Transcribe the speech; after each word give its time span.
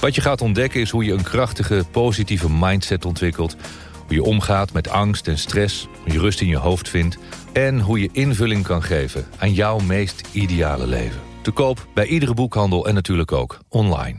Wat 0.00 0.14
je 0.14 0.20
gaat 0.20 0.40
ontdekken 0.40 0.80
is 0.80 0.90
hoe 0.90 1.04
je 1.04 1.12
een 1.12 1.22
krachtige, 1.22 1.84
positieve 1.90 2.50
mindset 2.50 3.04
ontwikkelt. 3.04 3.56
Hoe 4.06 4.14
je 4.14 4.22
omgaat 4.22 4.72
met 4.72 4.88
angst 4.88 5.28
en 5.28 5.38
stress, 5.38 5.88
hoe 6.02 6.12
je 6.12 6.18
rust 6.18 6.40
in 6.40 6.48
je 6.48 6.56
hoofd 6.56 6.88
vindt... 6.88 7.18
en 7.52 7.80
hoe 7.80 8.00
je 8.00 8.08
invulling 8.12 8.64
kan 8.64 8.82
geven 8.82 9.26
aan 9.38 9.52
jouw 9.52 9.78
meest 9.78 10.28
ideale 10.32 10.86
leven. 10.86 11.20
Te 11.42 11.50
koop 11.50 11.86
bij 11.94 12.06
iedere 12.06 12.34
boekhandel 12.34 12.86
en 12.86 12.94
natuurlijk 12.94 13.32
ook 13.32 13.58
online. 13.68 14.18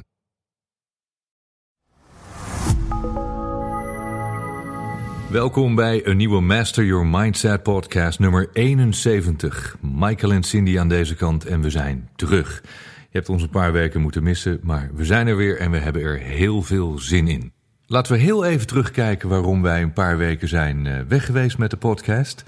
Welkom 5.29 5.75
bij 5.75 6.05
een 6.05 6.17
nieuwe 6.17 6.41
Master 6.41 6.85
Your 6.85 7.05
Mindset 7.05 7.63
podcast 7.63 8.19
nummer 8.19 8.49
71. 8.53 9.77
Michael 9.81 10.31
en 10.31 10.43
Cindy 10.43 10.79
aan 10.79 10.89
deze 10.89 11.15
kant 11.15 11.45
en 11.45 11.61
we 11.61 11.69
zijn 11.69 12.09
terug. 12.15 12.61
Je 13.11 13.17
hebt 13.17 13.29
ons 13.29 13.41
een 13.41 13.49
paar 13.49 13.71
weken 13.71 14.01
moeten 14.01 14.23
missen, 14.23 14.59
maar 14.63 14.89
we 14.93 15.05
zijn 15.05 15.27
er 15.27 15.35
weer 15.35 15.59
en 15.59 15.71
we 15.71 15.77
hebben 15.77 16.01
er 16.01 16.19
heel 16.19 16.61
veel 16.61 16.99
zin 16.99 17.27
in. 17.27 17.51
Laten 17.85 18.13
we 18.13 18.19
heel 18.19 18.45
even 18.45 18.67
terugkijken 18.67 19.29
waarom 19.29 19.61
wij 19.61 19.81
een 19.81 19.93
paar 19.93 20.17
weken 20.17 20.47
zijn 20.47 20.87
eh, 20.87 20.99
weg 21.07 21.25
geweest 21.25 21.57
met 21.57 21.69
de 21.69 21.77
podcast. 21.77 22.43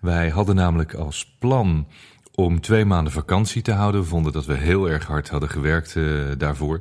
Wij 0.00 0.28
hadden 0.28 0.54
namelijk 0.54 0.94
als 0.94 1.36
plan 1.38 1.86
om 2.34 2.60
twee 2.60 2.84
maanden 2.84 3.12
vakantie 3.12 3.62
te 3.62 3.72
houden. 3.72 4.00
We 4.00 4.06
vonden 4.06 4.32
dat 4.32 4.46
we 4.46 4.54
heel 4.54 4.90
erg 4.90 5.06
hard 5.06 5.28
hadden 5.28 5.48
gewerkt 5.48 5.94
uh, 5.94 6.22
daarvoor. 6.38 6.80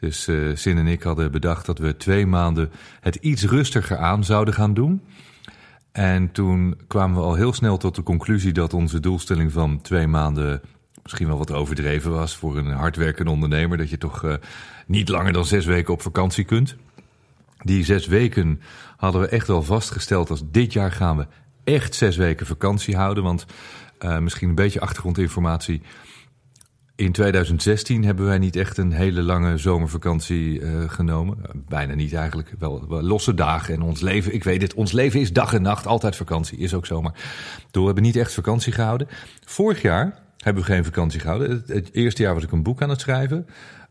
Dus 0.00 0.28
uh, 0.28 0.56
Sin 0.56 0.78
en 0.78 0.86
ik 0.86 1.02
hadden 1.02 1.32
bedacht 1.32 1.66
dat 1.66 1.78
we 1.78 1.96
twee 1.96 2.26
maanden 2.26 2.70
het 3.00 3.14
iets 3.14 3.44
rustiger 3.44 3.96
aan 3.96 4.24
zouden 4.24 4.54
gaan 4.54 4.74
doen. 4.74 5.02
En 5.92 6.32
toen 6.32 6.80
kwamen 6.86 7.16
we 7.16 7.22
al 7.22 7.34
heel 7.34 7.52
snel 7.52 7.76
tot 7.76 7.94
de 7.94 8.02
conclusie 8.02 8.52
dat 8.52 8.74
onze 8.74 9.00
doelstelling 9.00 9.52
van 9.52 9.80
twee 9.80 10.06
maanden 10.06 10.60
misschien 11.06 11.26
wel 11.26 11.38
wat 11.38 11.52
overdreven 11.52 12.10
was 12.10 12.36
voor 12.36 12.56
een 12.56 12.70
hardwerkende 12.70 13.30
ondernemer. 13.30 13.78
Dat 13.78 13.90
je 13.90 13.98
toch 13.98 14.22
uh, 14.22 14.34
niet 14.86 15.08
langer 15.08 15.32
dan 15.32 15.44
zes 15.44 15.64
weken 15.64 15.92
op 15.92 16.02
vakantie 16.02 16.44
kunt. 16.44 16.76
Die 17.58 17.84
zes 17.84 18.06
weken 18.06 18.60
hadden 18.96 19.20
we 19.20 19.28
echt 19.28 19.46
wel 19.46 19.62
vastgesteld 19.62 20.30
als 20.30 20.42
dit 20.50 20.72
jaar 20.72 20.92
gaan 20.92 21.16
we 21.16 21.26
echt 21.64 21.94
zes 21.94 22.16
weken 22.16 22.46
vakantie 22.46 22.96
houden. 22.96 23.22
Want 23.22 23.46
uh, 24.00 24.18
misschien 24.18 24.48
een 24.48 24.54
beetje 24.54 24.80
achtergrondinformatie. 24.80 25.82
In 26.96 27.12
2016 27.12 28.04
hebben 28.04 28.26
wij 28.26 28.38
niet 28.38 28.56
echt 28.56 28.78
een 28.78 28.92
hele 28.92 29.22
lange 29.22 29.58
zomervakantie 29.58 30.60
uh, 30.60 30.90
genomen. 30.90 31.38
bijna 31.68 31.94
niet 31.94 32.14
eigenlijk. 32.14 32.54
Wel, 32.58 32.88
wel, 32.88 33.02
losse 33.02 33.34
dagen 33.34 33.74
en 33.74 33.82
ons 33.82 34.00
leven. 34.00 34.34
Ik 34.34 34.44
weet 34.44 34.62
het, 34.62 34.74
ons 34.74 34.92
leven 34.92 35.20
is 35.20 35.32
dag 35.32 35.54
en 35.54 35.62
nacht. 35.62 35.86
Altijd 35.86 36.16
vakantie, 36.16 36.58
is 36.58 36.74
ook 36.74 36.86
zomaar. 36.86 37.12
Door 37.70 37.80
we 37.80 37.86
hebben 37.86 38.02
niet 38.04 38.16
echt 38.16 38.34
vakantie 38.34 38.72
gehouden. 38.72 39.08
Vorig 39.44 39.82
jaar 39.82 40.25
hebben 40.36 40.62
we 40.62 40.72
geen 40.72 40.84
vakantie 40.84 41.20
gehouden. 41.20 41.62
Het, 41.66 41.88
eerste 41.92 42.22
jaar 42.22 42.34
was 42.34 42.42
ik 42.42 42.52
een 42.52 42.62
boek 42.62 42.82
aan 42.82 42.90
het 42.90 43.00
schrijven. 43.00 43.46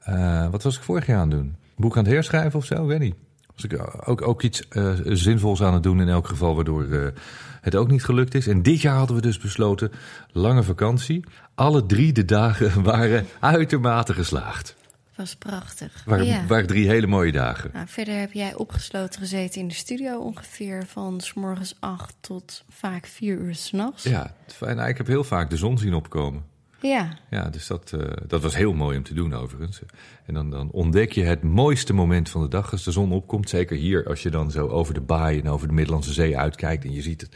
Uh, 0.10 0.50
wat 0.50 0.64
was 0.64 0.78
ik 0.78 0.84
vorig 0.84 1.06
jaar 1.06 1.20
aan 1.20 1.30
het 1.30 1.40
doen? 1.40 1.56
Boek 1.76 1.98
aan 1.98 2.04
het 2.04 2.14
herschrijven 2.14 2.60
of 2.60 2.66
zo? 2.66 2.86
weet 2.86 3.00
niet. 3.00 3.16
Was 3.56 3.64
ik 3.64 4.10
ook, 4.10 4.28
ook 4.28 4.42
iets 4.42 4.64
uh, 4.72 4.94
zinvols 5.04 5.64
aan 5.64 5.74
het 5.74 5.84
doen 5.84 6.02
in 6.02 6.10
elk 6.10 6.28
geval, 6.28 6.56
waardoor 6.56 7.14
het 7.62 7.76
ook 7.76 7.92
niet 7.92 8.04
gelukt 8.04 8.36
is. 8.36 8.48
En 8.48 8.62
dit 8.62 8.82
jaar 8.82 8.98
hadden 8.98 9.16
we 9.16 9.22
dus 9.22 9.40
besloten, 9.40 9.92
lange 10.32 10.64
vakantie. 10.64 11.24
Alle 11.56 11.86
drie 11.86 12.14
de 12.14 12.26
dagen 12.26 12.84
waren 12.84 13.26
uitermate 13.40 14.14
geslaagd. 14.14 14.76
Was 15.16 15.36
prachtig. 15.36 16.04
Waren, 16.06 16.26
ja. 16.26 16.46
waren 16.46 16.68
drie 16.68 16.88
hele 16.88 17.08
mooie 17.08 17.32
dagen. 17.32 17.70
Nou, 17.74 17.88
verder 17.88 18.20
heb 18.20 18.32
jij 18.32 18.56
opgesloten 18.56 19.20
gezeten 19.20 19.62
in 19.62 19.68
de 19.68 19.74
studio 19.74 20.20
ongeveer 20.20 20.86
van 20.86 21.22
s 21.22 21.34
morgens 21.34 21.76
acht 21.80 22.16
tot 22.20 22.64
vaak 22.70 23.06
vier 23.06 23.38
uur 23.38 23.56
s'nachts. 23.56 24.04
Ja, 24.04 24.36
fijn. 24.48 24.76
Nou, 24.76 24.90
ik 24.90 24.98
heb 24.98 25.08
heel 25.08 25.24
vaak 25.24 25.50
de 25.50 25.58
zon 25.58 25.78
zien 25.78 25.94
opkomen. 25.94 26.44
Ja. 26.82 27.18
Ja, 27.30 27.50
dus 27.50 27.68
dat, 27.68 27.92
uh, 27.96 28.02
dat 28.28 28.42
was 28.42 28.56
heel 28.56 28.74
mooi 28.74 28.98
om 28.98 29.04
te 29.04 29.14
doen 29.14 29.34
overigens. 29.34 29.82
En 30.26 30.34
dan, 30.34 30.50
dan 30.50 30.72
ontdek 30.72 31.12
je 31.12 31.24
het 31.24 31.44
mooiste 31.44 31.94
moment 31.94 32.30
van 32.30 32.42
de 32.42 32.48
dag 32.48 32.72
als 32.72 32.84
de 32.84 32.92
zon 32.92 33.12
opkomt. 33.12 33.50
Zeker 33.50 33.78
hier, 33.78 34.08
als 34.08 34.24
je 34.24 34.30
dan 34.30 34.52
zo 34.52 34.68
over 34.68 34.94
de 34.94 35.02
baai 35.02 35.40
en 35.40 35.50
over 35.50 35.68
de 35.68 35.74
Middellandse 35.74 36.14
Zee 36.14 36.38
uitkijkt 36.38 36.84
en 36.84 36.94
je 36.94 37.02
ziet 37.02 37.22
het 37.22 37.36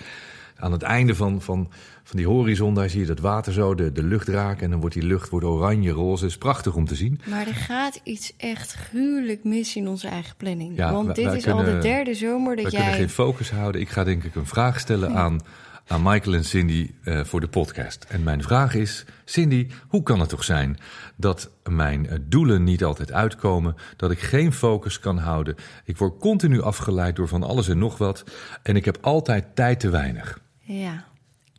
aan 0.59 0.71
het 0.71 0.81
einde 0.81 1.15
van, 1.15 1.41
van, 1.41 1.71
van 2.09 2.17
die 2.17 2.27
horizon, 2.27 2.73
daar 2.73 2.89
zie 2.89 2.99
je 2.99 3.05
dat 3.05 3.19
water 3.19 3.53
zo, 3.53 3.75
de, 3.75 3.91
de 3.91 4.03
lucht 4.03 4.27
raken. 4.27 4.63
En 4.63 4.69
dan 4.69 4.79
wordt 4.79 4.95
die 4.95 5.03
lucht 5.03 5.29
wordt 5.29 5.45
oranje, 5.45 5.91
roze. 5.91 6.25
is 6.25 6.37
prachtig 6.37 6.75
om 6.75 6.85
te 6.85 6.95
zien. 6.95 7.19
Maar 7.25 7.47
er 7.47 7.55
gaat 7.55 7.99
iets 8.03 8.33
echt 8.37 8.73
gruwelijk 8.73 9.43
mis 9.43 9.75
in 9.75 9.87
onze 9.87 10.07
eigen 10.07 10.35
planning. 10.35 10.77
Ja, 10.77 10.91
Want 10.91 11.05
wij, 11.05 11.15
dit 11.15 11.25
wij 11.25 11.35
is 11.35 11.43
kunnen, 11.43 11.65
al 11.65 11.71
de 11.71 11.77
derde 11.77 12.13
zomer 12.13 12.55
dat 12.55 12.63
wij 12.63 12.73
jij... 12.73 12.81
kunnen 12.81 12.99
geen 12.99 13.09
focus 13.09 13.51
houden. 13.51 13.81
Ik 13.81 13.89
ga 13.89 14.03
denk 14.03 14.23
ik 14.23 14.35
een 14.35 14.45
vraag 14.45 14.79
stellen 14.79 15.11
ja. 15.11 15.15
aan, 15.15 15.39
aan 15.87 16.01
Michael 16.03 16.35
en 16.35 16.45
Cindy 16.45 16.91
uh, 17.03 17.23
voor 17.23 17.39
de 17.39 17.47
podcast. 17.47 18.05
En 18.09 18.23
mijn 18.23 18.43
vraag 18.43 18.73
is, 18.73 19.05
Cindy, 19.25 19.67
hoe 19.87 20.03
kan 20.03 20.19
het 20.19 20.29
toch 20.29 20.43
zijn 20.43 20.77
dat 21.15 21.51
mijn 21.69 22.05
uh, 22.05 22.11
doelen 22.21 22.63
niet 22.63 22.83
altijd 22.83 23.11
uitkomen, 23.11 23.75
dat 23.95 24.11
ik 24.11 24.19
geen 24.19 24.53
focus 24.53 24.99
kan 24.99 25.17
houden, 25.17 25.55
ik 25.85 25.97
word 25.97 26.19
continu 26.19 26.61
afgeleid 26.61 27.15
door 27.15 27.27
van 27.27 27.43
alles 27.43 27.67
en 27.67 27.77
nog 27.77 27.97
wat 27.97 28.23
en 28.63 28.75
ik 28.75 28.85
heb 28.85 28.97
altijd 29.01 29.45
tijd 29.55 29.79
te 29.79 29.89
weinig. 29.89 30.39
Ja, 30.59 31.07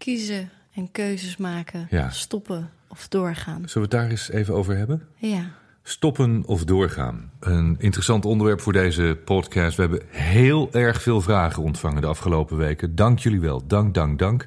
kiezen 0.00 0.50
en 0.75 0.91
keuzes 0.93 1.37
maken, 1.37 1.87
ja. 1.91 2.11
stoppen 2.11 2.71
of 2.88 3.09
doorgaan. 3.09 3.62
Zullen 3.69 3.72
we 3.75 3.81
het 3.81 3.91
daar 3.91 4.11
eens 4.11 4.31
even 4.31 4.55
over 4.55 4.77
hebben? 4.77 5.06
Ja. 5.16 5.50
Stoppen 5.83 6.43
of 6.47 6.65
doorgaan. 6.65 7.31
Een 7.41 7.77
interessant 7.78 8.25
onderwerp 8.25 8.61
voor 8.61 8.72
deze 8.72 9.19
podcast. 9.25 9.77
We 9.77 9.83
hebben 9.83 10.03
heel 10.09 10.69
erg 10.72 11.03
veel 11.03 11.21
vragen 11.21 11.62
ontvangen 11.62 12.00
de 12.00 12.06
afgelopen 12.06 12.56
weken. 12.56 12.94
Dank 12.94 13.19
jullie 13.19 13.41
wel. 13.41 13.66
Dank, 13.66 13.94
dank, 13.94 14.19
dank. 14.19 14.47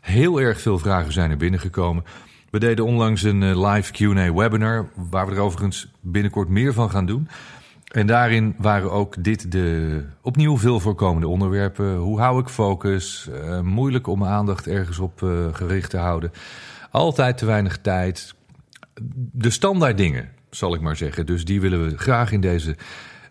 Heel 0.00 0.40
erg 0.40 0.60
veel 0.60 0.78
vragen 0.78 1.12
zijn 1.12 1.30
er 1.30 1.36
binnengekomen. 1.36 2.04
We 2.50 2.58
deden 2.58 2.84
onlangs 2.84 3.22
een 3.22 3.66
live 3.66 3.92
Q&A 3.92 4.32
webinar, 4.32 4.88
waar 4.94 5.26
we 5.26 5.34
er 5.34 5.40
overigens 5.40 5.90
binnenkort 6.00 6.48
meer 6.48 6.72
van 6.72 6.90
gaan 6.90 7.06
doen. 7.06 7.28
En 7.96 8.06
daarin 8.06 8.54
waren 8.58 8.92
ook 8.92 9.24
dit 9.24 9.52
de 9.52 10.02
opnieuw 10.22 10.58
veel 10.58 10.80
voorkomende 10.80 11.28
onderwerpen. 11.28 11.96
Hoe 11.96 12.20
hou 12.20 12.40
ik 12.40 12.48
focus? 12.48 13.28
Uh, 13.32 13.60
moeilijk 13.60 14.06
om 14.06 14.24
aandacht 14.24 14.66
ergens 14.66 14.98
op 14.98 15.20
uh, 15.22 15.54
gericht 15.54 15.90
te 15.90 15.96
houden. 15.96 16.32
Altijd 16.90 17.38
te 17.38 17.46
weinig 17.46 17.78
tijd. 17.78 18.34
De 19.32 19.50
standaard 19.50 19.96
dingen, 19.96 20.28
zal 20.50 20.74
ik 20.74 20.80
maar 20.80 20.96
zeggen. 20.96 21.26
Dus 21.26 21.44
die 21.44 21.60
willen 21.60 21.84
we 21.84 21.98
graag 21.98 22.32
in 22.32 22.40
deze 22.40 22.76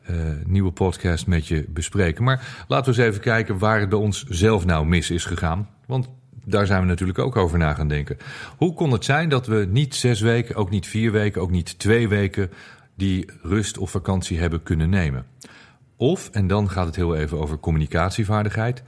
uh, 0.09 0.18
nieuwe 0.46 0.72
podcast 0.72 1.28
met 1.28 1.48
je 1.48 1.66
bespreken. 1.70 2.24
Maar 2.24 2.66
laten 2.68 2.94
we 2.94 3.00
eens 3.00 3.09
even 3.09 3.22
kijken 3.22 3.58
waar 3.58 3.80
het 3.80 3.90
bij 3.90 4.00
ons 4.00 4.24
zelf 4.24 4.66
nou 4.66 4.86
mis 4.86 5.12
is 5.12 5.25
gegaan. 5.25 5.70
Want 5.88 6.09
daar 6.46 6.66
zijn 6.66 6.81
we 6.81 6.88
natuurlijk 6.88 7.20
ook 7.20 7.36
over 7.36 7.58
na 7.58 7.74
gaan 7.74 7.88
denken. 7.88 8.18
Hoe 8.58 8.74
kon 8.74 8.92
het 8.92 9.06
zijn 9.06 9.30
dat 9.30 9.48
we 9.48 9.68
niet 9.70 9.96
zes 9.96 10.22
weken, 10.22 10.56
ook 10.56 10.70
niet 10.70 10.88
vier 10.88 11.12
weken, 11.12 11.42
ook 11.42 11.52
niet 11.52 11.80
twee 11.80 12.08
weken 12.08 12.52
die 12.95 13.29
rust 13.41 13.78
of 13.78 13.91
vakantie 13.91 14.39
hebben 14.39 14.63
kunnen 14.63 14.89
nemen? 14.89 15.25
Of, 15.95 16.29
en 16.29 16.47
dan 16.47 16.69
gaat 16.69 16.85
het 16.85 16.95
heel 16.95 17.16
even 17.16 17.39
over 17.39 17.59
communicatievaardigheid, 17.59 18.83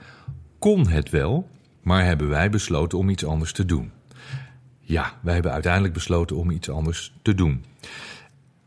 kon 0.58 0.88
het 0.88 1.10
wel, 1.10 1.48
maar 1.82 2.04
hebben 2.04 2.28
wij 2.28 2.50
besloten 2.50 2.98
om 2.98 3.08
iets 3.08 3.24
anders 3.24 3.52
te 3.52 3.64
doen? 3.64 3.90
Ja, 4.80 5.18
wij 5.20 5.34
hebben 5.34 5.52
uiteindelijk 5.52 5.94
besloten 5.94 6.36
om 6.36 6.50
iets 6.50 6.70
anders 6.70 7.14
te 7.22 7.34
doen. 7.34 7.64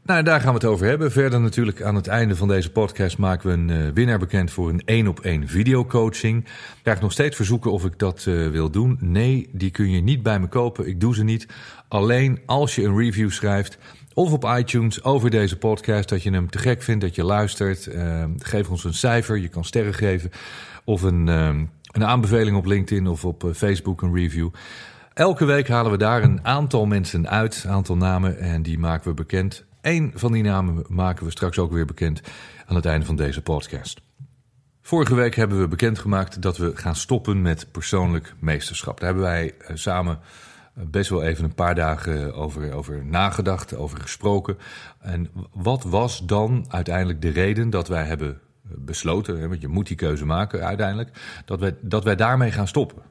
Nou, 0.04 0.24
daar 0.24 0.40
gaan 0.40 0.54
we 0.54 0.60
het 0.60 0.66
over 0.66 0.88
hebben. 0.88 1.12
Verder 1.12 1.42
natuurlijk 1.42 1.82
aan 1.82 1.96
het 1.96 2.08
einde 2.08 2.36
van 2.36 2.48
deze 2.48 2.72
podcast 2.72 3.18
maken 3.18 3.48
we 3.48 3.54
een 3.54 3.86
uh, 3.86 3.94
winnaar 3.94 4.20
bekend 4.20 4.52
voor 4.52 4.70
een 4.70 4.82
één 4.86 5.08
op 5.08 5.20
één 5.20 5.48
videocoaching. 5.48 6.44
Ik 6.46 6.80
krijg 6.82 7.02
nog 7.02 7.12
steeds 7.12 7.36
verzoeken 7.36 7.72
of 7.72 7.86
ik 7.86 8.00
dat 8.00 8.26
uh, 8.28 8.50
wil 8.50 8.70
doen. 8.70 8.98
Nee, 9.00 9.50
die 9.52 9.72
kun 9.72 9.92
je 9.92 10.02
niet 10.02 10.24
bij 10.24 10.40
me 10.40 10.48
kopen. 10.48 10.88
Ik 10.88 11.00
doe 11.00 11.16
ze 11.16 11.24
niet. 11.24 11.48
Alleen 11.88 12.40
als 12.46 12.76
je 12.76 12.84
een 12.84 12.98
review 12.98 13.30
schrijft 13.30 13.78
of 14.14 14.32
op 14.32 14.46
iTunes 14.58 15.04
over 15.04 15.30
deze 15.30 15.58
podcast, 15.58 16.10
dat 16.10 16.24
je 16.24 16.32
hem 16.32 16.50
te 16.50 16.58
gek 16.58 16.82
vindt, 16.82 17.02
dat 17.02 17.16
je 17.16 17.24
luistert. 17.24 17.86
Uh, 17.86 18.24
geef 18.38 18.70
ons 18.70 18.84
een 18.84 18.94
cijfer, 18.94 19.38
je 19.38 19.48
kan 19.48 19.66
sterren 19.66 19.94
geven. 19.94 20.32
Of 20.84 21.02
een, 21.02 21.28
een 21.28 22.06
aanbeveling 22.06 22.58
op 22.58 22.66
LinkedIn 22.66 23.08
of 23.08 23.26
op 23.26 23.52
Facebook, 23.54 24.02
een 24.02 24.16
review. 24.16 24.50
Elke 25.14 25.46
week 25.46 25.68
halen 25.68 25.92
we 25.92 25.98
daar 25.98 26.24
een 26.24 26.46
aantal 26.46 26.86
mensen 26.86 27.30
uit, 27.30 27.64
een 27.66 27.72
aantal 27.72 27.98
namen, 27.98 28.40
en 28.40 28.62
die 28.62 28.80
maken 28.80 29.08
we 29.08 29.14
bekend. 29.14 29.66
Eén 29.82 30.12
van 30.16 30.32
die 30.32 30.44
namen 30.44 30.86
maken 30.88 31.26
we 31.26 31.32
straks 31.32 31.58
ook 31.58 31.72
weer 31.72 31.86
bekend 31.86 32.22
aan 32.66 32.76
het 32.76 32.86
einde 32.86 33.06
van 33.06 33.16
deze 33.16 33.42
podcast. 33.42 34.02
Vorige 34.82 35.16
week 35.16 35.36
hebben 35.36 35.60
we 35.60 35.68
bekendgemaakt 35.68 36.42
dat 36.42 36.58
we 36.58 36.76
gaan 36.76 36.96
stoppen 36.96 37.42
met 37.42 37.72
persoonlijk 37.72 38.36
meesterschap. 38.40 39.00
Daar 39.00 39.10
hebben 39.10 39.30
wij 39.30 39.54
uh, 39.62 39.76
samen 39.76 40.20
best 40.74 41.10
wel 41.10 41.24
even 41.24 41.44
een 41.44 41.56
paar 41.56 41.76
dagen 41.76 42.34
over, 42.34 42.74
over 42.74 43.06
nagedacht, 43.06 43.76
over 43.76 44.02
gesproken. 44.02 44.58
En 45.00 45.30
wat 45.54 45.84
was 45.84 46.26
dan 46.26 46.66
uiteindelijk 46.68 47.22
de 47.22 47.30
reden 47.30 47.70
dat 47.70 47.88
wij 47.88 48.04
hebben 48.04 48.40
besloten, 48.62 49.40
hè, 49.40 49.48
want 49.48 49.62
je 49.62 49.68
moet 49.68 49.88
die 49.88 49.96
keuze 49.96 50.26
maken 50.26 50.66
uiteindelijk, 50.66 51.42
dat 51.46 51.60
wij, 51.60 51.76
dat 51.82 52.04
wij 52.04 52.16
daarmee 52.16 52.52
gaan 52.52 52.68
stoppen? 52.68 53.02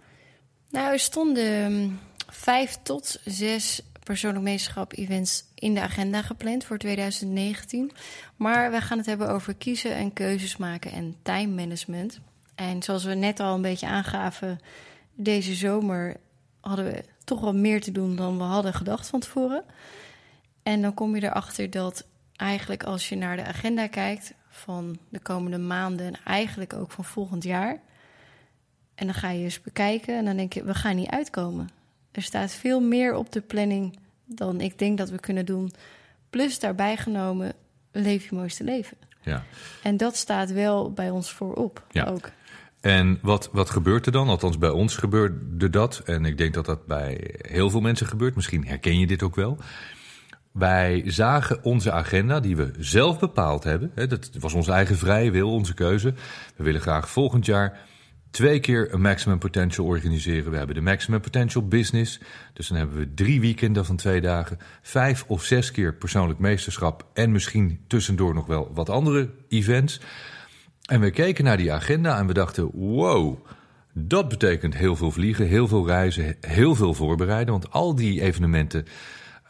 Nou, 0.71 0.93
er 0.93 0.99
stonden 0.99 1.73
um, 1.73 1.99
vijf 2.29 2.79
tot 2.83 3.21
zes 3.25 3.83
persoonlijk 4.03 4.45
meesterschap 4.45 4.93
events 4.93 5.45
in 5.61 5.75
de 5.75 5.81
agenda 5.81 6.23
gepland 6.23 6.65
voor 6.65 6.79
2019. 6.79 7.91
Maar 8.37 8.71
we 8.71 8.81
gaan 8.81 8.99
het 8.99 9.07
hebben 9.07 9.31
over 9.31 9.55
kiezen 9.55 9.95
en 9.95 10.13
keuzes 10.13 10.57
maken 10.57 10.93
en 10.93 11.17
time 11.23 11.55
management. 11.55 12.21
En 12.55 12.83
zoals 12.83 13.05
we 13.05 13.15
net 13.15 13.41
al 13.41 13.55
een 13.55 13.63
beetje 13.63 13.87
aangaven, 13.87 14.59
deze 15.15 15.55
zomer 15.55 16.17
hadden 16.61 16.85
we 16.85 17.05
toch 17.25 17.41
wel 17.41 17.55
meer 17.55 17.81
te 17.81 17.93
doen 17.93 18.17
dan 18.17 18.37
we 18.37 18.43
hadden 18.43 18.75
gedacht 18.75 19.09
van 19.09 19.21
tevoren. 19.21 19.65
En 20.63 20.83
dan 20.83 20.95
kom 20.95 21.15
je 21.17 21.23
erachter 21.23 21.71
dat 21.71 22.07
eigenlijk 22.37 22.83
als 22.83 23.09
je 23.09 23.17
naar 23.17 23.37
de 23.37 23.45
agenda 23.45 23.87
kijkt 23.87 24.35
van 24.49 24.99
de 25.09 25.21
komende 25.21 25.59
maanden 25.59 26.07
en 26.07 26.21
eigenlijk 26.25 26.73
ook 26.73 26.91
van 26.91 27.05
volgend 27.05 27.45
jaar. 27.45 27.81
En 28.95 29.07
dan 29.07 29.15
ga 29.15 29.31
je 29.31 29.45
eens 29.45 29.61
bekijken 29.61 30.17
en 30.17 30.25
dan 30.25 30.37
denk 30.37 30.53
je, 30.53 30.65
we 30.65 30.75
gaan 30.75 30.97
niet 30.97 31.11
uitkomen. 31.11 31.69
Er 32.13 32.23
staat 32.23 32.53
veel 32.53 32.81
meer 32.81 33.15
op 33.15 33.33
de 33.33 33.41
planning 33.41 33.99
dan 34.35 34.61
ik 34.61 34.79
denk 34.79 34.99
dat 34.99 35.11
we 35.11 35.19
kunnen 35.19 35.47
doen. 35.47 35.73
Plus 36.31 36.59
daarbij 36.59 36.97
genomen, 36.97 37.53
leef 37.93 38.29
je 38.29 38.35
mooiste 38.37 38.65
leven. 38.65 38.97
Ja. 39.23 39.45
En 39.83 39.97
dat 39.97 40.17
staat 40.17 40.53
wel 40.53 40.93
bij 40.93 41.11
ons 41.11 41.33
voorop 41.33 41.85
Ja. 41.91 42.05
ook. 42.05 42.31
En 42.81 43.19
wat, 43.23 43.49
wat 43.53 43.71
gebeurt 43.71 44.07
er 44.07 44.13
dan? 44.13 44.29
Althans, 44.29 44.59
bij 44.59 44.71
ons 44.71 44.97
gebeurde 44.97 45.71
dat. 45.71 46.03
En 46.05 46.25
ik 46.25 46.39
denk 46.39 46.55
dat 46.55 46.65
dat 46.65 46.87
bij 46.87 47.35
heel 47.39 47.71
veel 47.71 47.81
mensen 47.81 48.07
gebeurt. 48.07 48.35
Misschien 48.35 48.67
herken 48.67 48.99
je 48.99 49.07
dit 49.07 49.23
ook 49.23 49.35
wel. 49.35 49.59
Wij 50.53 51.03
zagen 51.07 51.65
onze 51.65 51.93
agenda, 51.93 52.41
die 52.41 52.57
we 52.57 52.71
zelf 52.79 53.19
bepaald 53.19 53.65
hebben. 53.65 53.91
Hè, 53.95 54.07
dat 54.07 54.31
was 54.39 54.53
onze 54.53 54.73
eigen 54.73 54.97
vrije 54.97 55.31
wil, 55.31 55.53
onze 55.53 55.75
keuze. 55.75 56.15
We 56.57 56.65
willen 56.65 56.81
graag 56.81 57.11
volgend 57.11 57.47
jaar 57.47 57.79
twee 58.31 58.61
keer 58.61 58.95
een 58.95 59.01
Maximum 59.01 59.39
Potential 59.39 59.87
organiseren. 59.87 60.51
We 60.51 60.57
hebben 60.57 60.75
de 60.75 60.81
Maximum 60.81 61.21
Potential 61.21 61.69
Business. 61.69 62.21
Dus 62.53 62.69
dan 62.69 62.77
hebben 62.77 62.99
we 62.99 63.15
drie 63.15 63.41
weekenden 63.41 63.85
van 63.85 63.97
twee 63.97 64.21
dagen. 64.21 64.59
Vijf 64.83 65.25
of 65.27 65.45
zes 65.45 65.71
keer 65.71 65.95
persoonlijk 65.95 66.39
meesterschap. 66.39 67.07
En 67.13 67.33
misschien 67.33 67.81
tussendoor 67.87 68.35
nog 68.35 68.47
wel 68.47 68.71
wat 68.75 68.89
andere 68.89 69.31
events. 69.49 70.01
En 70.85 71.01
we 71.01 71.11
keken 71.11 71.45
naar 71.45 71.57
die 71.57 71.73
agenda 71.73 72.19
en 72.19 72.27
we 72.27 72.33
dachten: 72.33 72.71
wow, 72.73 73.47
dat 73.93 74.29
betekent 74.29 74.75
heel 74.75 74.97
veel 74.97 75.11
vliegen, 75.11 75.47
heel 75.47 75.69
veel 75.69 75.87
reizen, 75.87 76.37
heel 76.41 76.75
veel 76.75 76.95
voorbereiden. 76.95 77.53
Want 77.53 77.71
al 77.71 77.95
die 77.95 78.23
evenementen 78.23 78.87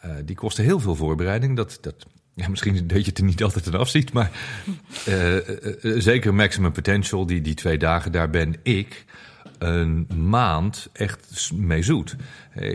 eh, 0.00 0.10
die 0.24 0.36
kosten 0.36 0.64
heel 0.64 0.80
veel 0.80 0.94
voorbereiding. 0.94 1.56
Dat, 1.56 1.78
dat, 1.80 2.06
ja, 2.40 2.48
misschien 2.48 2.86
dat 2.86 2.98
je 2.98 3.08
het 3.08 3.18
er 3.18 3.24
niet 3.24 3.42
altijd 3.42 3.66
aan 3.66 3.80
afziet, 3.80 4.12
maar 4.12 4.30
eh, 5.06 5.36
eh, 5.36 5.84
eh, 5.84 6.00
zeker 6.00 6.34
Maximum 6.34 6.72
Potential, 6.72 7.26
die, 7.26 7.40
die 7.40 7.54
twee 7.54 7.78
dagen, 7.78 8.12
daar 8.12 8.30
ben 8.30 8.54
ik 8.62 9.04
een 9.58 10.06
maand 10.28 10.88
echt 10.92 11.52
mee 11.54 11.82
zoet. 11.82 12.16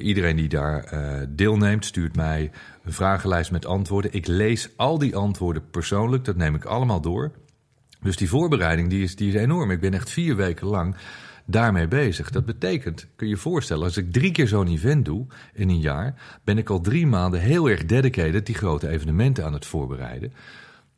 Iedereen 0.01 0.35
die 0.35 0.47
daar 0.47 0.89
deelneemt, 1.29 1.85
stuurt 1.85 2.15
mij 2.15 2.51
een 2.83 2.93
vragenlijst 2.93 3.51
met 3.51 3.65
antwoorden. 3.65 4.13
Ik 4.13 4.27
lees 4.27 4.69
al 4.75 4.97
die 4.97 5.15
antwoorden 5.15 5.69
persoonlijk, 5.69 6.25
dat 6.25 6.35
neem 6.35 6.55
ik 6.55 6.65
allemaal 6.65 7.01
door. 7.01 7.31
Dus 8.01 8.17
die 8.17 8.29
voorbereiding 8.29 8.89
die 8.89 9.03
is, 9.03 9.15
die 9.15 9.33
is 9.33 9.41
enorm. 9.41 9.71
Ik 9.71 9.79
ben 9.79 9.93
echt 9.93 10.09
vier 10.09 10.35
weken 10.35 10.67
lang 10.67 10.95
daarmee 11.45 11.87
bezig. 11.87 12.29
Dat 12.29 12.45
betekent, 12.45 13.07
kun 13.15 13.27
je 13.27 13.33
je 13.33 13.39
voorstellen, 13.39 13.83
als 13.83 13.97
ik 13.97 14.11
drie 14.11 14.31
keer 14.31 14.47
zo'n 14.47 14.67
event 14.67 15.05
doe 15.05 15.25
in 15.53 15.69
een 15.69 15.79
jaar, 15.79 16.39
ben 16.43 16.57
ik 16.57 16.69
al 16.69 16.81
drie 16.81 17.07
maanden 17.07 17.41
heel 17.41 17.69
erg 17.69 17.85
dedicated 17.85 18.45
die 18.45 18.55
grote 18.55 18.87
evenementen 18.87 19.45
aan 19.45 19.53
het 19.53 19.65
voorbereiden. 19.65 20.33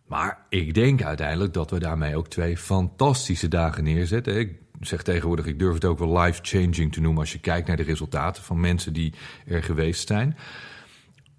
Maar 0.07 0.45
ik 0.49 0.73
denk 0.73 1.03
uiteindelijk 1.03 1.53
dat 1.53 1.71
we 1.71 1.79
daarmee 1.79 2.15
ook 2.15 2.27
twee 2.27 2.57
fantastische 2.57 3.47
dagen 3.47 3.83
neerzetten. 3.83 4.39
Ik 4.39 4.57
zeg 4.79 5.03
tegenwoordig, 5.03 5.45
ik 5.45 5.59
durf 5.59 5.73
het 5.73 5.85
ook 5.85 5.99
wel 5.99 6.19
life-changing 6.19 6.93
te 6.93 7.01
noemen 7.01 7.21
als 7.21 7.31
je 7.31 7.39
kijkt 7.39 7.67
naar 7.67 7.77
de 7.77 7.83
resultaten 7.83 8.43
van 8.43 8.59
mensen 8.59 8.93
die 8.93 9.13
er 9.45 9.63
geweest 9.63 10.07
zijn. 10.07 10.37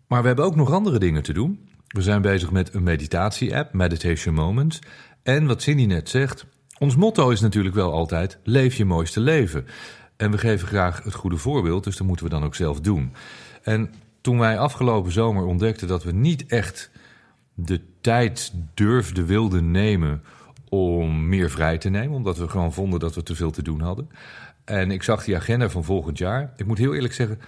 Maar 0.06 0.20
we 0.20 0.26
hebben 0.26 0.44
ook 0.44 0.56
nog 0.56 0.72
andere 0.72 0.98
dingen 0.98 1.22
te 1.22 1.32
doen. 1.32 1.68
We 1.88 2.02
zijn 2.02 2.22
bezig 2.22 2.50
met 2.50 2.74
een 2.74 2.82
meditatie-app, 2.82 3.72
Meditation 3.72 4.34
Moments. 4.34 4.78
En 5.22 5.46
wat 5.46 5.62
Cindy 5.62 5.84
net 5.84 6.08
zegt, 6.08 6.46
ons 6.78 6.96
motto 6.96 7.30
is 7.30 7.40
natuurlijk 7.40 7.74
wel 7.74 7.92
altijd: 7.92 8.38
leef 8.42 8.74
je 8.74 8.84
mooiste 8.84 9.20
leven. 9.20 9.66
En 10.16 10.30
we 10.30 10.38
geven 10.38 10.68
graag 10.68 11.02
het 11.04 11.14
goede 11.14 11.36
voorbeeld, 11.36 11.84
dus 11.84 11.96
dat 11.96 12.06
moeten 12.06 12.24
we 12.26 12.30
dan 12.32 12.44
ook 12.44 12.54
zelf 12.54 12.80
doen. 12.80 13.12
En 13.62 13.92
toen 14.20 14.38
wij 14.38 14.58
afgelopen 14.58 15.12
zomer 15.12 15.44
ontdekten 15.44 15.88
dat 15.88 16.04
we 16.04 16.12
niet 16.12 16.46
echt 16.46 16.90
de 17.54 17.80
tijd 18.00 18.52
durfden, 18.74 19.26
wilden 19.26 19.70
nemen 19.70 20.22
om 20.68 21.28
meer 21.28 21.50
vrij 21.50 21.78
te 21.78 21.88
nemen, 21.88 22.16
omdat 22.16 22.38
we 22.38 22.48
gewoon 22.48 22.72
vonden 22.72 23.00
dat 23.00 23.14
we 23.14 23.22
te 23.22 23.34
veel 23.34 23.50
te 23.50 23.62
doen 23.62 23.80
hadden. 23.80 24.08
En 24.64 24.90
ik 24.90 25.02
zag 25.02 25.24
die 25.24 25.36
agenda 25.36 25.68
van 25.70 25.84
volgend 25.84 26.18
jaar. 26.18 26.52
Ik 26.56 26.66
moet 26.66 26.78
heel 26.78 26.94
eerlijk 26.94 27.14
zeggen, 27.14 27.40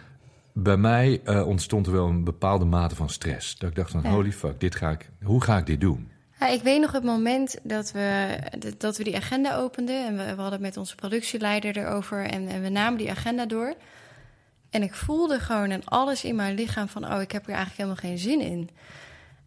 bij 0.52 0.76
mij 0.76 1.20
eh, 1.24 1.46
ontstond 1.46 1.86
er 1.86 1.92
wel 1.92 2.06
een 2.06 2.24
bepaalde 2.24 2.64
mate 2.64 2.94
van 2.94 3.08
stress. 3.08 3.58
Dat 3.58 3.70
ik 3.70 3.76
dacht 3.76 3.90
van, 3.90 4.00
Ja. 4.02 4.10
holy 4.10 4.32
fuck, 4.32 4.60
dit 4.60 4.74
ga 4.74 4.90
ik, 4.90 5.10
hoe 5.22 5.42
ga 5.42 5.58
ik 5.58 5.66
dit 5.66 5.80
doen? 5.80 6.08
Ja, 6.40 6.48
ik 6.48 6.62
weet 6.62 6.80
nog 6.80 6.92
het 6.92 7.04
moment 7.04 7.56
dat 7.62 7.92
we, 7.92 8.38
dat 8.78 8.96
we 8.96 9.04
die 9.04 9.16
agenda 9.16 9.56
openden. 9.56 10.06
En 10.06 10.16
we, 10.16 10.34
we 10.34 10.40
hadden 10.42 10.60
met 10.60 10.76
onze 10.76 10.94
productieleider 10.94 11.76
erover. 11.76 12.24
En, 12.24 12.48
en 12.48 12.62
we 12.62 12.68
namen 12.68 12.98
die 12.98 13.10
agenda 13.10 13.46
door. 13.46 13.74
En 14.70 14.82
ik 14.82 14.94
voelde 14.94 15.38
gewoon 15.38 15.72
aan 15.72 15.84
alles 15.84 16.24
in 16.24 16.36
mijn 16.36 16.54
lichaam 16.54 16.88
van... 16.88 17.12
oh, 17.12 17.20
ik 17.20 17.32
heb 17.32 17.42
er 17.42 17.54
eigenlijk 17.54 17.76
helemaal 17.76 18.10
geen 18.10 18.18
zin 18.18 18.40
in. 18.40 18.70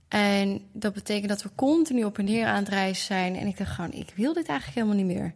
En 0.08 0.62
dat 0.74 0.94
betekent 0.94 1.30
dat 1.30 1.44
we 1.44 1.50
continu 1.56 2.04
op 2.04 2.18
en 2.18 2.26
neer 2.26 2.46
aan 2.46 2.64
het 2.64 2.70
reizen 2.70 3.06
zijn. 3.06 3.36
En 3.36 3.48
ik 3.48 3.58
dacht 3.58 3.72
gewoon, 3.72 3.92
ik 3.92 4.12
wil 4.16 4.34
dit 4.34 4.48
eigenlijk 4.48 4.80
helemaal 4.80 5.06
niet 5.06 5.16
meer. 5.16 5.34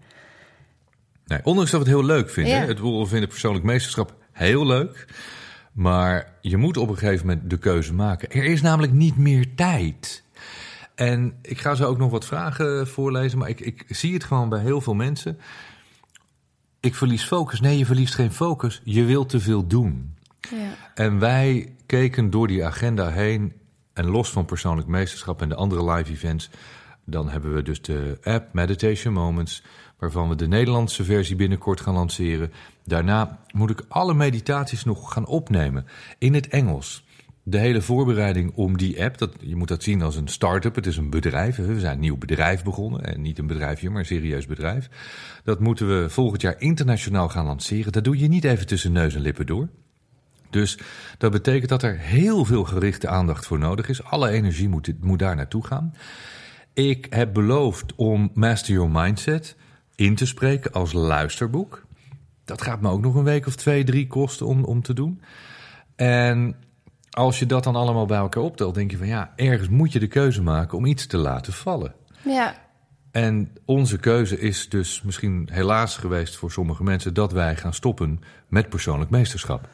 Nee, 1.25 1.39
ondanks 1.43 1.71
dat 1.71 1.83
we 1.83 1.89
het 1.89 1.97
heel 1.97 2.05
leuk 2.05 2.29
vinden. 2.29 2.53
Ja. 2.53 2.65
Het, 2.65 2.79
we 2.79 3.05
vinden 3.05 3.29
persoonlijk 3.29 3.65
meesterschap 3.65 4.15
heel 4.31 4.65
leuk. 4.65 5.05
Maar 5.73 6.33
je 6.41 6.57
moet 6.57 6.77
op 6.77 6.89
een 6.89 6.97
gegeven 6.97 7.27
moment 7.27 7.49
de 7.49 7.57
keuze 7.57 7.93
maken. 7.93 8.31
Er 8.31 8.45
is 8.45 8.61
namelijk 8.61 8.93
niet 8.93 9.17
meer 9.17 9.55
tijd. 9.55 10.25
En 10.97 11.33
ik 11.41 11.59
ga 11.59 11.75
zo 11.75 11.85
ook 11.85 11.97
nog 11.97 12.11
wat 12.11 12.25
vragen 12.25 12.87
voorlezen. 12.87 13.37
Maar 13.37 13.49
ik, 13.49 13.59
ik 13.59 13.85
zie 13.87 14.13
het 14.13 14.23
gewoon 14.23 14.49
bij 14.49 14.59
heel 14.59 14.81
veel 14.81 14.93
mensen. 14.93 15.39
Ik 16.79 16.95
verlies 16.95 17.23
focus. 17.23 17.59
Nee, 17.59 17.77
je 17.77 17.85
verliest 17.85 18.15
geen 18.15 18.31
focus. 18.31 18.81
Je 18.83 19.03
wilt 19.03 19.29
te 19.29 19.39
veel 19.39 19.67
doen. 19.67 20.15
Ja. 20.39 20.93
En 20.93 21.19
wij 21.19 21.75
keken 21.85 22.29
door 22.29 22.47
die 22.47 22.65
agenda 22.65 23.09
heen. 23.09 23.53
En 23.93 24.05
los 24.05 24.29
van 24.29 24.45
persoonlijk 24.45 24.87
meesterschap 24.87 25.41
en 25.41 25.49
de 25.49 25.55
andere 25.55 25.91
live 25.91 26.11
events. 26.11 26.49
Dan 27.05 27.29
hebben 27.29 27.53
we 27.53 27.61
dus 27.61 27.81
de 27.81 28.17
app 28.23 28.53
Meditation 28.53 29.13
Moments. 29.13 29.63
Waarvan 29.97 30.29
we 30.29 30.35
de 30.35 30.47
Nederlandse 30.47 31.03
versie 31.03 31.35
binnenkort 31.35 31.81
gaan 31.81 31.93
lanceren. 31.93 32.51
Daarna 32.85 33.39
moet 33.53 33.69
ik 33.69 33.85
alle 33.87 34.13
meditaties 34.13 34.83
nog 34.83 35.13
gaan 35.13 35.25
opnemen. 35.25 35.87
In 36.17 36.33
het 36.33 36.47
Engels. 36.47 37.05
De 37.49 37.57
hele 37.57 37.81
voorbereiding 37.81 38.51
om 38.55 38.77
die 38.77 39.03
app. 39.03 39.17
Dat, 39.17 39.33
je 39.39 39.55
moet 39.55 39.67
dat 39.67 39.83
zien 39.83 40.01
als 40.01 40.15
een 40.15 40.27
start-up. 40.27 40.75
Het 40.75 40.85
is 40.85 40.97
een 40.97 41.09
bedrijf. 41.09 41.55
We 41.55 41.79
zijn 41.79 41.93
een 41.93 41.99
nieuw 41.99 42.17
bedrijf 42.17 42.63
begonnen. 42.63 43.03
En 43.03 43.21
niet 43.21 43.39
een 43.39 43.47
bedrijfje, 43.47 43.89
maar 43.89 43.99
een 43.99 44.05
serieus 44.05 44.45
bedrijf. 44.45 44.89
Dat 45.43 45.59
moeten 45.59 45.87
we 45.87 46.09
volgend 46.09 46.41
jaar 46.41 46.55
internationaal 46.57 47.29
gaan 47.29 47.45
lanceren. 47.45 47.91
Dat 47.91 48.03
doe 48.03 48.17
je 48.17 48.27
niet 48.27 48.43
even 48.43 48.67
tussen 48.67 48.91
neus 48.91 49.15
en 49.15 49.21
lippen 49.21 49.45
door. 49.45 49.69
Dus 50.49 50.79
dat 51.17 51.31
betekent 51.31 51.69
dat 51.69 51.83
er 51.83 51.97
heel 51.97 52.45
veel 52.45 52.63
gerichte 52.63 53.07
aandacht 53.07 53.45
voor 53.45 53.59
nodig 53.59 53.89
is. 53.89 54.03
Alle 54.03 54.29
energie 54.29 54.69
moet, 54.69 54.93
moet 55.01 55.19
daar 55.19 55.35
naartoe 55.35 55.65
gaan. 55.65 55.93
Ik 56.73 57.07
heb 57.09 57.33
beloofd 57.33 57.95
om 57.95 58.31
Master 58.33 58.73
Your 58.73 58.91
Mindset 58.91 59.55
in 59.95 60.15
te 60.15 60.25
spreken 60.25 60.71
als 60.71 60.93
luisterboek. 60.93 61.85
Dat 62.45 62.61
gaat 62.61 62.81
me 62.81 62.89
ook 62.89 63.01
nog 63.01 63.15
een 63.15 63.23
week 63.23 63.45
of 63.45 63.55
twee, 63.55 63.83
drie 63.83 64.07
kosten 64.07 64.45
om, 64.45 64.63
om 64.63 64.81
te 64.81 64.93
doen. 64.93 65.21
En 65.95 66.55
als 67.17 67.39
je 67.39 67.45
dat 67.45 67.63
dan 67.63 67.75
allemaal 67.75 68.05
bij 68.05 68.17
elkaar 68.17 68.43
optelt, 68.43 68.75
denk 68.75 68.91
je 68.91 68.97
van 68.97 69.07
ja, 69.07 69.33
ergens 69.35 69.69
moet 69.69 69.91
je 69.91 69.99
de 69.99 70.07
keuze 70.07 70.41
maken 70.41 70.77
om 70.77 70.85
iets 70.85 71.07
te 71.07 71.17
laten 71.17 71.53
vallen. 71.53 71.93
ja, 72.23 72.55
En 73.11 73.51
onze 73.65 73.97
keuze 73.97 74.39
is 74.39 74.69
dus 74.69 75.01
misschien 75.01 75.49
helaas 75.51 75.97
geweest 75.97 76.35
voor 76.35 76.51
sommige 76.51 76.83
mensen 76.83 77.13
dat 77.13 77.31
wij 77.31 77.55
gaan 77.55 77.73
stoppen 77.73 78.21
met 78.47 78.69
persoonlijk 78.69 79.09
meesterschap. 79.09 79.69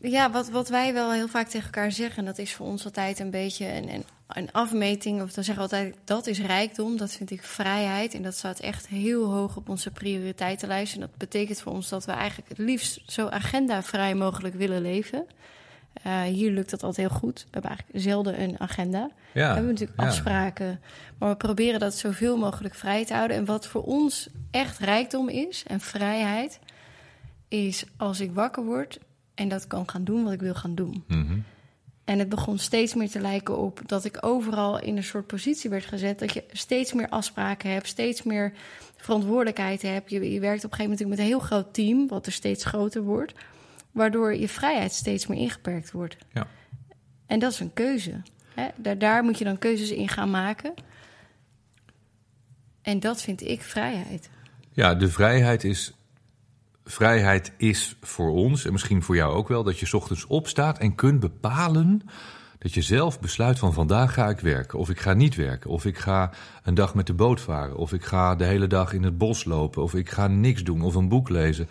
Ja, 0.00 0.30
wat, 0.30 0.50
wat 0.50 0.68
wij 0.68 0.92
wel 0.92 1.12
heel 1.12 1.28
vaak 1.28 1.48
tegen 1.48 1.66
elkaar 1.66 1.92
zeggen, 1.92 2.24
dat 2.24 2.38
is 2.38 2.54
voor 2.54 2.66
ons 2.66 2.84
altijd 2.84 3.18
een 3.18 3.30
beetje 3.30 3.72
een, 3.72 3.88
een, 3.88 4.04
een 4.28 4.52
afmeting. 4.52 5.22
Of 5.22 5.32
dan 5.32 5.44
zeggen 5.44 5.68
we 5.68 5.74
altijd, 5.76 5.96
dat 6.04 6.26
is 6.26 6.40
rijkdom, 6.40 6.96
dat 6.96 7.12
vind 7.12 7.30
ik 7.30 7.42
vrijheid. 7.42 8.14
En 8.14 8.22
dat 8.22 8.34
staat 8.34 8.60
echt 8.60 8.86
heel 8.86 9.32
hoog 9.32 9.56
op 9.56 9.68
onze 9.68 9.90
prioriteitenlijst. 9.90 10.94
En 10.94 11.00
dat 11.00 11.16
betekent 11.16 11.60
voor 11.60 11.72
ons 11.72 11.88
dat 11.88 12.04
we 12.04 12.12
eigenlijk 12.12 12.48
het 12.48 12.58
liefst 12.58 13.00
zo 13.06 13.28
agendavrij 13.28 14.14
mogelijk 14.14 14.54
willen 14.54 14.82
leven. 14.82 15.26
Eh, 16.02 16.22
hier 16.22 16.50
lukt 16.50 16.70
dat 16.70 16.82
altijd 16.82 17.08
heel 17.08 17.18
goed. 17.18 17.40
We 17.40 17.48
hebben 17.50 17.70
eigenlijk 17.70 18.04
zelden 18.04 18.42
een 18.42 18.60
agenda. 18.60 19.10
We 19.32 19.40
hebben 19.40 19.66
natuurlijk 19.66 20.00
ja. 20.00 20.06
afspraken, 20.06 20.80
maar 21.18 21.28
we 21.28 21.36
proberen 21.36 21.80
dat 21.80 21.94
zoveel 21.94 22.36
mogelijk 22.36 22.74
vrij 22.74 23.04
te 23.04 23.14
houden. 23.14 23.36
En 23.36 23.44
wat 23.44 23.66
voor 23.66 23.82
ons 23.82 24.28
echt 24.50 24.78
rijkdom 24.78 25.28
is 25.28 25.64
en 25.66 25.80
vrijheid, 25.80 26.58
is 27.48 27.84
als 27.96 28.20
ik 28.20 28.32
wakker 28.32 28.64
word 28.64 28.98
En 29.34 29.48
dat 29.48 29.66
kan 29.66 29.88
gaan 29.88 30.04
doen 30.04 30.24
wat 30.24 30.32
ik 30.32 30.40
wil 30.40 30.54
gaan 30.54 30.74
doen. 30.74 31.04
Mhm. 31.06 31.38
En 32.04 32.18
het 32.18 32.28
begon 32.28 32.58
steeds 32.58 32.94
meer 32.94 33.10
te 33.10 33.20
lijken 33.20 33.58
op 33.58 33.80
dat 33.86 34.04
ik 34.04 34.18
overal 34.20 34.80
in 34.80 34.96
een 34.96 35.04
soort 35.04 35.26
positie 35.26 35.70
werd 35.70 35.84
gezet. 35.84 36.18
Dat 36.18 36.32
je 36.32 36.44
steeds 36.52 36.92
meer 36.92 37.08
afspraken 37.08 37.70
hebt, 37.70 37.86
steeds 37.86 38.22
meer 38.22 38.52
verantwoordelijkheid 38.96 39.82
hebt. 39.82 40.10
Je, 40.10 40.32
je 40.32 40.40
werkt 40.40 40.64
op 40.64 40.70
een 40.70 40.76
gegeven 40.76 40.98
moment 40.98 41.08
met 41.08 41.18
een 41.18 41.32
heel 41.32 41.38
groot 41.38 41.74
team, 41.74 42.08
wat 42.08 42.26
er 42.26 42.32
steeds 42.32 42.64
groter 42.64 43.02
wordt. 43.02 43.32
Waardoor 43.96 44.34
je 44.34 44.48
vrijheid 44.48 44.92
steeds 44.92 45.26
meer 45.26 45.38
ingeperkt 45.38 45.90
wordt. 45.90 46.16
Ja. 46.32 46.46
En 47.26 47.38
dat 47.38 47.52
is 47.52 47.60
een 47.60 47.72
keuze. 47.72 48.22
Hè? 48.54 48.68
Daar, 48.76 48.98
daar 48.98 49.24
moet 49.24 49.38
je 49.38 49.44
dan 49.44 49.58
keuzes 49.58 49.90
in 49.90 50.08
gaan 50.08 50.30
maken. 50.30 50.74
En 52.82 53.00
dat 53.00 53.22
vind 53.22 53.42
ik 53.42 53.62
vrijheid. 53.62 54.30
Ja, 54.72 54.94
de 54.94 55.08
vrijheid 55.08 55.64
is. 55.64 55.92
Vrijheid 56.84 57.52
is 57.56 57.96
voor 58.00 58.30
ons, 58.30 58.64
en 58.64 58.72
misschien 58.72 59.02
voor 59.02 59.16
jou 59.16 59.34
ook 59.34 59.48
wel, 59.48 59.62
dat 59.62 59.78
je 59.78 59.86
's 59.86 59.92
ochtends 59.92 60.26
opstaat 60.26 60.78
en 60.78 60.94
kunt 60.94 61.20
bepalen. 61.20 62.02
Dat 62.58 62.74
je 62.74 62.82
zelf 62.82 63.20
besluit 63.20 63.58
van 63.58 63.72
vandaag 63.72 64.14
ga 64.14 64.28
ik 64.28 64.40
werken, 64.40 64.78
of 64.78 64.90
ik 64.90 65.00
ga 65.00 65.12
niet 65.12 65.34
werken, 65.34 65.70
of 65.70 65.84
ik 65.84 65.98
ga 65.98 66.30
een 66.62 66.74
dag 66.74 66.94
met 66.94 67.06
de 67.06 67.14
boot 67.14 67.40
varen, 67.40 67.76
of 67.76 67.92
ik 67.92 68.04
ga 68.04 68.34
de 68.34 68.44
hele 68.44 68.66
dag 68.66 68.92
in 68.92 69.02
het 69.02 69.18
bos 69.18 69.44
lopen, 69.44 69.82
of 69.82 69.94
ik 69.94 70.10
ga 70.10 70.26
niks 70.26 70.62
doen, 70.62 70.82
of 70.82 70.94
een 70.94 71.08
boek 71.08 71.28
lezen. 71.28 71.68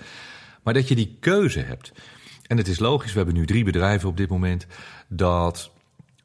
Maar 0.64 0.74
dat 0.74 0.88
je 0.88 0.96
die 0.96 1.18
keuze 1.20 1.60
hebt. 1.60 1.92
En 2.48 2.58
het 2.58 2.68
is 2.68 2.80
logisch, 2.80 3.12
we 3.12 3.18
hebben 3.18 3.36
nu 3.36 3.46
drie 3.46 3.64
bedrijven 3.64 4.10
op 4.10 4.18
dit 4.18 4.30
moment, 4.30 4.66
dat, 5.08 5.72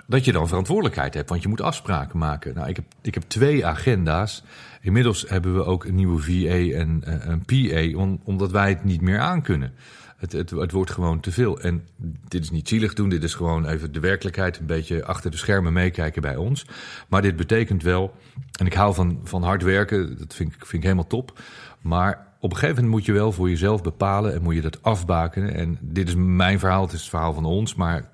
dat 0.06 0.24
je 0.24 0.32
dan 0.32 0.48
verantwoordelijkheid 0.48 1.14
hebt, 1.14 1.28
want 1.28 1.42
je 1.42 1.48
moet 1.48 1.60
afspraken 1.60 2.18
maken. 2.18 2.54
Nou, 2.54 2.68
ik 2.68 2.76
heb, 2.76 2.84
ik 3.02 3.14
heb 3.14 3.22
twee 3.22 3.66
agenda's. 3.66 4.42
Inmiddels 4.80 5.24
hebben 5.28 5.54
we 5.54 5.64
ook 5.64 5.84
een 5.84 5.94
nieuwe 5.94 6.20
VA 6.22 6.78
en 6.78 7.02
eh, 7.04 7.28
een 7.28 7.44
PA, 7.44 7.98
om- 7.98 8.20
omdat 8.24 8.50
wij 8.50 8.68
het 8.68 8.84
niet 8.84 9.00
meer 9.00 9.18
aankunnen. 9.18 9.72
Het, 10.16 10.32
het, 10.32 10.50
het 10.50 10.72
wordt 10.72 10.90
gewoon 10.90 11.20
te 11.20 11.32
veel. 11.32 11.60
En 11.60 11.86
dit 12.28 12.42
is 12.42 12.50
niet 12.50 12.68
zielig 12.68 12.94
doen, 12.94 13.08
dit 13.08 13.22
is 13.22 13.34
gewoon 13.34 13.66
even 13.66 13.92
de 13.92 14.00
werkelijkheid 14.00 14.58
een 14.58 14.66
beetje 14.66 15.04
achter 15.04 15.30
de 15.30 15.36
schermen 15.36 15.72
meekijken 15.72 16.22
bij 16.22 16.36
ons. 16.36 16.66
Maar 17.08 17.22
dit 17.22 17.36
betekent 17.36 17.82
wel, 17.82 18.14
en 18.58 18.66
ik 18.66 18.74
hou 18.74 18.94
van, 18.94 19.20
van 19.24 19.42
hard 19.42 19.62
werken, 19.62 20.18
dat 20.18 20.34
vind 20.34 20.48
ik, 20.54 20.58
vind 20.58 20.72
ik 20.72 20.82
helemaal 20.82 21.06
top. 21.06 21.38
Maar 21.80 22.26
op 22.40 22.50
een 22.50 22.56
gegeven 22.56 22.74
moment 22.74 22.94
moet 22.94 23.06
je 23.06 23.12
wel 23.12 23.32
voor 23.32 23.48
jezelf 23.48 23.82
bepalen 23.82 24.34
en 24.34 24.42
moet 24.42 24.54
je 24.54 24.60
dat 24.60 24.82
afbakenen. 24.82 25.54
En 25.54 25.78
dit 25.80 26.08
is 26.08 26.14
mijn 26.14 26.58
verhaal, 26.58 26.82
het 26.82 26.92
is 26.92 27.00
het 27.00 27.08
verhaal 27.08 27.32
van 27.32 27.44
ons, 27.44 27.74
maar 27.74 28.10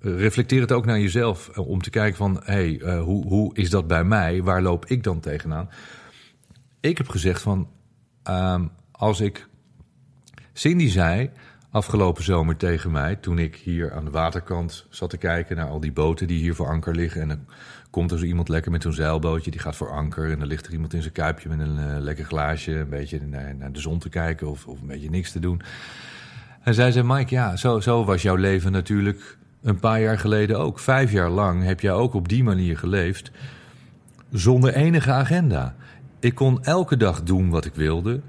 reflecteer 0.00 0.60
het 0.60 0.72
ook 0.72 0.84
naar 0.86 1.00
jezelf. 1.00 1.48
eh, 1.48 1.68
Om 1.68 1.82
te 1.82 1.90
kijken 1.90 2.16
van, 2.16 2.40
hé, 2.44 2.52
hey, 2.52 2.80
eh, 2.80 3.02
hoe, 3.02 3.26
hoe 3.26 3.54
is 3.54 3.70
dat 3.70 3.86
bij 3.86 4.04
mij? 4.04 4.42
Waar 4.42 4.62
loop 4.62 4.86
ik 4.86 5.02
dan 5.02 5.20
tegenaan? 5.20 5.68
Ik 6.80 6.98
heb 6.98 7.08
gezegd 7.08 7.42
van, 7.42 7.68
ehm, 8.22 8.66
als 8.90 9.20
ik... 9.20 9.48
Cindy 10.52 10.88
zei 10.88 11.30
afgelopen 11.70 12.24
zomer 12.24 12.56
tegen 12.56 12.90
mij, 12.90 13.16
toen 13.16 13.38
ik 13.38 13.56
hier 13.56 13.92
aan 13.92 14.04
de 14.04 14.10
waterkant 14.10 14.86
zat 14.88 15.10
te 15.10 15.16
kijken 15.16 15.56
naar 15.56 15.68
al 15.68 15.80
die 15.80 15.92
boten 15.92 16.26
die 16.26 16.38
hier 16.38 16.54
voor 16.54 16.68
anker 16.68 16.94
liggen. 16.94 17.30
En 17.30 17.46
komt 17.90 18.10
er 18.10 18.18
zo 18.18 18.24
iemand 18.24 18.48
lekker 18.48 18.70
met 18.70 18.82
zo'n 18.82 18.92
zeilbootje, 18.92 19.50
die 19.50 19.60
gaat 19.60 19.76
voor 19.76 19.90
anker. 19.90 20.30
En 20.30 20.38
dan 20.38 20.48
ligt 20.48 20.66
er 20.66 20.72
iemand 20.72 20.94
in 20.94 21.02
zijn 21.02 21.12
kuipje 21.12 21.48
met 21.48 21.58
een 21.60 21.78
eh, 21.78 22.00
lekker 22.00 22.24
glaasje, 22.24 22.72
een 22.72 22.88
beetje 22.88 23.20
naar, 23.26 23.72
de 23.72 23.80
zon 23.80 23.98
te 23.98 24.08
kijken 24.08 24.48
of, 24.50 24.66
of 24.66 24.80
een 24.80 24.86
beetje 24.86 25.10
niks 25.10 25.32
te 25.32 25.40
doen. 25.40 25.62
En 26.62 26.74
zij 26.74 26.92
zei, 26.92 27.06
Mike, 27.06 27.34
ja, 27.34 27.56
zo, 27.56 27.80
zo 27.80 28.04
was 28.04 28.22
jouw 28.22 28.34
leven 28.34 28.72
natuurlijk 28.72 29.38
een 29.62 29.80
paar 29.80 30.00
jaar 30.00 30.18
geleden 30.18 30.58
ook. 30.58 30.78
Vijf 30.78 31.12
jaar 31.12 31.30
lang 31.30 31.64
heb 31.64 31.80
jij 31.80 31.92
ook 31.92 32.14
op 32.14 32.28
die 32.28 32.44
manier 32.44 32.78
geleefd, 32.78 33.30
zonder 34.30 34.74
enige 34.74 35.12
agenda. 35.12 35.74
Ik 36.20 36.34
kon 36.34 36.64
elke 36.64 36.96
dag 36.96 37.22
doen 37.22 37.50
wat 37.50 37.64
ik 37.64 37.74
wilde. 37.74 38.20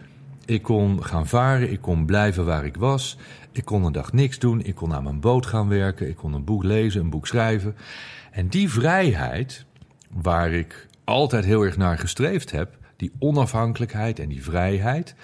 Ik 0.45 0.61
kon 0.61 1.03
gaan 1.03 1.27
varen, 1.27 1.71
ik 1.71 1.81
kon 1.81 2.05
blijven 2.05 2.45
waar 2.45 2.65
ik 2.65 2.75
was. 2.75 3.17
Ik 3.51 3.65
kon 3.65 3.83
een 3.83 3.91
dag 3.91 4.13
niks 4.13 4.39
doen, 4.39 4.61
ik 4.61 4.75
kon 4.75 4.93
aan 4.93 5.03
mijn 5.03 5.19
boot 5.19 5.45
gaan 5.45 5.67
werken, 5.67 6.09
ik 6.09 6.15
kon 6.15 6.33
een 6.33 6.43
boek 6.43 6.63
lezen, 6.63 7.01
een 7.01 7.09
boek 7.09 7.27
schrijven. 7.27 7.75
En 8.31 8.47
die 8.47 8.69
vrijheid, 8.69 9.65
waar 10.09 10.51
ik 10.51 10.87
altijd 11.03 11.45
heel 11.45 11.61
erg 11.61 11.77
naar 11.77 11.97
gestreefd 11.97 12.51
heb, 12.51 12.77
die 12.95 13.11
onafhankelijkheid 13.19 14.19
en 14.19 14.29
die 14.29 14.43
vrijheid, 14.43 15.15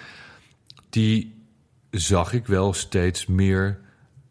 die 0.89 1.35
zag 1.91 2.33
ik 2.33 2.45
wel 2.45 2.73
steeds 2.73 3.25
meer 3.25 3.79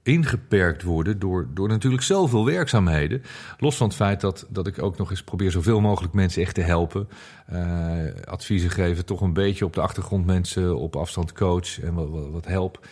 ingeperkt 0.02 0.82
worden 0.82 1.18
door, 1.18 1.48
door 1.54 1.68
natuurlijk 1.68 2.02
zoveel 2.02 2.44
werkzaamheden. 2.44 3.22
Los 3.58 3.76
van 3.76 3.86
het 3.86 3.96
feit 3.96 4.20
dat, 4.20 4.46
dat 4.48 4.66
ik 4.66 4.82
ook 4.82 4.96
nog 4.96 5.10
eens 5.10 5.22
probeer 5.22 5.50
zoveel 5.50 5.80
mogelijk 5.80 6.14
mensen 6.14 6.42
echt 6.42 6.54
te 6.54 6.60
helpen. 6.60 7.08
Uh, 7.52 7.98
adviezen 8.24 8.70
geven, 8.70 9.04
toch 9.04 9.20
een 9.20 9.32
beetje 9.32 9.64
op 9.64 9.74
de 9.74 9.80
achtergrond 9.80 10.26
mensen 10.26 10.76
op 10.76 10.96
afstand 10.96 11.32
coach 11.32 11.80
en 11.80 11.94
wat, 11.94 12.30
wat, 12.30 12.46
help. 12.46 12.86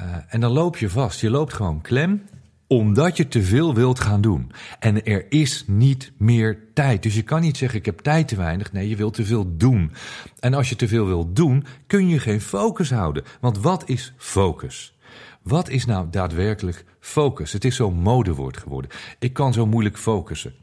Uh, 0.00 0.16
en 0.28 0.40
dan 0.40 0.52
loop 0.52 0.76
je 0.76 0.90
vast. 0.90 1.20
Je 1.20 1.30
loopt 1.30 1.52
gewoon 1.52 1.80
klem 1.80 2.22
omdat 2.68 3.16
je 3.16 3.28
te 3.28 3.42
veel 3.42 3.74
wilt 3.74 4.00
gaan 4.00 4.20
doen. 4.20 4.52
En 4.78 5.04
er 5.04 5.26
is 5.28 5.64
niet 5.66 6.12
meer 6.16 6.58
tijd. 6.74 7.02
Dus 7.02 7.14
je 7.14 7.22
kan 7.22 7.40
niet 7.40 7.56
zeggen: 7.56 7.78
Ik 7.78 7.86
heb 7.86 7.98
tijd 7.98 8.28
te 8.28 8.36
weinig. 8.36 8.72
Nee, 8.72 8.88
je 8.88 8.96
wilt 8.96 9.14
te 9.14 9.24
veel 9.24 9.56
doen. 9.56 9.92
En 10.40 10.54
als 10.54 10.68
je 10.68 10.76
te 10.76 10.88
veel 10.88 11.06
wilt 11.06 11.36
doen, 11.36 11.64
kun 11.86 12.08
je 12.08 12.18
geen 12.18 12.40
focus 12.40 12.90
houden. 12.90 13.24
Want 13.40 13.58
wat 13.58 13.88
is 13.88 14.12
focus? 14.16 14.96
Wat 15.42 15.68
is 15.68 15.84
nou 15.84 16.06
daadwerkelijk 16.10 16.84
focus? 17.00 17.52
Het 17.52 17.64
is 17.64 17.76
zo'n 17.76 17.94
modewoord 17.94 18.56
geworden. 18.56 18.90
Ik 19.18 19.32
kan 19.32 19.52
zo 19.52 19.66
moeilijk 19.66 19.98
focussen. 19.98 20.54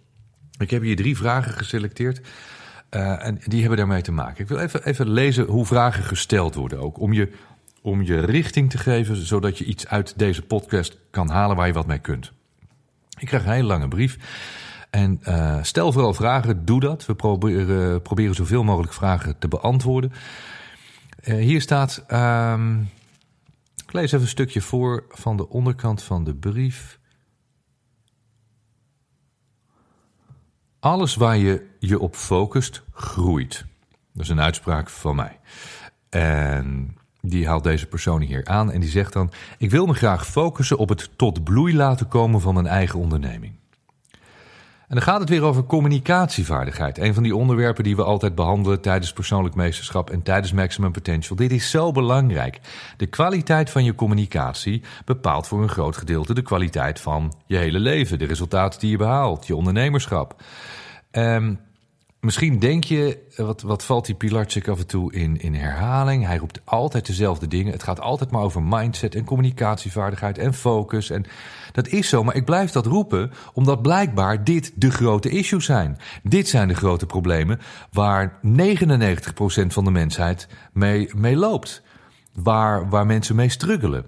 Ik 0.57 0.69
heb 0.69 0.81
hier 0.81 0.95
drie 0.95 1.17
vragen 1.17 1.51
geselecteerd. 1.51 2.21
Uh, 2.91 3.25
en 3.25 3.39
die 3.45 3.59
hebben 3.59 3.77
daarmee 3.77 4.01
te 4.01 4.11
maken. 4.11 4.43
Ik 4.43 4.47
wil 4.47 4.59
even, 4.59 4.85
even 4.85 5.09
lezen 5.09 5.45
hoe 5.45 5.65
vragen 5.65 6.03
gesteld 6.03 6.55
worden 6.55 6.79
ook. 6.79 6.99
Om 6.99 7.13
je, 7.13 7.31
om 7.85 8.01
je 8.01 8.19
richting 8.19 8.69
te 8.69 8.77
geven, 8.77 9.15
zodat 9.15 9.57
je 9.57 9.65
iets 9.65 9.87
uit 9.87 10.17
deze 10.17 10.41
podcast 10.41 10.97
kan 11.09 11.29
halen 11.29 11.55
waar 11.55 11.67
je 11.67 11.73
wat 11.73 11.87
mee 11.87 11.99
kunt. 11.99 12.31
Ik 13.17 13.27
krijg 13.27 13.45
een 13.45 13.51
hele 13.51 13.67
lange 13.67 13.87
brief. 13.87 14.17
En 14.89 15.19
uh, 15.27 15.63
stel 15.63 15.91
vooral 15.91 16.13
vragen, 16.13 16.65
doe 16.65 16.79
dat. 16.79 17.05
We 17.05 17.15
proberen, 17.15 18.01
proberen 18.01 18.35
zoveel 18.35 18.63
mogelijk 18.63 18.93
vragen 18.93 19.37
te 19.39 19.47
beantwoorden. 19.47 20.11
Uh, 21.23 21.35
hier 21.35 21.61
staat. 21.61 22.03
Uh, 22.07 22.59
ik 23.85 23.93
lees 23.93 24.11
even 24.11 24.21
een 24.21 24.27
stukje 24.27 24.61
voor 24.61 25.05
van 25.09 25.37
de 25.37 25.49
onderkant 25.49 26.03
van 26.03 26.23
de 26.23 26.35
brief. 26.35 26.99
Alles 30.79 31.15
waar 31.15 31.37
je 31.37 31.69
je 31.79 31.99
op 31.99 32.15
focust, 32.15 32.83
groeit. 32.91 33.65
Dat 34.13 34.23
is 34.23 34.29
een 34.29 34.41
uitspraak 34.41 34.89
van 34.89 35.15
mij. 35.15 35.39
En 36.09 36.97
die 37.29 37.47
haalt 37.47 37.63
deze 37.63 37.85
persoon 37.85 38.21
hier 38.21 38.45
aan 38.45 38.71
en 38.71 38.79
die 38.79 38.89
zegt 38.89 39.13
dan: 39.13 39.31
Ik 39.57 39.71
wil 39.71 39.85
me 39.85 39.93
graag 39.93 40.27
focussen 40.27 40.77
op 40.77 40.89
het 40.89 41.09
tot 41.15 41.43
bloei 41.43 41.75
laten 41.75 42.07
komen 42.07 42.41
van 42.41 42.53
mijn 42.53 42.67
eigen 42.67 42.99
onderneming. 42.99 43.53
En 44.87 44.95
dan 44.95 45.01
gaat 45.01 45.19
het 45.19 45.29
weer 45.29 45.43
over 45.43 45.63
communicatievaardigheid. 45.63 46.97
Een 46.97 47.13
van 47.13 47.23
die 47.23 47.35
onderwerpen 47.35 47.83
die 47.83 47.95
we 47.95 48.03
altijd 48.03 48.35
behandelen 48.35 48.81
tijdens 48.81 49.13
persoonlijk 49.13 49.55
meesterschap 49.55 50.09
en 50.09 50.21
tijdens 50.21 50.51
Maximum 50.51 50.91
Potential. 50.91 51.35
Dit 51.35 51.51
is 51.51 51.69
zo 51.69 51.91
belangrijk. 51.91 52.59
De 52.97 53.05
kwaliteit 53.05 53.69
van 53.69 53.83
je 53.83 53.95
communicatie 53.95 54.81
bepaalt 55.05 55.47
voor 55.47 55.61
een 55.61 55.69
groot 55.69 55.97
gedeelte 55.97 56.33
de 56.33 56.41
kwaliteit 56.41 56.99
van 56.99 57.33
je 57.45 57.57
hele 57.57 57.79
leven. 57.79 58.19
De 58.19 58.25
resultaten 58.25 58.79
die 58.79 58.89
je 58.89 58.97
behaalt, 58.97 59.47
je 59.47 59.55
ondernemerschap. 59.55 60.43
Um, 61.11 61.59
Misschien 62.25 62.59
denk 62.59 62.83
je, 62.83 63.17
wat, 63.35 63.61
wat 63.61 63.83
valt 63.83 64.05
die 64.05 64.15
Pilarczyk 64.15 64.67
af 64.67 64.79
en 64.79 64.87
toe 64.87 65.13
in, 65.13 65.41
in 65.41 65.53
herhaling? 65.53 66.25
Hij 66.25 66.37
roept 66.37 66.61
altijd 66.63 67.05
dezelfde 67.05 67.47
dingen. 67.47 67.71
Het 67.71 67.83
gaat 67.83 67.99
altijd 67.99 68.31
maar 68.31 68.41
over 68.41 68.63
mindset 68.63 69.15
en 69.15 69.23
communicatievaardigheid 69.23 70.37
en 70.37 70.53
focus. 70.53 71.09
En 71.09 71.25
dat 71.71 71.87
is 71.87 72.09
zo, 72.09 72.23
maar 72.23 72.35
ik 72.35 72.45
blijf 72.45 72.71
dat 72.71 72.85
roepen 72.85 73.31
omdat 73.53 73.81
blijkbaar 73.81 74.43
dit 74.43 74.71
de 74.75 74.91
grote 74.91 75.29
issues 75.29 75.65
zijn. 75.65 75.97
Dit 76.23 76.47
zijn 76.47 76.67
de 76.67 76.75
grote 76.75 77.05
problemen 77.05 77.59
waar 77.91 78.39
99% 78.43 78.47
van 79.67 79.83
de 79.83 79.91
mensheid 79.91 80.47
mee, 80.73 81.09
mee 81.15 81.35
loopt. 81.35 81.81
Waar, 82.33 82.89
waar 82.89 83.05
mensen 83.05 83.35
mee 83.35 83.49
struggelen. 83.49 84.05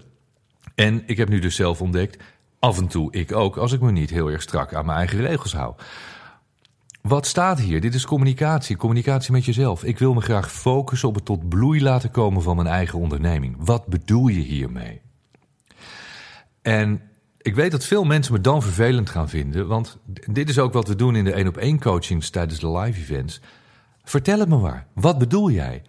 En 0.74 1.02
ik 1.06 1.16
heb 1.16 1.28
nu 1.28 1.38
dus 1.38 1.54
zelf 1.54 1.80
ontdekt, 1.80 2.22
af 2.58 2.78
en 2.78 2.86
toe 2.86 3.12
ik 3.12 3.32
ook, 3.32 3.56
als 3.56 3.72
ik 3.72 3.80
me 3.80 3.90
niet 3.90 4.10
heel 4.10 4.30
erg 4.30 4.42
strak 4.42 4.74
aan 4.74 4.86
mijn 4.86 4.98
eigen 4.98 5.20
regels 5.20 5.52
hou. 5.52 5.74
Wat 7.00 7.26
staat 7.26 7.60
hier? 7.60 7.80
Dit 7.80 7.94
is 7.94 8.06
communicatie, 8.06 8.76
communicatie 8.76 9.32
met 9.32 9.44
jezelf. 9.44 9.84
Ik 9.84 9.98
wil 9.98 10.14
me 10.14 10.20
graag 10.20 10.52
focussen 10.52 11.08
op 11.08 11.14
het 11.14 11.24
tot 11.24 11.48
bloei 11.48 11.82
laten 11.82 12.10
komen 12.10 12.42
van 12.42 12.56
mijn 12.56 12.68
eigen 12.68 12.98
onderneming. 12.98 13.56
Wat 13.58 13.86
bedoel 13.86 14.28
je 14.28 14.40
hiermee? 14.40 15.00
En 16.62 17.00
ik 17.38 17.54
weet 17.54 17.70
dat 17.70 17.84
veel 17.84 18.04
mensen 18.04 18.32
me 18.32 18.40
dan 18.40 18.62
vervelend 18.62 19.10
gaan 19.10 19.28
vinden, 19.28 19.66
want 19.66 19.98
dit 20.30 20.48
is 20.48 20.58
ook 20.58 20.72
wat 20.72 20.88
we 20.88 20.96
doen 20.96 21.16
in 21.16 21.24
de 21.24 21.32
één 21.32 21.48
op 21.48 21.56
één 21.56 21.80
coachings 21.80 22.30
tijdens 22.30 22.60
de 22.60 22.70
live 22.70 23.00
events. 23.00 23.40
Vertel 24.04 24.38
het 24.38 24.48
me 24.48 24.56
maar. 24.56 24.86
Wat 24.94 25.18
bedoel 25.18 25.50
jij? 25.50 25.82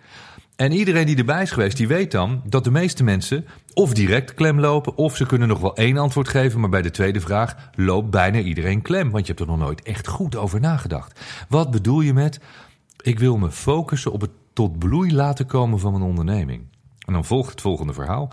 En 0.60 0.72
iedereen 0.72 1.06
die 1.06 1.18
erbij 1.18 1.42
is 1.42 1.52
geweest, 1.52 1.78
die 1.78 1.88
weet 1.88 2.12
dan 2.12 2.42
dat 2.46 2.64
de 2.64 2.72
meeste 2.72 3.04
mensen 3.04 3.46
of 3.74 3.94
direct 3.94 4.34
klem 4.34 4.60
lopen, 4.60 4.98
of 4.98 5.16
ze 5.16 5.26
kunnen 5.26 5.48
nog 5.48 5.60
wel 5.60 5.76
één 5.76 5.98
antwoord 5.98 6.28
geven, 6.28 6.60
maar 6.60 6.70
bij 6.70 6.82
de 6.82 6.92
tweede 6.92 7.20
vraag 7.20 7.56
loopt 7.76 8.10
bijna 8.10 8.40
iedereen 8.40 8.82
klem, 8.82 9.10
want 9.12 9.28
je 9.28 9.34
hebt 9.34 9.40
er 9.40 9.56
nog 9.56 9.66
nooit 9.66 9.82
echt 9.82 10.08
goed 10.08 10.36
over 10.36 10.60
nagedacht. 10.60 11.20
Wat 11.50 11.72
bedoel 11.72 12.02
je 12.02 12.14
met, 12.14 12.40
ik 13.02 13.20
wil 13.20 13.38
me 13.38 13.52
focussen 13.52 14.12
op 14.12 14.22
het 14.22 14.30
tot 14.54 14.80
bloei 14.80 15.14
laten 15.14 15.46
komen 15.46 15.80
van 15.80 15.92
mijn 15.92 16.04
onderneming? 16.04 16.64
En 17.06 17.14
dan 17.14 17.26
volgt 17.26 17.52
het 17.52 17.62
volgende 17.62 17.94
verhaal. 17.94 18.32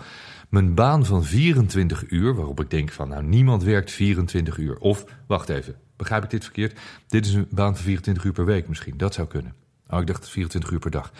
Mijn 0.49 0.73
baan 0.73 1.05
van 1.05 1.23
24 1.23 2.09
uur, 2.09 2.35
waarop 2.35 2.59
ik 2.59 2.69
denk 2.69 2.91
van 2.91 3.09
nou 3.09 3.23
niemand 3.23 3.63
werkt 3.63 3.91
24 3.91 4.57
uur. 4.57 4.77
Of, 4.77 5.05
wacht 5.27 5.49
even, 5.49 5.75
begrijp 5.95 6.23
ik 6.23 6.29
dit 6.29 6.43
verkeerd? 6.43 6.79
Dit 7.07 7.25
is 7.25 7.33
een 7.33 7.47
baan 7.49 7.75
van 7.75 7.83
24 7.83 8.23
uur 8.23 8.33
per 8.33 8.45
week 8.45 8.67
misschien, 8.67 8.97
dat 8.97 9.13
zou 9.13 9.27
kunnen. 9.27 9.53
Oh, 9.89 9.99
ik 9.99 10.07
dacht 10.07 10.29
24 10.29 10.71
uur 10.71 10.79
per 10.79 10.91
dag. 10.91 11.11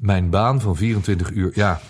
Mijn 0.00 0.30
baan 0.30 0.60
van 0.60 0.76
24 0.76 1.30
uur, 1.30 1.50
ja, 1.54 1.80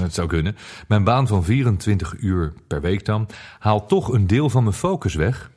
dat 0.00 0.14
zou 0.14 0.28
kunnen. 0.28 0.56
Mijn 0.88 1.04
baan 1.04 1.26
van 1.26 1.44
24 1.44 2.14
uur 2.18 2.52
per 2.66 2.80
week 2.80 3.04
dan 3.04 3.28
haalt 3.58 3.88
toch 3.88 4.12
een 4.12 4.26
deel 4.26 4.50
van 4.50 4.62
mijn 4.62 4.74
focus 4.74 5.14
weg. 5.14 5.50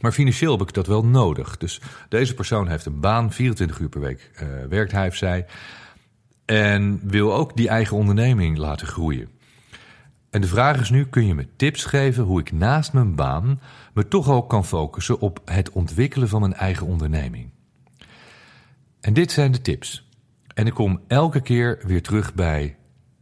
Maar 0.00 0.12
financieel 0.12 0.58
heb 0.58 0.68
ik 0.68 0.74
dat 0.74 0.86
wel 0.86 1.04
nodig. 1.04 1.56
Dus 1.56 1.80
deze 2.08 2.34
persoon 2.34 2.68
heeft 2.68 2.86
een 2.86 3.00
baan, 3.00 3.32
24 3.32 3.78
uur 3.78 3.88
per 3.88 4.00
week 4.00 4.30
uh, 4.34 4.48
werkt 4.68 4.92
hij 4.92 5.08
of 5.08 5.14
zij. 5.14 5.46
En 6.44 7.00
wil 7.02 7.34
ook 7.34 7.56
die 7.56 7.68
eigen 7.68 7.96
onderneming 7.96 8.58
laten 8.58 8.86
groeien. 8.86 9.28
En 10.30 10.40
de 10.40 10.46
vraag 10.46 10.80
is 10.80 10.90
nu: 10.90 11.06
kun 11.06 11.26
je 11.26 11.34
me 11.34 11.46
tips 11.56 11.84
geven 11.84 12.24
hoe 12.24 12.40
ik 12.40 12.52
naast 12.52 12.92
mijn 12.92 13.14
baan 13.14 13.60
me 13.92 14.08
toch 14.08 14.30
ook 14.30 14.48
kan 14.48 14.64
focussen 14.64 15.20
op 15.20 15.40
het 15.44 15.70
ontwikkelen 15.70 16.28
van 16.28 16.40
mijn 16.40 16.54
eigen 16.54 16.86
onderneming? 16.86 17.50
En 19.00 19.14
dit 19.14 19.32
zijn 19.32 19.52
de 19.52 19.60
tips. 19.60 20.09
En 20.54 20.66
ik 20.66 20.74
kom 20.74 21.00
elke 21.06 21.40
keer 21.40 21.80
weer 21.86 22.02
terug 22.02 22.34
bij 22.34 22.76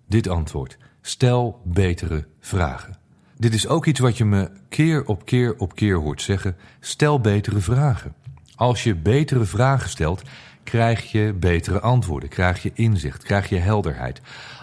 dit 0.07 0.29
antwoord. 0.29 0.79
Stel 1.01 1.61
betere 1.65 2.27
vragen. 2.41 2.97
Dit 3.37 3.55
is 3.55 3.69
ook 3.69 3.87
iets 3.87 4.01
wat 4.01 4.17
je 4.17 4.25
me 4.25 4.51
keer 4.69 5.05
op 5.05 5.25
keer 5.25 5.57
op 5.57 5.75
keer 5.75 5.97
hoort 5.97 6.23
zeggen. 6.23 6.57
Stel 6.81 7.21
betere 7.21 7.61
vragen. 7.61 8.15
Als 8.55 8.85
je 8.85 8.95
betere 8.95 9.45
vragen 9.45 9.89
stelt, 9.89 10.23
krijg 10.65 11.13
je 11.13 11.33
betere 11.33 11.81
antwoorden, 11.81 12.29
krijg 12.29 12.63
je 12.63 12.71
inzicht, 12.75 13.23
krijg 13.23 13.49
je 13.49 13.57
helderheid. 13.57 14.21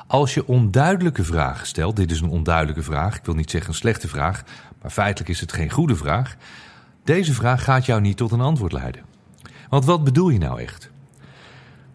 Als 0.08 0.34
je 0.34 0.48
onduidelijke 0.48 1.24
vragen 1.24 1.68
stelt, 1.68 1.96
dit 1.96 2.12
is 2.12 2.22
een 2.22 2.30
onduidelijke 2.30 2.84
vraag, 2.84 3.18
ik 3.18 3.26
wil 3.26 3.36
niet 3.36 3.52
zeggen 3.52 3.70
een 3.70 3.76
slechte 3.76 4.08
vraag, 4.08 4.44
maar 4.82 4.92
feitelijk 4.92 5.30
is 5.30 5.40
het 5.40 5.54
geen 5.54 5.70
goede 5.72 5.96
vraag. 5.96 6.36
Deze 7.04 7.34
vraag 7.34 7.64
gaat 7.64 7.86
jou 7.86 8.02
niet 8.02 8.18
tot 8.18 8.32
een 8.32 8.42
antwoord 8.42 8.72
leiden. 8.72 9.02
Want 9.70 9.86
wat 9.86 10.04
bedoel 10.04 10.30
je 10.30 10.38
nou 10.38 10.62
echt? 10.62 10.92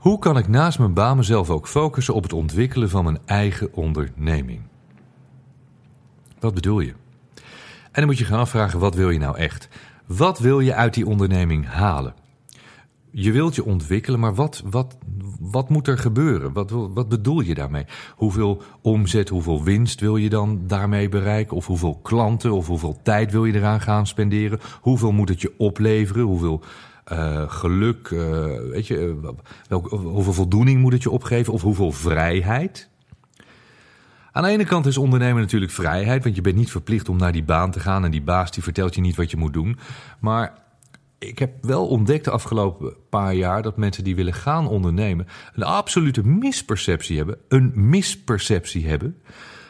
Hoe 0.00 0.18
kan 0.18 0.38
ik 0.38 0.48
naast 0.48 0.78
mijn 0.78 0.94
baan 0.94 1.16
mezelf 1.16 1.50
ook 1.50 1.68
focussen 1.68 2.14
op 2.14 2.22
het 2.22 2.32
ontwikkelen 2.32 2.90
van 2.90 3.04
mijn 3.04 3.18
eigen 3.24 3.74
onderneming? 3.74 4.62
Wat 6.38 6.54
bedoel 6.54 6.80
je? 6.80 6.92
En 7.82 7.92
dan 7.92 8.06
moet 8.06 8.18
je 8.18 8.24
gaan 8.24 8.38
afvragen, 8.38 8.78
wat 8.78 8.94
wil 8.94 9.10
je 9.10 9.18
nou 9.18 9.36
echt? 9.36 9.68
Wat 10.06 10.38
wil 10.38 10.60
je 10.60 10.74
uit 10.74 10.94
die 10.94 11.06
onderneming 11.06 11.66
halen? 11.66 12.14
Je 13.10 13.32
wilt 13.32 13.54
je 13.54 13.64
ontwikkelen, 13.64 14.20
maar 14.20 14.34
wat, 14.34 14.62
wat, 14.70 14.96
wat 15.40 15.68
moet 15.68 15.88
er 15.88 15.98
gebeuren? 15.98 16.52
Wat, 16.52 16.70
wat 16.70 17.08
bedoel 17.08 17.40
je 17.40 17.54
daarmee? 17.54 17.84
Hoeveel 18.14 18.62
omzet, 18.82 19.28
hoeveel 19.28 19.62
winst 19.62 20.00
wil 20.00 20.16
je 20.16 20.28
dan 20.28 20.60
daarmee 20.66 21.08
bereiken? 21.08 21.56
Of 21.56 21.66
hoeveel 21.66 21.98
klanten, 22.02 22.52
of 22.52 22.66
hoeveel 22.66 22.98
tijd 23.02 23.32
wil 23.32 23.44
je 23.44 23.54
eraan 23.54 23.80
gaan 23.80 24.06
spenderen? 24.06 24.60
Hoeveel 24.80 25.12
moet 25.12 25.28
het 25.28 25.40
je 25.40 25.54
opleveren? 25.56 26.24
Hoeveel 26.24 26.62
uh, 27.12 27.50
geluk, 27.50 28.10
uh, 28.10 28.44
weet 28.70 28.86
je, 28.86 29.00
uh, 29.24 29.30
welk, 29.68 29.88
hoeveel 29.88 30.32
voldoening 30.32 30.80
moet 30.80 30.92
het 30.92 31.02
je 31.02 31.10
opgeven? 31.10 31.52
Of 31.52 31.62
hoeveel 31.62 31.92
vrijheid? 31.92 32.88
Aan 34.32 34.42
de 34.42 34.48
ene 34.48 34.64
kant 34.64 34.86
is 34.86 34.98
ondernemen 34.98 35.40
natuurlijk 35.40 35.72
vrijheid, 35.72 36.22
want 36.22 36.36
je 36.36 36.40
bent 36.40 36.56
niet 36.56 36.70
verplicht 36.70 37.08
om 37.08 37.16
naar 37.16 37.32
die 37.32 37.44
baan 37.44 37.70
te 37.70 37.80
gaan 37.80 38.04
en 38.04 38.10
die 38.10 38.22
baas 38.22 38.50
die 38.50 38.62
vertelt 38.62 38.94
je 38.94 39.00
niet 39.00 39.16
wat 39.16 39.30
je 39.30 39.36
moet 39.36 39.52
doen. 39.52 39.78
Maar 40.20 40.52
ik 41.18 41.38
heb 41.38 41.64
wel 41.64 41.86
ontdekt 41.86 42.24
de 42.24 42.30
afgelopen 42.30 42.94
paar 43.08 43.34
jaar 43.34 43.62
dat 43.62 43.76
mensen 43.76 44.04
die 44.04 44.16
willen 44.16 44.34
gaan 44.34 44.68
ondernemen 44.68 45.26
een 45.54 45.62
absolute 45.62 46.26
misperceptie 46.26 47.16
hebben, 47.16 47.38
een 47.48 47.72
misperceptie 47.74 48.88
hebben 48.88 49.22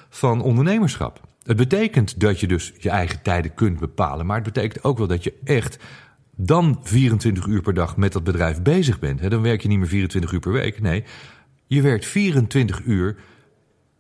van 0.09 0.43
ondernemerschap. 0.43 1.21
Het 1.43 1.57
betekent 1.57 2.21
dat 2.21 2.41
je 2.41 2.47
dus 2.47 2.73
je 2.79 2.91
eigen 2.91 3.23
tijden 3.23 3.55
kunt 3.55 3.79
bepalen, 3.79 4.27
maar 4.27 4.37
het 4.37 4.53
betekent 4.53 4.85
ook 4.85 4.99
wel 4.99 5.07
dat 5.07 5.25
je 5.25 5.35
echt 5.45 5.79
dan 6.43 6.79
24 6.83 7.47
uur 7.47 7.63
per 7.63 7.75
dag 7.75 7.97
met 7.97 8.13
dat 8.13 8.25
bedrijf 8.25 8.63
bezig 8.63 8.99
bent. 8.99 9.31
Dan 9.31 9.43
werk 9.43 9.63
je 9.63 9.69
niet 9.69 9.79
meer 9.79 9.89
24 9.89 10.33
uur 10.33 10.41
per 10.41 10.53
week. 10.53 10.81
Nee, 10.81 11.05
je 11.67 11.83
werkt 11.83 12.07
24 12.07 12.81
uur 12.85 13.17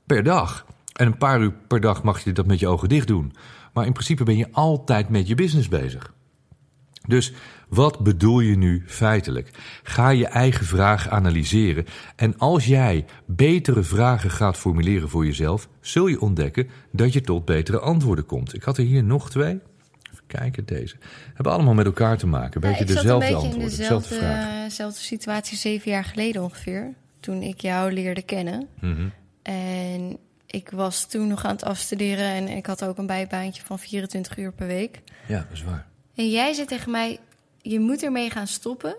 per 0.06 0.22
dag. 0.22 0.66
En 0.92 1.06
een 1.06 1.16
paar 1.16 1.40
uur 1.40 1.52
per 1.52 1.80
dag 1.80 2.02
mag 2.02 2.24
je 2.24 2.32
dat 2.32 2.46
met 2.46 2.58
je 2.58 2.68
ogen 2.68 2.88
dicht 2.88 3.06
doen. 3.06 3.32
Maar 3.72 3.86
in 3.86 3.92
principe 3.92 4.24
ben 4.24 4.36
je 4.36 4.48
altijd 4.52 5.08
met 5.08 5.28
je 5.28 5.34
business 5.34 5.68
bezig. 5.68 6.12
Dus 7.06 7.32
wat 7.68 7.98
bedoel 7.98 8.40
je 8.40 8.56
nu 8.56 8.82
feitelijk? 8.86 9.50
Ga 9.82 10.08
je 10.08 10.26
eigen 10.26 10.66
vraag 10.66 11.08
analyseren. 11.08 11.84
En 12.16 12.38
als 12.38 12.66
jij 12.66 13.04
betere 13.26 13.82
vragen 13.82 14.30
gaat 14.30 14.56
formuleren 14.56 15.08
voor 15.08 15.26
jezelf, 15.26 15.68
zul 15.80 16.06
je 16.06 16.20
ontdekken 16.20 16.68
dat 16.92 17.12
je 17.12 17.20
tot 17.20 17.44
betere 17.44 17.80
antwoorden 17.80 18.26
komt. 18.26 18.54
Ik 18.54 18.62
had 18.62 18.78
er 18.78 18.84
hier 18.84 19.04
nog 19.04 19.30
twee. 19.30 19.60
Kijken, 20.38 20.64
deze. 20.64 20.96
Hebben 21.34 21.52
allemaal 21.52 21.74
met 21.74 21.86
elkaar 21.86 22.18
te 22.18 22.26
maken. 22.26 22.60
Beetje 22.60 22.78
ja, 22.78 22.84
dezelfde 22.84 23.12
een 23.12 23.18
beetje 23.18 23.34
antwoorden, 23.34 23.68
dezelfde 23.68 24.08
dezelfde, 24.08 24.14
vragen. 24.14 24.62
dezelfde 24.62 25.00
situatie 25.00 25.56
zeven 25.56 25.90
jaar 25.90 26.04
geleden 26.04 26.42
ongeveer. 26.42 26.94
Toen 27.20 27.42
ik 27.42 27.60
jou 27.60 27.92
leerde 27.92 28.22
kennen. 28.22 28.68
Mhm. 28.80 29.08
En 29.42 30.18
ik 30.46 30.70
was 30.70 31.06
toen 31.06 31.26
nog 31.26 31.44
aan 31.44 31.50
het 31.50 31.64
afstuderen 31.64 32.26
en 32.26 32.48
ik 32.48 32.66
had 32.66 32.84
ook 32.84 32.98
een 32.98 33.06
bijbaantje 33.06 33.62
van 33.62 33.78
24 33.78 34.38
uur 34.38 34.52
per 34.52 34.66
week. 34.66 35.00
Ja, 35.26 35.38
dat 35.38 35.52
is 35.52 35.64
waar. 35.64 35.86
En 36.14 36.30
jij 36.30 36.52
zei 36.52 36.66
tegen 36.66 36.90
mij, 36.90 37.18
je 37.62 37.80
moet 37.80 38.02
ermee 38.02 38.30
gaan 38.30 38.46
stoppen, 38.46 38.96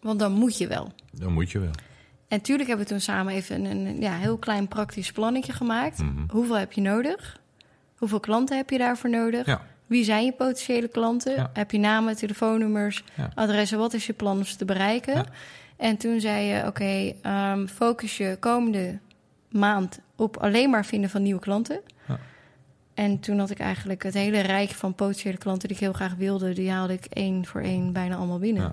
want 0.00 0.18
dan 0.18 0.32
moet 0.32 0.58
je 0.58 0.66
wel. 0.66 0.92
Dan 1.12 1.32
moet 1.32 1.50
je 1.50 1.58
wel. 1.58 1.72
En 2.28 2.40
tuurlijk 2.40 2.68
hebben 2.68 2.86
we 2.86 2.92
toen 2.92 3.00
samen 3.00 3.34
even 3.34 3.64
een, 3.64 3.86
een 3.86 4.00
ja, 4.00 4.16
heel 4.16 4.36
klein 4.36 4.68
praktisch 4.68 5.12
plannetje 5.12 5.52
gemaakt. 5.52 5.98
Mhm. 5.98 6.24
Hoeveel 6.28 6.58
heb 6.58 6.72
je 6.72 6.80
nodig? 6.80 7.38
Hoeveel 7.96 8.20
klanten 8.20 8.56
heb 8.56 8.70
je 8.70 8.78
daarvoor 8.78 9.10
nodig? 9.10 9.46
Ja. 9.46 9.62
Wie 9.90 10.04
zijn 10.04 10.24
je 10.24 10.32
potentiële 10.32 10.88
klanten? 10.88 11.34
Ja. 11.34 11.50
Heb 11.52 11.70
je 11.70 11.78
namen, 11.78 12.16
telefoonnummers, 12.16 13.04
Ja. 13.14 13.30
adressen? 13.34 13.78
Wat 13.78 13.94
is 13.94 14.06
je 14.06 14.12
plan 14.12 14.36
om 14.36 14.44
ze 14.44 14.56
te 14.56 14.64
bereiken? 14.64 15.14
Ja. 15.14 15.24
En 15.76 15.96
toen 15.96 16.20
zei 16.20 16.44
je, 16.44 16.66
oké, 16.66 17.12
ehm, 17.22 17.66
focus 17.66 18.16
je 18.16 18.36
komende 18.40 18.98
maand 19.48 20.00
op 20.16 20.36
alleen 20.36 20.70
maar 20.70 20.84
vinden 20.84 21.10
van 21.10 21.22
nieuwe 21.22 21.40
klanten. 21.40 21.80
Ja. 22.08 22.18
En 22.94 23.20
toen 23.20 23.38
had 23.38 23.50
ik 23.50 23.58
eigenlijk 23.58 24.02
het 24.02 24.14
hele 24.14 24.40
rijk 24.40 24.70
van 24.70 24.94
potentiële 24.94 25.38
klanten 25.38 25.68
die 25.68 25.76
ik 25.76 25.82
heel 25.82 25.92
graag 25.92 26.14
wilde, 26.14 26.52
die 26.52 26.70
haalde 26.70 26.92
ik 26.92 27.04
één 27.04 27.46
voor 27.46 27.60
één 27.60 27.92
bijna 27.92 28.16
allemaal 28.16 28.38
binnen. 28.38 28.62
Ja. 28.62 28.70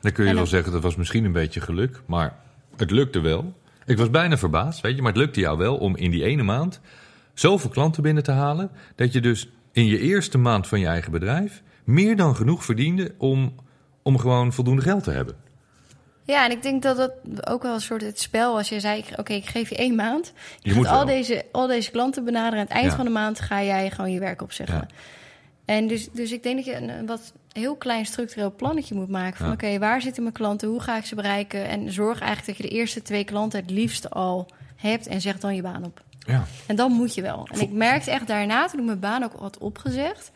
Dan 0.00 0.12
kun 0.12 0.24
je 0.24 0.30
En 0.30 0.36
wel 0.36 0.46
zeggen, 0.46 0.72
dat 0.72 0.82
was 0.82 0.96
misschien 0.96 1.24
een 1.24 1.32
beetje 1.32 1.60
geluk, 1.60 2.00
maar 2.06 2.34
het 2.76 2.90
lukte 2.90 3.20
wel. 3.20 3.52
Ik 3.84 3.96
was 3.98 4.10
bijna 4.10 4.36
verbaasd, 4.36 4.80
weet 4.80 4.96
je, 4.96 5.02
maar 5.02 5.12
het 5.12 5.20
lukte 5.20 5.40
jou 5.40 5.58
wel 5.58 5.76
om 5.76 5.96
in 5.96 6.10
die 6.10 6.24
ene 6.24 6.42
maand 6.42 6.80
zoveel 7.34 7.70
klanten 7.70 8.02
binnen 8.02 8.22
te 8.22 8.32
halen, 8.32 8.70
dat 8.94 9.12
je 9.12 9.20
dus 9.20 9.48
in 9.76 9.86
je 9.86 9.98
eerste 9.98 10.38
maand 10.38 10.66
van 10.66 10.80
je 10.80 10.86
eigen 10.86 11.12
bedrijf 11.12 11.62
meer 11.84 12.16
dan 12.16 12.36
genoeg 12.36 12.64
verdiende 12.64 13.14
om, 13.18 13.54
om 14.02 14.18
gewoon 14.18 14.52
voldoende 14.52 14.82
geld 14.82 15.04
te 15.04 15.10
hebben. 15.10 15.36
Ja, 16.22 16.44
en 16.44 16.50
ik 16.50 16.62
denk 16.62 16.82
dat 16.82 16.96
dat 16.96 17.46
ook 17.48 17.62
wel 17.62 17.74
een 17.74 17.80
soort 17.80 18.02
het 18.02 18.20
spel 18.20 18.56
als 18.56 18.68
je 18.68 18.80
zei, 18.80 19.04
oké, 19.16 19.32
ik 19.32 19.46
geef 19.46 19.68
je 19.68 19.76
één 19.76 19.94
maand. 19.94 20.32
Je, 20.60 20.68
Je 20.68 20.74
moet 20.74 20.86
al 20.86 20.96
wel. 20.96 21.06
deze, 21.06 21.44
al 21.52 21.66
deze 21.66 21.90
klanten 21.90 22.24
benaderen. 22.24 22.58
Aan 22.58 22.64
het 22.64 22.74
eind 22.74 22.90
Ja. 22.90 22.96
van 22.96 23.04
de 23.04 23.10
maand 23.10 23.40
ga 23.40 23.62
jij 23.62 23.90
gewoon 23.90 24.12
je 24.12 24.18
werk 24.20 24.42
opzeggen. 24.42 24.76
Ja. 24.78 24.86
En 25.64 25.86
dus, 25.86 26.08
dus 26.12 26.32
ik 26.32 26.42
denk 26.42 26.56
dat 26.56 26.64
je 26.64 26.74
een, 26.76 26.88
een 26.88 27.06
wat 27.06 27.32
heel 27.52 27.76
klein 27.76 28.06
structureel 28.06 28.54
plannetje 28.54 28.94
moet 28.94 29.08
maken. 29.08 29.36
Van 29.36 29.46
Ja. 29.46 29.52
oké, 29.52 29.78
waar 29.78 30.00
zitten 30.02 30.22
mijn 30.22 30.34
klanten? 30.34 30.68
Hoe 30.68 30.80
ga 30.80 30.96
ik 30.96 31.04
ze 31.04 31.14
bereiken? 31.14 31.68
En 31.68 31.92
zorg 31.92 32.20
eigenlijk 32.20 32.46
dat 32.46 32.56
je 32.56 32.72
de 32.74 32.78
eerste 32.80 33.02
twee 33.02 33.24
klanten 33.24 33.60
het 33.60 33.70
liefst 33.70 34.10
al 34.10 34.50
hebt. 34.76 35.06
En 35.06 35.20
zeg 35.20 35.38
dan 35.38 35.54
je 35.54 35.62
baan 35.62 35.84
op. 35.84 36.04
Ja, 36.26 36.44
En 36.66 36.76
dan 36.76 36.92
moet 36.92 37.14
je 37.14 37.22
wel. 37.22 37.48
En 37.52 37.60
ik 37.60 37.70
merkte 37.72 38.10
echt 38.10 38.26
daarna, 38.26 38.66
toen 38.68 38.80
ik 38.80 38.86
mijn 38.86 39.00
baan 39.00 39.22
ook 39.24 39.32
had 39.38 39.58
opgezegd... 39.58 40.30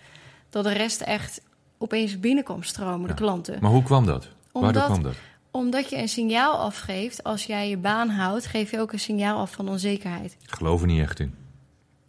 dat 0.50 0.64
de 0.64 0.72
rest 0.72 1.00
echt 1.00 1.40
opeens 1.78 2.20
binnenkwam 2.20 2.62
stromen, 2.62 3.08
de 3.08 3.14
klanten. 3.14 3.56
maar 3.60 3.70
hoe 3.70 3.82
kwam 3.82 4.06
dat? 4.06 4.28
Waardoor 4.52 4.62
Omdat- 4.70 4.84
kwam 4.84 5.02
dat? 5.02 5.14
Omdat 5.50 5.90
je 5.90 5.96
een 5.96 6.08
signaal 6.08 6.54
afgeeft, 6.58 7.22
als 7.24 7.44
jij 7.44 7.68
je 7.68 7.76
baan 7.76 8.08
houdt, 8.08 8.46
geef 8.46 8.70
je 8.70 8.80
ook 8.80 8.92
een 8.92 8.98
signaal 9.00 9.38
af 9.38 9.52
van 9.52 9.68
onzekerheid. 9.68 10.36
Ik 10.42 10.50
geloof 10.50 10.80
er 10.80 10.86
niet 10.86 11.02
echt 11.02 11.20
in. 11.20 11.34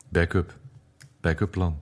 Backup. 0.10 0.54
Backup 1.22 1.52
plan. 1.52 1.80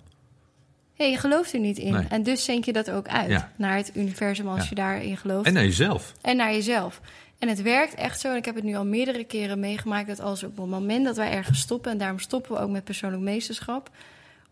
Ja, 0.93 1.05
je 1.05 1.17
gelooft 1.17 1.53
er 1.53 1.59
niet 1.59 1.77
in. 1.77 1.93
Nee. 1.93 2.05
En 2.09 2.23
dus 2.23 2.43
zend 2.43 2.65
je 2.65 2.73
dat 2.73 2.91
ook 2.91 3.07
uit 3.07 3.29
Ja. 3.29 3.51
naar 3.57 3.75
het 3.75 3.91
universum 3.95 4.47
als 4.47 4.61
Ja. 4.63 4.65
je 4.69 4.75
daarin 4.75 5.17
gelooft. 5.17 5.45
En 5.47 5.53
naar 5.53 5.63
jezelf. 5.63 6.13
En 6.21 6.37
naar 6.37 6.51
jezelf. 6.53 7.01
En 7.39 7.47
het 7.47 7.61
werkt 7.61 7.93
echt 7.93 8.19
zo. 8.19 8.29
En 8.31 8.35
ik 8.37 8.45
heb 8.45 8.55
het 8.55 8.63
nu 8.63 8.75
al 8.75 8.85
meerdere 8.85 9.23
keren 9.23 9.59
meegemaakt. 9.59 10.07
Dat 10.07 10.19
als 10.21 10.43
op 10.43 10.57
het 10.57 10.65
moment 10.65 11.05
dat 11.05 11.15
wij 11.15 11.31
ergens 11.31 11.59
stoppen. 11.59 11.91
En 11.91 11.97
daarom 11.97 12.19
stoppen 12.19 12.51
we 12.51 12.59
ook 12.59 12.69
met 12.69 12.83
persoonlijk 12.83 13.23
meesterschap. 13.23 13.89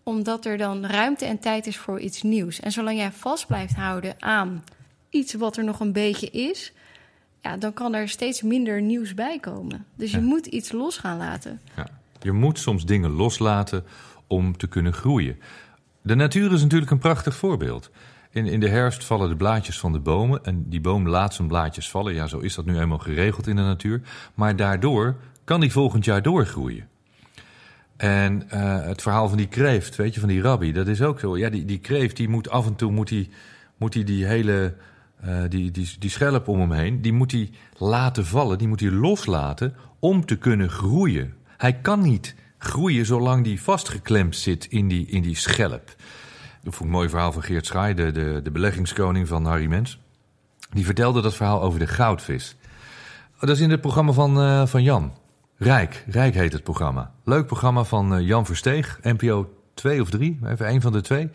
Omdat 0.04 0.46
er 0.46 0.58
dan 0.58 0.86
ruimte 0.86 1.26
en 1.26 1.40
tijd 1.40 1.68
is 1.68 1.78
voor 1.78 2.00
iets 2.00 2.22
nieuws. 2.22 2.60
En 2.60 2.72
zolang 2.72 2.98
jij 2.98 3.12
vast 3.12 3.48
blijft 3.48 3.76
houden 3.76 4.16
aan 4.20 4.64
iets 5.10 5.34
wat 5.34 5.58
er 5.58 5.64
nog 5.64 5.80
een 5.80 5.92
beetje 5.92 6.30
is. 6.30 6.74
Ja, 7.42 7.58
dan 7.58 7.74
kan 7.74 7.94
er 7.94 8.10
steeds 8.10 8.42
minder 8.42 8.82
nieuws 8.82 9.14
bij 9.14 9.40
komen. 9.40 9.86
Dus 9.96 10.12
je 10.12 10.18
Ja. 10.18 10.24
moet 10.24 10.46
iets 10.46 10.72
los 10.72 10.98
gaan 10.98 11.18
laten. 11.18 11.62
Ja. 11.76 11.88
Je 12.22 12.32
moet 12.32 12.60
soms 12.60 12.86
dingen 12.86 13.12
loslaten 13.12 13.86
om 14.28 14.58
te 14.58 14.68
kunnen 14.68 14.94
groeien. 14.94 15.40
De 16.02 16.16
natuur 16.16 16.54
is 16.54 16.62
natuurlijk 16.62 16.92
een 16.92 17.00
prachtig 17.00 17.36
voorbeeld. 17.36 17.90
In, 18.38 18.46
in 18.46 18.60
de 18.60 18.70
herfst 18.70 19.04
vallen 19.04 19.30
de 19.30 19.36
blaadjes 19.36 19.80
van 19.80 19.92
de 19.92 20.00
bomen 20.00 20.44
en 20.44 20.70
die 20.70 20.82
boom 20.82 21.08
laat 21.08 21.34
zijn 21.34 21.48
blaadjes 21.48 21.90
vallen. 21.90 22.14
Ja, 22.14 22.28
zo 22.28 22.40
is 22.40 22.56
dat 22.56 22.66
nu 22.66 22.80
eenmaal 22.80 22.98
geregeld 22.98 23.48
in 23.48 23.56
de 23.56 23.62
natuur. 23.62 24.02
Maar 24.34 24.56
daardoor 24.56 25.16
kan 25.44 25.60
die 25.60 25.72
volgend 25.72 26.06
jaar 26.06 26.22
doorgroeien. 26.22 26.88
En 27.96 28.50
eh, 28.50 28.86
het 28.86 29.02
verhaal 29.02 29.28
van 29.28 29.38
die 29.38 29.48
kreeft, 29.48 29.96
weet 29.96 30.14
je, 30.14 30.20
van 30.20 30.30
die 30.30 30.42
rabbi, 30.42 30.72
dat 30.72 30.88
is 30.88 31.02
ook 31.02 31.20
zo. 31.20 31.38
Ja, 31.38 31.50
die, 31.50 31.66
die 31.66 31.80
kreeft, 31.80 32.18
die 32.18 32.30
moet 32.30 32.50
af 32.50 32.66
en 32.66 32.76
toe, 32.76 32.92
moet 32.92 33.08
die, 33.08 33.30
moet 33.78 33.94
die, 33.94 34.04
die 34.04 34.26
hele, 34.26 34.76
uh, 35.26 35.42
die, 35.50 35.72
die, 35.72 35.96
die 36.00 36.10
schelp 36.10 36.48
om 36.48 36.60
hem 36.60 36.72
heen, 36.72 37.02
die 37.02 37.14
moet 37.14 37.32
hij 37.32 37.50
laten 37.78 38.26
vallen, 38.26 38.58
die 38.58 38.68
moet 38.68 38.80
hij 38.80 38.92
loslaten 38.92 39.76
om 40.00 40.26
te 40.26 40.36
kunnen 40.36 40.70
groeien. 40.70 41.34
Hij 41.58 41.74
kan 41.74 42.02
niet 42.02 42.36
groeien 42.58 43.06
zolang 43.06 43.44
die 43.44 43.62
vastgeklemd 43.62 44.36
zit 44.36 44.66
in 44.66 44.88
die, 44.88 45.08
in 45.08 45.22
die 45.22 45.36
schelp. 45.36 45.96
Dat 46.68 46.76
vond 46.76 46.90
ik 46.90 46.96
een 46.96 47.02
mooi 47.02 47.10
verhaal 47.10 47.32
van 47.32 47.44
Geert 47.44 47.66
Schaai, 47.66 47.94
de, 47.94 48.12
de, 48.44 48.52
beleggingskoning 48.52 49.28
van 49.28 49.46
Harry 49.46 49.66
Mens. 49.66 50.00
Die 50.70 50.86
vertelde 50.86 51.22
dat 51.22 51.36
verhaal 51.36 51.62
over 51.62 51.80
de 51.80 51.88
goudvis. 51.88 52.56
Dat 53.40 53.50
is 53.50 53.60
in 53.60 53.70
het 53.70 53.82
programma 53.82 54.12
van, 54.12 54.42
uh, 54.42 54.66
van 54.66 54.84
Jan. 54.84 55.14
Rijk, 55.58 56.04
Rijk 56.08 56.34
heet 56.34 56.54
het 56.54 56.64
programma. 56.64 57.12
Leuk 57.24 57.46
programma 57.46 57.84
van 57.84 58.18
uh, 58.18 58.28
Jan 58.28 58.46
Versteeg, 58.46 59.00
NPO 59.02 59.50
2 59.74 60.02
of 60.02 60.10
3, 60.10 60.40
even 60.46 60.70
een 60.70 60.82
van 60.82 60.92
de 60.92 61.02
twee. 61.02 61.30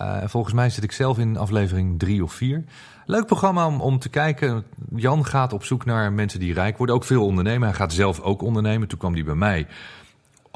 Uh, 0.00 0.22
volgens 0.24 0.54
mij 0.54 0.70
zit 0.70 0.84
ik 0.84 0.92
zelf 0.92 1.18
in 1.18 1.36
aflevering 1.36 1.98
3 1.98 2.22
of 2.22 2.32
4. 2.32 2.64
Leuk 3.06 3.26
programma 3.26 3.66
om, 3.66 3.80
om 3.80 3.98
te 3.98 4.08
kijken. 4.08 4.64
Jan 4.94 5.26
gaat 5.26 5.52
op 5.52 5.64
zoek 5.64 5.84
naar 5.84 6.12
mensen 6.12 6.40
die 6.40 6.54
rijk 6.54 6.76
worden. 6.76 6.96
Ook 6.96 7.04
veel 7.04 7.24
ondernemen. 7.24 7.68
Hij 7.68 7.76
gaat 7.76 7.92
zelf 7.92 8.20
ook 8.20 8.42
ondernemen. 8.42 8.88
Toen 8.88 8.98
kwam 8.98 9.14
hij 9.14 9.24
bij 9.24 9.34
mij 9.34 9.66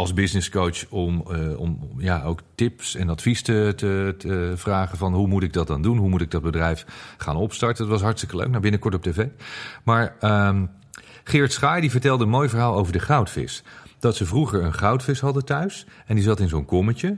als 0.01 0.15
businesscoach 0.15 0.87
om, 0.89 1.25
uh, 1.31 1.59
om 1.59 1.79
ja, 1.99 2.23
ook 2.23 2.41
tips 2.55 2.95
en 2.95 3.09
advies 3.09 3.43
te, 3.43 3.73
te, 3.77 4.53
vragen 4.55 4.99
van 4.99 5.15
hoe 5.15 5.27
moet 5.27 5.43
ik 5.43 5.53
dat 5.53 5.67
dan 5.67 5.83
doen? 5.83 5.99
Hoe 5.99 6.09
moet 6.09 6.21
ik 6.21 6.31
dat 6.31 6.43
bedrijf 6.43 6.87
gaan 7.17 7.37
opstarten? 7.37 7.83
Dat 7.83 7.93
was 7.93 8.03
hartstikke 8.03 8.37
leuk. 8.37 8.49
Nou, 8.49 8.61
binnenkort 8.61 8.95
op 8.95 9.03
tv. 9.03 9.27
Maar 9.85 10.17
um, 10.49 10.71
Geert 11.25 11.53
Schaar 11.53 11.81
die 11.81 11.91
vertelde 11.91 12.25
een 12.25 12.31
mooi 12.31 12.49
verhaal 12.49 12.75
over 12.75 12.93
de 12.93 12.99
goudvis. 12.99 13.63
Dat 13.99 14.17
ze 14.17 14.27
vroeger 14.27 14.65
een 14.65 14.75
goudvis 14.75 15.21
hadden 15.21 15.45
thuis 15.45 15.87
en 16.07 16.15
die 16.15 16.25
zat 16.25 16.41
in 16.41 16.49
zo'n 16.49 16.65
kommetje. 16.65 17.17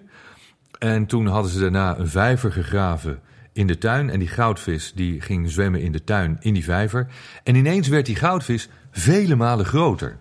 En 0.78 1.06
toen 1.06 1.26
hadden 1.26 1.50
ze 1.50 1.60
daarna 1.60 1.98
een 1.98 2.08
vijver 2.08 2.52
gegraven 2.52 3.20
in 3.52 3.66
de 3.66 3.78
tuin. 3.78 4.10
En 4.10 4.18
die 4.18 4.28
goudvis 4.28 4.92
die 4.94 5.20
ging 5.20 5.50
zwemmen 5.50 5.80
in 5.80 5.92
de 5.92 6.04
tuin 6.04 6.36
in 6.40 6.54
die 6.54 6.64
vijver. 6.64 7.06
En 7.42 7.54
ineens 7.54 7.88
werd 7.88 8.06
die 8.06 8.16
goudvis 8.16 8.68
vele 8.90 9.34
malen 9.36 9.66
groter. 9.66 10.16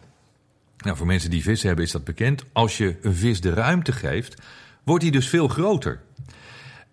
Nou, 0.82 0.98
voor 0.98 1.06
mensen 1.06 1.30
die 1.30 1.44
vis 1.44 1.64
hebben 1.64 1.86
is 1.86 1.92
dat 1.92 2.04
bekend. 2.04 2.44
Als 2.54 2.78
je 2.78 2.98
een 3.02 3.16
vis 3.16 3.42
de 3.42 3.54
ruimte 3.54 3.92
geeft, 3.92 4.42
wordt 4.84 5.04
hij 5.04 5.12
dus 5.12 5.30
veel 5.30 5.48
groter. 5.48 6.02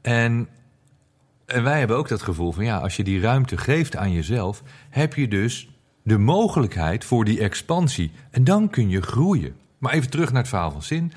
En, 0.01 0.49
en 1.47 1.63
wij 1.63 1.79
hebben 1.79 1.97
ook 1.97 2.09
dat 2.09 2.23
gevoel 2.23 2.53
van 2.53 2.65
ja, 2.65 2.79
als 2.79 2.97
je 2.97 3.05
die 3.05 3.21
ruimte 3.21 3.57
geeft 3.57 3.97
aan 3.97 4.13
jezelf, 4.13 4.63
heb 4.91 5.15
je 5.15 5.29
dus 5.29 5.69
de 6.03 6.19
mogelijkheid 6.19 7.05
voor 7.05 7.25
die 7.25 7.41
expansie. 7.41 8.11
En 8.31 8.45
dan 8.45 8.71
kun 8.71 8.89
je 8.89 9.03
groeien. 9.03 9.57
Maar 9.79 9.93
even 9.93 10.11
terug 10.11 10.29
naar 10.29 10.41
het 10.41 10.49
verhaal 10.49 10.71
van 10.71 10.83
Zin. 10.83 11.13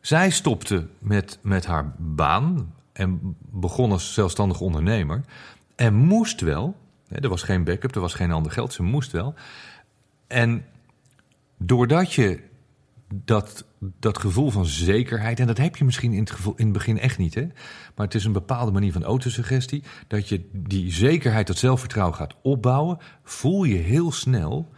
Zij 0.00 0.30
stopte 0.30 0.86
met, 0.98 1.38
met 1.42 1.66
haar 1.66 1.92
baan 1.98 2.74
en 2.92 3.36
begon 3.50 3.92
als 3.92 4.14
zelfstandig 4.14 4.60
ondernemer. 4.60 5.24
En 5.74 5.94
moest 5.94 6.40
wel, 6.40 6.76
er 7.08 7.28
was 7.28 7.42
geen 7.42 7.64
backup, 7.64 7.94
er 7.94 8.00
was 8.00 8.14
geen 8.14 8.32
ander 8.32 8.52
geld, 8.52 8.72
ze 8.72 8.82
moest 8.82 9.12
wel. 9.12 9.34
En 10.26 10.64
doordat 11.58 12.12
je 12.12 12.40
dat, 13.14 13.64
dat 13.78 14.18
gevoel 14.18 14.50
van 14.50 14.66
zekerheid, 14.66 15.40
en 15.40 15.46
dat 15.46 15.58
heb 15.58 15.76
je 15.76 15.84
misschien 15.84 16.12
in 16.12 16.20
het, 16.20 16.30
gevoel, 16.30 16.54
in 16.56 16.64
het 16.64 16.72
begin 16.72 16.98
echt 16.98 17.18
niet, 17.18 17.34
hè? 17.34 17.46
maar 17.94 18.06
het 18.06 18.14
is 18.14 18.24
een 18.24 18.32
bepaalde 18.32 18.72
manier 18.72 18.92
van 18.92 19.04
autosuggestie, 19.04 19.82
dat 20.06 20.28
je 20.28 20.48
die 20.52 20.92
zekerheid, 20.92 21.46
dat 21.46 21.58
zelfvertrouwen 21.58 22.16
gaat 22.16 22.34
opbouwen, 22.42 22.98
voel 23.22 23.64
je 23.64 23.76
heel 23.76 24.12
snel 24.12 24.68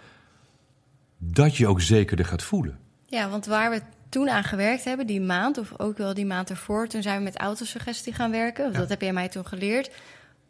dat 1.19 1.57
je 1.57 1.67
ook 1.67 1.81
zekerder 1.81 2.27
gaat 2.27 2.43
voelen. 2.43 2.79
Ja, 3.07 3.29
want 3.29 3.47
waar 3.47 3.71
we 3.71 3.81
toen 4.09 4.31
aan 4.31 4.45
gewerkt 4.45 4.85
hebben, 4.85 5.07
die 5.07 5.21
maand, 5.21 5.59
of 5.59 5.73
ook 5.81 5.99
wel 5.99 6.15
die 6.15 6.27
maand 6.27 6.51
ervoor, 6.51 6.87
toen 6.87 7.03
zijn 7.03 7.19
we 7.19 7.25
met 7.25 7.37
autosuggestie 7.37 8.12
gaan 8.12 8.31
werken. 8.31 8.73
Ja. 8.73 8.79
Dat 8.79 8.89
heb 8.89 9.01
jij 9.01 9.12
mij 9.12 9.29
toen 9.29 9.47
geleerd. 9.47 9.91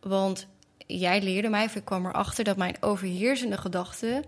Want 0.01 0.47
jij 0.87 1.23
leerde 1.23 1.49
mij, 1.49 1.65
of 1.65 1.75
ik 1.75 1.85
kwam 1.85 2.07
erachter 2.07 2.45
dat 2.45 2.57
mijn 2.57 2.77
overheersende 2.81 3.57
gedachten 3.57 4.25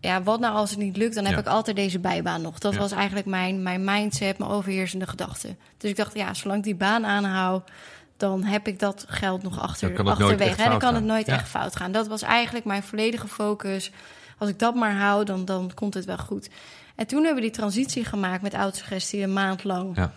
ja, 0.00 0.22
wat 0.22 0.40
nou 0.40 0.54
als 0.54 0.70
het 0.70 0.78
niet 0.78 0.96
lukt, 0.96 1.14
dan 1.14 1.24
heb 1.24 1.34
Ja. 1.34 1.40
ik 1.40 1.46
altijd 1.46 1.76
deze 1.76 1.98
bijbaan 1.98 2.42
nog. 2.42 2.58
Dat 2.58 2.72
Ja. 2.72 2.78
was 2.78 2.92
eigenlijk 2.92 3.26
mijn, 3.26 3.62
mijn 3.62 3.84
mindset, 3.84 4.38
mijn 4.38 4.50
overheersende 4.50 5.06
gedachte. 5.06 5.56
Dus 5.78 5.90
ik 5.90 5.96
dacht, 5.96 6.14
ja, 6.14 6.34
zolang 6.34 6.58
ik 6.58 6.64
die 6.64 6.74
baan 6.74 7.06
aanhoud, 7.06 7.70
dan 8.16 8.42
heb 8.44 8.66
ik 8.68 8.78
dat 8.78 9.04
geld 9.08 9.42
nog 9.42 9.60
achter, 9.60 9.94
Dan 9.94 10.06
achterwege. 10.08 10.62
hè. 10.62 10.68
Dan 10.68 10.78
kan 10.78 10.94
het 10.94 11.04
nooit 11.04 11.28
echt 11.28 11.48
fout 11.48 11.76
gaan. 11.76 11.92
Dat 11.92 12.06
was 12.08 12.22
eigenlijk 12.22 12.64
mijn 12.64 12.82
volledige 12.82 13.28
focus. 13.28 13.90
Als 14.38 14.48
ik 14.48 14.58
dat 14.58 14.74
maar 14.74 14.96
hou, 14.96 15.24
dan, 15.24 15.44
dan 15.44 15.70
komt 15.74 15.94
het 15.94 16.04
wel 16.04 16.18
goed. 16.18 16.48
En 16.96 17.06
toen 17.06 17.24
hebben 17.24 17.42
we 17.42 17.48
die 17.48 17.58
transitie 17.58 18.04
gemaakt 18.04 18.42
met 18.42 18.54
autosuggestie 18.54 19.22
een 19.22 19.32
maand 19.32 19.64
lang. 19.64 19.96
Ja. 19.96 20.12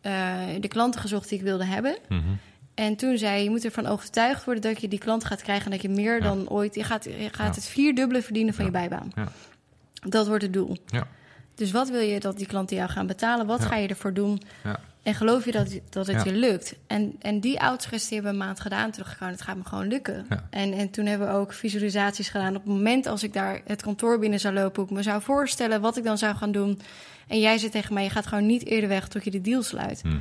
eh, 0.00 0.60
de 0.60 0.68
klanten 0.68 1.00
gezocht 1.00 1.28
die 1.28 1.38
ik 1.38 1.44
wilde 1.44 1.64
hebben. 1.64 1.96
Mhm. 2.08 2.20
En 2.76 2.96
toen 2.96 3.18
zei 3.18 3.36
je, 3.38 3.44
je 3.44 3.50
moet 3.50 3.64
ervan 3.64 3.86
overtuigd 3.86 4.44
worden 4.44 4.62
dat 4.62 4.80
je 4.80 4.88
die 4.88 4.98
klant 4.98 5.24
gaat 5.24 5.42
krijgen... 5.42 5.64
en 5.64 5.70
dat 5.70 5.82
je 5.82 5.88
meer 5.88 6.14
Ja. 6.16 6.20
dan 6.22 6.48
ooit... 6.48 6.74
Je 6.74 6.84
gaat, 6.84 7.04
je 7.04 7.28
gaat 7.32 7.54
Ja. 7.54 7.60
het 7.60 7.66
vierdubbele 7.68 8.22
verdienen 8.22 8.54
van 8.54 8.64
Ja. 8.64 8.70
je 8.70 8.76
bijbaan. 8.78 9.12
Ja. 9.14 9.28
Dat 10.08 10.26
wordt 10.26 10.42
het 10.42 10.52
doel. 10.52 10.76
Ja. 10.86 11.06
Dus 11.54 11.70
wat 11.70 11.88
wil 11.88 12.00
je 12.00 12.20
dat 12.20 12.36
die 12.36 12.46
klanten 12.46 12.76
jou 12.76 12.88
gaan 12.90 13.06
betalen? 13.06 13.46
Wat 13.46 13.64
ga 13.64 13.76
je 13.76 13.88
ervoor 13.88 14.12
doen? 14.14 14.42
Ja. 14.64 14.80
En 15.02 15.14
geloof 15.14 15.44
je 15.44 15.52
dat, 15.52 15.78
dat 15.90 16.06
het 16.06 16.22
je 16.24 16.32
lukt? 16.32 16.74
En, 16.86 17.16
en 17.20 17.40
die 17.40 17.58
autosuggestie 17.58 18.14
hebben 18.14 18.32
we 18.32 18.38
een 18.38 18.44
maand 18.46 18.60
gedaan. 18.60 18.90
Dacht 18.96 19.12
ik, 19.12 19.20
oh, 19.22 19.28
het 19.28 19.42
gaat 19.42 19.56
me 19.56 19.64
gewoon 19.64 19.86
lukken. 19.88 20.26
En, 20.50 20.72
en 20.72 20.90
toen 20.90 21.06
hebben 21.06 21.28
we 21.28 21.34
ook 21.34 21.52
visualisaties 21.52 22.28
gedaan. 22.28 22.56
Op 22.56 22.62
het 22.64 22.72
moment 22.72 23.06
als 23.06 23.22
ik 23.22 23.32
daar 23.32 23.60
het 23.66 23.82
kantoor 23.82 24.18
binnen 24.18 24.40
zou 24.40 24.54
lopen... 24.54 24.74
hoe 24.82 24.90
ik 24.90 24.96
me 24.96 25.02
zou 25.02 25.22
voorstellen 25.22 25.80
wat 25.80 25.96
ik 25.96 26.04
dan 26.04 26.18
zou 26.18 26.34
gaan 26.36 26.52
doen. 26.52 26.80
En 27.26 27.40
jij 27.40 27.58
zit 27.58 27.72
tegen 27.72 27.94
mij, 27.94 28.02
je 28.02 28.10
gaat 28.10 28.26
gewoon 28.26 28.46
niet 28.46 28.64
eerder 28.66 28.88
weg... 28.88 29.08
tot 29.08 29.24
je 29.24 29.30
de 29.30 29.40
deal 29.40 29.62
sluit. 29.62 30.04
Mhm. 30.04 30.16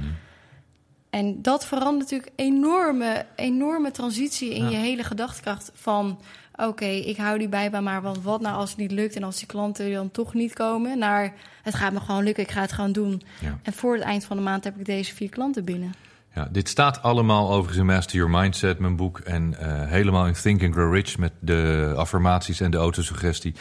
En 1.15 1.41
dat 1.41 1.65
verandert 1.65 1.99
natuurlijk 1.99 2.31
enorme, 2.35 3.25
enorme 3.35 3.91
transitie 3.91 4.53
in 4.55 4.63
Ja. 4.63 4.69
je 4.69 4.75
hele 4.75 5.03
gedachtekracht 5.03 5.71
van... 5.73 6.19
oké, 6.55 6.85
ik 6.85 7.17
hou 7.17 7.37
die 7.37 7.47
bijbaan 7.47 7.83
maar, 7.83 8.01
want 8.01 8.23
wat 8.23 8.41
nou 8.41 8.55
als 8.55 8.69
het 8.69 8.79
niet 8.79 8.91
lukt... 8.91 9.15
en 9.15 9.23
als 9.23 9.37
die 9.37 9.47
klanten 9.47 9.91
dan 9.91 10.11
toch 10.11 10.33
niet 10.33 10.53
komen... 10.53 10.97
naar 10.97 11.33
het 11.63 11.75
gaat 11.75 11.93
me 11.93 11.99
gewoon 11.99 12.23
lukken, 12.23 12.43
ik 12.43 12.51
ga 12.51 12.61
het 12.61 12.71
gewoon 12.71 12.91
doen. 12.91 13.21
Ja. 13.39 13.59
En 13.63 13.73
voor 13.73 13.93
het 13.93 14.03
eind 14.03 14.25
van 14.25 14.37
de 14.37 14.43
maand 14.43 14.63
heb 14.63 14.77
ik 14.77 14.85
deze 14.85 15.15
vier 15.15 15.29
klanten 15.29 15.65
binnen. 15.65 15.93
Ja, 16.33 16.47
dit 16.51 16.69
staat 16.69 17.01
allemaal 17.01 17.49
overigens 17.49 17.77
in 17.77 17.85
Master 17.85 18.15
Your 18.17 18.31
Mindset, 18.31 18.79
mijn 18.79 18.95
boek. 18.95 19.19
En 19.19 19.59
eh, 19.59 19.89
helemaal 19.89 20.27
in 20.27 20.33
Think 20.33 20.63
and 20.63 20.73
Grow 20.73 20.93
Rich 20.93 21.17
met 21.17 21.31
de 21.39 21.93
affirmaties 21.95 22.59
en 22.59 22.71
de 22.71 22.77
autosuggestie. 22.77 23.55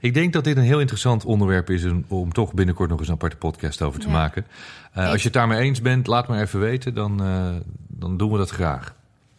Ik 0.00 0.14
denk 0.14 0.32
dat 0.32 0.44
dit 0.44 0.56
een 0.56 0.62
heel 0.62 0.80
interessant 0.80 1.24
onderwerp 1.24 1.70
is 1.70 1.84
om, 2.08 2.32
toch 2.32 2.54
binnenkort 2.54 2.90
nog 2.90 2.98
eens 2.98 3.08
een 3.08 3.14
aparte 3.14 3.36
podcast 3.36 3.82
over 3.82 4.00
te 4.00 4.06
Ja. 4.06 4.12
maken. 4.12 4.46
Eh, 4.92 5.08
als 5.08 5.18
je 5.18 5.24
het 5.24 5.32
daarmee 5.32 5.60
eens 5.60 5.80
bent, 5.80 6.06
laat 6.06 6.28
maar 6.28 6.40
even 6.40 6.60
weten, 6.60 6.94
dan, 6.94 7.22
eh, 7.22 7.48
dan 7.88 8.16
doen 8.16 8.32
we 8.32 8.38
dat 8.38 8.50
graag. 8.50 8.94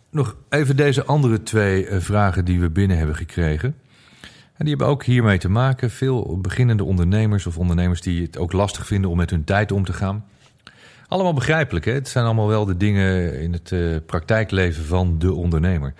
Nog 0.10 0.36
even 0.50 0.76
deze 0.76 1.06
andere 1.06 1.44
twee 1.44 1.86
eh, 1.88 2.00
vragen 2.00 2.46
die 2.46 2.60
we 2.60 2.70
binnen 2.70 2.98
hebben 2.98 3.16
gekregen. 3.16 3.76
En 4.54 4.66
die 4.66 4.70
hebben 4.70 4.88
ook 4.88 5.04
hiermee 5.04 5.38
te 5.38 5.50
maken. 5.50 5.92
Veel 5.92 6.40
beginnende 6.42 6.84
ondernemers 6.84 7.46
of 7.46 7.58
ondernemers 7.58 8.02
die 8.02 8.22
het 8.22 8.38
ook 8.38 8.52
lastig 8.54 8.88
vinden 8.88 9.10
om 9.10 9.18
met 9.18 9.30
hun 9.30 9.44
tijd 9.44 9.72
om 9.72 9.86
te 9.86 9.94
gaan. 9.94 10.26
Allemaal 11.08 11.34
begrijpelijk, 11.34 11.86
hè? 11.86 11.92
Het 11.92 12.08
zijn 12.08 12.26
allemaal 12.26 12.48
wel 12.48 12.66
de 12.66 12.78
dingen 12.78 13.40
in 13.42 13.54
het 13.54 14.06
praktijkleven 14.06 14.86
van 14.86 15.20
de 15.20 15.34
ondernemer. 15.34 15.94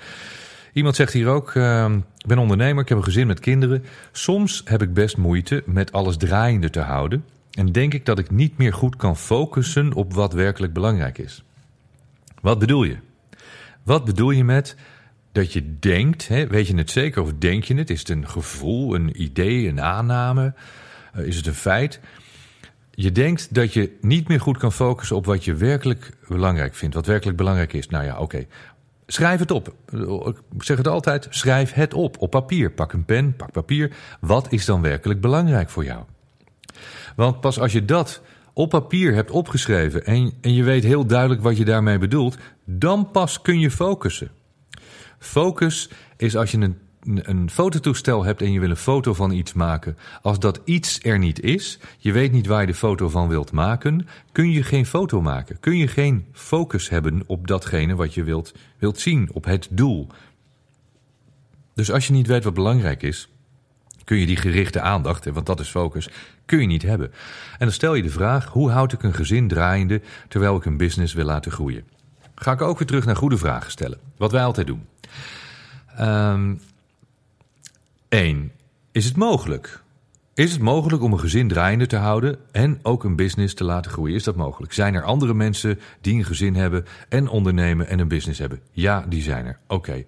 Iemand 0.80 0.96
zegt 0.96 1.14
hier 1.14 1.28
ook: 1.28 1.56
eh, 1.56 1.92
Ik 2.18 2.28
ben 2.28 2.38
ondernemer, 2.38 2.84
ik 2.84 2.90
heb 2.90 2.98
een 2.98 3.04
gezin 3.04 3.28
met 3.28 3.40
kinderen. 3.40 3.84
Soms 4.12 4.62
heb 4.66 4.82
ik 4.82 4.94
best 4.94 5.18
moeite 5.18 5.64
met 5.66 5.92
alles 5.92 6.18
draaiende 6.18 6.70
te 6.70 6.80
houden. 6.80 7.26
En 7.52 7.72
denk 7.72 7.94
ik 7.94 8.06
dat 8.06 8.20
ik 8.20 8.32
niet 8.32 8.58
meer 8.58 8.74
goed 8.74 8.96
kan 8.96 9.18
focussen 9.18 9.94
op 9.94 10.14
wat 10.14 10.34
werkelijk 10.34 10.74
belangrijk 10.74 11.18
is. 11.18 11.44
Wat 12.42 12.60
bedoel 12.60 12.84
je? 12.84 12.98
Wat 13.84 14.06
bedoel 14.06 14.32
je 14.32 14.44
met 14.44 14.76
dat 15.32 15.54
je 15.54 15.80
denkt, 15.80 16.28
hè, 16.28 16.48
weet 16.48 16.68
je 16.68 16.76
het 16.76 16.90
zeker 16.92 17.22
of 17.22 17.34
denk 17.34 17.64
je 17.64 17.76
het? 17.76 17.90
Is 17.90 18.00
het 18.00 18.10
een 18.10 18.28
gevoel, 18.28 18.96
een 18.96 19.22
idee, 19.22 19.68
een 19.68 19.82
aanname? 19.82 20.54
Eh, 21.14 21.26
is 21.26 21.36
het 21.36 21.48
een 21.48 21.54
feit? 21.54 22.00
Je 22.92 23.12
denkt 23.12 23.54
dat 23.54 23.74
je 23.74 23.98
niet 24.02 24.28
meer 24.28 24.42
goed 24.42 24.58
kan 24.58 24.74
focussen 24.74 25.16
op 25.16 25.26
wat 25.26 25.46
je 25.46 25.54
werkelijk 25.54 26.12
belangrijk 26.28 26.76
vindt, 26.76 26.96
wat 26.96 27.06
werkelijk 27.06 27.38
belangrijk 27.38 27.74
is. 27.74 27.88
Nou 27.88 28.06
ja, 28.06 28.20
oké. 28.20 28.46
Schrijf 29.12 29.40
het 29.40 29.52
op. 29.52 29.74
Ik 30.56 30.64
zeg 30.64 30.78
het 30.78 30.88
altijd, 30.88 31.28
schrijf 31.30 31.74
het 31.74 31.94
op. 31.94 32.18
Op 32.20 32.32
papier. 32.32 32.72
Pak 32.72 32.94
een 32.94 33.06
pen, 33.06 33.36
pak 33.36 33.52
papier. 33.52 33.96
Wat 34.20 34.52
is 34.52 34.66
dan 34.66 34.82
werkelijk 34.82 35.22
belangrijk 35.22 35.70
voor 35.70 35.84
jou? 35.84 36.04
Want 37.16 37.42
pas 37.42 37.60
als 37.60 37.72
je 37.72 37.86
dat 37.86 38.22
op 38.54 38.70
papier 38.70 39.14
hebt 39.14 39.32
opgeschreven 39.32 40.06
en, 40.06 40.34
en 40.42 40.54
je 40.54 40.64
weet 40.64 40.84
heel 40.84 41.06
duidelijk 41.06 41.42
wat 41.42 41.58
je 41.58 41.66
daarmee 41.66 41.98
bedoelt, 41.98 42.38
dan 42.66 43.12
pas 43.12 43.42
kun 43.42 43.60
je 43.60 43.72
focussen. 43.72 44.32
Focus 45.20 45.90
is 46.18 46.36
als 46.36 46.52
je 46.52 46.58
een, 46.58 46.78
een 47.16 47.50
fototoestel 47.50 48.24
hebt 48.24 48.42
en 48.42 48.52
je 48.52 48.60
wil 48.60 48.70
een 48.70 48.76
foto 48.76 49.14
van 49.14 49.32
iets 49.32 49.54
maken, 49.54 49.98
als 50.22 50.40
dat 50.40 50.62
iets 50.66 51.00
er 51.04 51.20
niet 51.20 51.42
is, 51.42 51.80
je 51.98 52.12
weet 52.12 52.32
niet 52.32 52.48
waar 52.48 52.62
je 52.62 52.68
de 52.68 52.74
foto 52.74 53.10
van 53.10 53.28
wilt 53.28 53.52
maken, 53.52 54.08
kun 54.32 54.52
je 54.52 54.64
geen 54.64 54.86
foto 54.86 55.22
maken. 55.22 55.60
Kun 55.60 55.78
je 55.78 55.88
geen 55.88 56.26
focus 56.34 56.90
hebben 56.90 57.24
op 57.26 57.48
datgene 57.48 57.96
wat 57.96 58.14
je 58.14 58.24
wilt, 58.24 58.54
wilt 58.78 59.00
zien, 59.00 59.30
op 59.34 59.46
het 59.46 59.68
doel. 59.72 60.08
Dus 61.74 61.92
als 61.92 62.08
je 62.08 62.14
niet 62.14 62.28
weet 62.28 62.44
wat 62.44 62.54
belangrijk 62.54 63.04
is, 63.04 63.30
kun 64.04 64.18
je 64.18 64.26
die 64.26 64.38
gerichte 64.38 64.82
aandacht, 64.82 65.26
want 65.26 65.46
dat 65.46 65.60
is 65.60 65.70
focus, 65.70 66.10
kun 66.46 66.60
je 66.60 66.68
niet 66.68 66.82
hebben. 66.82 67.12
En 67.52 67.66
dan 67.66 67.72
stel 67.72 67.94
je 67.94 68.04
de 68.04 68.10
vraag: 68.10 68.46
hoe 68.46 68.72
houd 68.72 68.94
ik 68.94 69.04
een 69.04 69.14
gezin 69.14 69.48
draaiende 69.48 70.02
terwijl 70.28 70.56
ik 70.56 70.66
een 70.66 70.78
business 70.78 71.14
wil 71.14 71.26
laten 71.26 71.52
groeien? 71.52 71.84
Ga 72.36 72.52
ik 72.52 72.62
ook 72.62 72.78
weer 72.78 72.88
terug 72.88 73.06
naar 73.06 73.16
goede 73.16 73.38
vragen 73.38 73.72
stellen, 73.72 74.00
wat 74.18 74.32
wij 74.32 74.44
altijd 74.44 74.68
doen. 74.68 74.88
Um, 76.00 76.60
1. 78.10 78.52
Is 78.92 79.06
het 79.06 79.16
mogelijk? 79.16 79.84
Is 80.34 80.52
het 80.52 80.62
mogelijk 80.62 81.04
om 81.04 81.14
een 81.14 81.20
gezin 81.20 81.48
draaiende 81.48 81.88
te 81.88 81.96
houden 81.96 82.38
en 82.52 82.80
ook 82.82 83.04
een 83.04 83.16
business 83.16 83.54
te 83.54 83.64
laten 83.64 83.92
groeien? 83.92 84.16
Is 84.16 84.24
dat 84.24 84.36
mogelijk? 84.36 84.74
Zijn 84.74 84.94
er 84.94 85.04
andere 85.04 85.34
mensen 85.34 85.80
die 86.02 86.16
een 86.16 86.26
gezin 86.26 86.56
hebben 86.56 86.86
en 87.10 87.28
ondernemen 87.28 87.88
en 87.88 88.00
een 88.00 88.08
business 88.08 88.40
hebben? 88.40 88.60
Ja, 88.72 89.06
die 89.10 89.22
zijn 89.22 89.46
er. 89.46 89.60
Oké. 89.68 90.04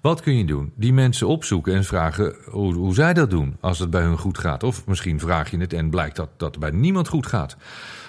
Wat 0.00 0.20
kun 0.20 0.36
je 0.36 0.44
doen? 0.44 0.72
Die 0.74 0.92
mensen 0.92 1.26
opzoeken 1.26 1.74
en 1.74 1.84
vragen 1.84 2.34
hoe, 2.44 2.74
hoe, 2.74 2.94
zij 2.94 3.14
dat 3.14 3.30
doen 3.30 3.56
als 3.60 3.78
het 3.78 3.90
bij 3.90 4.02
hun 4.02 4.18
goed 4.18 4.38
gaat. 4.38 4.62
Of 4.62 4.86
misschien 4.86 5.20
vraag 5.20 5.50
je 5.50 5.58
het 5.58 5.72
en 5.72 5.90
blijkt 5.90 6.16
dat 6.16 6.30
dat 6.36 6.58
bij 6.58 6.70
niemand 6.70 7.08
goed 7.08 7.26
gaat. 7.26 7.56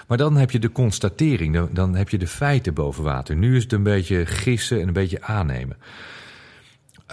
Maar 0.08 0.18
dan 0.18 0.36
heb 0.36 0.50
je 0.50 0.58
de 0.58 0.72
constatering, 0.72 1.68
dan, 1.70 1.94
heb 1.94 2.08
je 2.08 2.18
de 2.18 2.26
feiten 2.26 2.74
boven 2.74 3.04
water. 3.04 3.36
Nu 3.36 3.56
is 3.56 3.62
het 3.62 3.72
een 3.72 3.82
beetje 3.82 4.26
gissen 4.26 4.80
en 4.80 4.86
een 4.86 4.92
beetje 4.92 5.22
aannemen. 5.22 5.76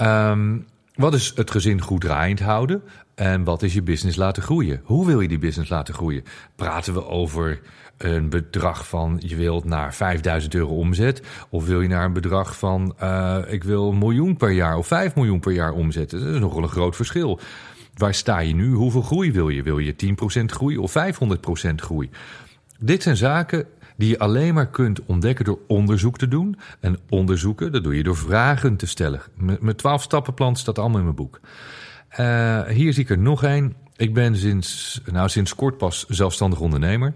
Um, 0.02 0.66
wat 0.96 1.14
is 1.14 1.32
het 1.36 1.52
gezin 1.52 1.82
goed 1.82 2.02
draaiend 2.02 2.40
houden? 2.40 2.82
En 3.16 3.44
wat 3.44 3.64
is 3.64 3.74
je 3.74 3.82
business 3.82 4.18
laten 4.18 4.44
groeien? 4.44 4.82
Hoe 4.84 5.06
wil 5.06 5.22
je 5.22 5.28
die 5.28 5.40
business 5.40 5.70
laten 5.70 5.94
groeien? 5.94 6.24
Praten 6.56 6.94
we 6.94 7.08
over 7.08 7.62
een 7.98 8.30
bedrag 8.30 8.88
van 8.88 9.22
je 9.26 9.36
wilt 9.36 9.64
naar 9.64 9.94
5000 9.94 10.54
euro 10.54 10.76
omzet? 10.76 11.22
Of 11.50 11.66
wil 11.66 11.82
je 11.82 11.88
naar 11.88 12.06
een 12.06 12.14
bedrag 12.14 12.58
van 12.58 12.96
uh, 13.02 13.38
ik 13.48 13.64
wil 13.64 13.90
een 13.90 13.98
miljoen 13.98 14.38
per 14.38 14.52
jaar 14.52 14.78
of 14.78 14.88
5 14.88 15.16
miljoen 15.16 15.40
per 15.40 15.52
jaar 15.52 15.74
omzetten? 15.74 16.20
Dat 16.20 16.34
is 16.34 16.40
nogal 16.40 16.64
een 16.64 16.70
groot 16.70 16.96
verschil. 16.96 17.40
Waar 17.96 18.14
sta 18.14 18.40
je 18.40 18.56
nu? 18.56 18.74
Hoeveel 18.74 19.02
groei 19.02 19.32
wil 19.32 19.50
je? 19.50 19.64
Wil 19.64 19.78
je 19.78 19.96
10% 20.42 20.46
groei 20.46 20.78
of 20.78 20.94
500% 20.98 21.76
groei? 21.76 22.10
Dit 22.80 23.04
zijn 23.04 23.18
zaken 23.18 23.66
die 23.96 24.10
je 24.10 24.20
alleen 24.20 24.54
maar 24.54 24.68
kunt 24.68 25.06
ontdekken 25.06 25.46
door 25.46 25.60
onderzoek 25.68 26.18
te 26.18 26.28
doen. 26.28 26.60
En 26.80 27.00
onderzoeken, 27.10 27.72
dat 27.72 27.84
doe 27.84 27.96
je 27.96 28.04
door 28.04 28.18
vragen 28.18 28.76
te 28.76 28.88
stellen. 28.88 29.22
Mijn 29.36 29.76
12 29.76 30.02
stappenplan 30.02 30.56
staat 30.56 30.80
allemaal 30.80 30.98
in 30.98 31.04
mijn 31.04 31.16
boek. 31.16 31.40
Uh, 32.20 32.64
hier 32.64 32.94
zie 32.94 33.04
ik 33.04 33.10
er 33.10 33.18
nog 33.18 33.44
één. 33.44 33.76
Ik 33.96 34.14
ben 34.14 34.38
sinds, 34.38 35.02
nou, 35.12 35.30
sinds 35.30 35.56
kort 35.56 35.78
pas 35.78 36.06
zelfstandig 36.08 36.60
ondernemer. 36.60 37.14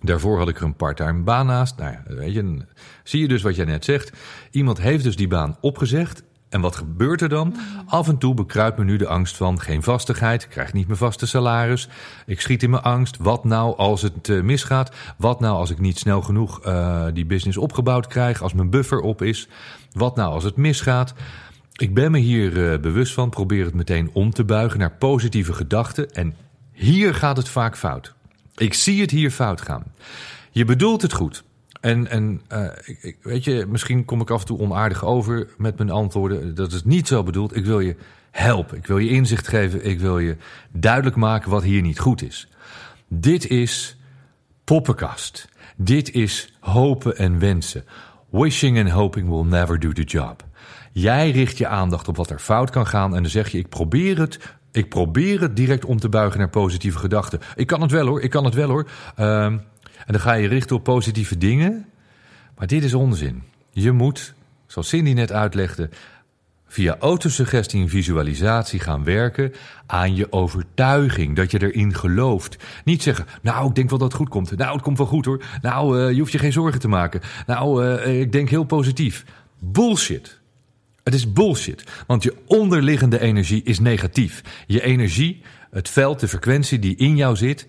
Daarvoor 0.00 0.38
had 0.38 0.48
ik 0.48 0.56
er 0.56 0.64
een 0.64 0.76
parttime 0.76 1.22
baan 1.22 1.46
naast. 1.46 1.76
Nou 1.76 1.92
ja, 1.92 2.02
weet 2.14 2.32
je, 2.32 2.64
zie 3.04 3.20
je 3.20 3.28
dus 3.28 3.42
wat 3.42 3.56
jij 3.56 3.64
net 3.64 3.84
zegt. 3.84 4.12
Iemand 4.50 4.80
heeft 4.80 5.04
dus 5.04 5.16
die 5.16 5.28
baan 5.28 5.56
opgezegd. 5.60 6.22
En 6.56 6.62
wat 6.62 6.76
gebeurt 6.76 7.20
er 7.20 7.28
dan? 7.28 7.54
Af 7.86 8.08
en 8.08 8.18
toe 8.18 8.34
bekruipt 8.34 8.78
me 8.78 8.84
nu 8.84 8.96
de 8.96 9.06
angst 9.06 9.36
van 9.36 9.60
geen 9.60 9.82
vastigheid, 9.82 10.42
ik 10.42 10.48
krijg 10.48 10.72
niet 10.72 10.86
mijn 10.86 10.98
vaste 10.98 11.26
salaris. 11.26 11.88
Ik 12.26 12.40
schiet 12.40 12.62
in 12.62 12.70
mijn 12.70 12.82
angst. 12.82 13.16
Wat 13.16 13.44
nou 13.44 13.76
als 13.76 14.02
het 14.02 14.28
uh, 14.28 14.42
misgaat? 14.42 14.94
Wat 15.18 15.40
nou 15.40 15.56
als 15.56 15.70
ik 15.70 15.78
niet 15.78 15.98
snel 15.98 16.22
genoeg 16.22 16.66
uh, 16.66 17.04
die 17.12 17.26
business 17.26 17.56
opgebouwd 17.56 18.06
krijg, 18.06 18.42
als 18.42 18.52
mijn 18.52 18.70
buffer 18.70 19.00
op 19.00 19.22
is? 19.22 19.48
Wat 19.92 20.16
nou 20.16 20.32
als 20.32 20.44
het 20.44 20.56
misgaat? 20.56 21.14
Ik 21.72 21.94
ben 21.94 22.10
me 22.10 22.18
hier 22.18 22.72
uh, 22.72 22.78
bewust 22.78 23.12
van, 23.14 23.30
probeer 23.30 23.64
het 23.64 23.74
meteen 23.74 24.10
om 24.12 24.30
te 24.30 24.44
buigen 24.44 24.78
naar 24.78 24.92
positieve 24.92 25.52
gedachten. 25.52 26.10
En 26.10 26.34
hier 26.72 27.14
gaat 27.14 27.36
het 27.36 27.48
vaak 27.48 27.76
fout. 27.76 28.14
Ik 28.56 28.74
zie 28.74 29.00
het 29.00 29.10
hier 29.10 29.30
fout 29.30 29.60
gaan. 29.60 29.84
Je 30.50 30.64
bedoelt 30.64 31.02
het 31.02 31.12
goed. 31.12 31.44
En, 31.86 32.10
en 32.10 32.42
uh, 32.52 32.66
ik, 33.00 33.16
weet 33.22 33.44
je, 33.44 33.66
misschien 33.68 34.04
kom 34.04 34.20
ik 34.20 34.30
af 34.30 34.40
en 34.40 34.46
toe 34.46 34.58
onaardig 34.58 35.04
over 35.04 35.48
met 35.58 35.78
mijn 35.78 35.90
antwoorden. 35.90 36.54
Dat 36.54 36.72
is 36.72 36.84
niet 36.84 37.08
zo 37.08 37.22
bedoeld. 37.22 37.56
Ik 37.56 37.64
wil 37.64 37.80
je 37.80 37.96
helpen. 38.30 38.76
Ik 38.76 38.86
wil 38.86 38.98
je 38.98 39.08
inzicht 39.08 39.48
geven. 39.48 39.84
Ik 39.84 40.00
wil 40.00 40.18
je 40.18 40.36
duidelijk 40.72 41.16
maken 41.16 41.50
wat 41.50 41.62
hier 41.62 41.82
niet 41.82 41.98
goed 41.98 42.22
is. 42.22 42.48
Dit 43.08 43.48
is 43.48 43.96
poppenkast. 44.64 45.48
Dit 45.76 46.12
is 46.12 46.52
hopen 46.60 47.16
en 47.16 47.38
wensen. 47.38 47.84
Wishing 48.30 48.78
and 48.78 48.90
hoping 48.90 49.28
will 49.28 49.44
never 49.44 49.80
do 49.80 49.92
the 49.92 50.04
job. 50.04 50.44
Jij 50.92 51.30
richt 51.30 51.58
je 51.58 51.66
aandacht 51.66 52.08
op 52.08 52.16
wat 52.16 52.30
er 52.30 52.38
fout 52.38 52.70
kan 52.70 52.86
gaan 52.86 53.14
en 53.14 53.22
dan 53.22 53.30
zeg 53.30 53.48
je: 53.48 53.58
ik 53.58 53.68
probeer 53.68 54.18
het. 54.18 54.38
Ik 54.72 54.88
probeer 54.88 55.40
het 55.40 55.56
direct 55.56 55.84
om 55.84 55.98
te 55.98 56.08
buigen 56.08 56.38
naar 56.38 56.48
positieve 56.48 56.98
gedachten. 56.98 57.40
Ik 57.54 57.66
kan 57.66 57.80
het 57.80 57.90
wel 57.90 58.06
hoor, 58.06 58.20
ik 58.20 58.30
kan 58.30 58.44
het 58.44 58.54
wel 58.54 58.68
hoor. 58.68 58.88
Uh, 59.18 59.54
en 59.98 60.12
dan 60.12 60.20
ga 60.20 60.32
je 60.32 60.48
richten 60.48 60.76
op 60.76 60.84
positieve 60.84 61.38
dingen. 61.38 61.86
Maar 62.56 62.66
dit 62.66 62.84
is 62.84 62.94
onzin. 62.94 63.42
Je 63.70 63.92
moet, 63.92 64.34
zoals 64.66 64.88
Cindy 64.88 65.12
net 65.12 65.32
uitlegde, 65.32 65.88
via 66.68 66.96
autosuggestie 67.00 67.82
en 67.82 67.88
visualisatie 67.88 68.80
gaan 68.80 69.04
werken 69.04 69.52
aan 69.86 70.16
je 70.16 70.32
overtuiging. 70.32 71.36
Dat 71.36 71.50
je 71.50 71.62
erin 71.62 71.94
gelooft. 71.94 72.56
Niet 72.84 73.02
zeggen, 73.02 73.26
nou, 73.42 73.68
ik 73.68 73.74
denk 73.74 73.90
wel 73.90 73.98
dat 73.98 74.08
het 74.08 74.16
goed 74.16 74.28
komt. 74.28 74.56
Nou, 74.56 74.72
het 74.72 74.82
komt 74.82 74.98
wel 74.98 75.06
goed 75.06 75.24
hoor. 75.24 75.44
Nou, 75.62 76.00
uh, 76.00 76.10
je 76.10 76.18
hoeft 76.18 76.32
je 76.32 76.38
geen 76.38 76.52
zorgen 76.52 76.80
te 76.80 76.88
maken. 76.88 77.20
Nou, 77.46 77.84
uh, 77.84 78.20
ik 78.20 78.32
denk 78.32 78.48
heel 78.48 78.64
positief. 78.64 79.24
Bullshit. 79.58 80.38
Het 81.02 81.14
is 81.14 81.32
bullshit, 81.32 81.84
want 82.06 82.22
je 82.22 82.34
onderliggende 82.46 83.20
energie 83.20 83.62
is 83.62 83.78
negatief. 83.78 84.42
Je 84.66 84.82
energie, 84.82 85.42
het 85.70 85.88
veld, 85.88 86.20
de 86.20 86.28
frequentie 86.28 86.78
die 86.78 86.96
in 86.96 87.16
jou 87.16 87.36
zit, 87.36 87.66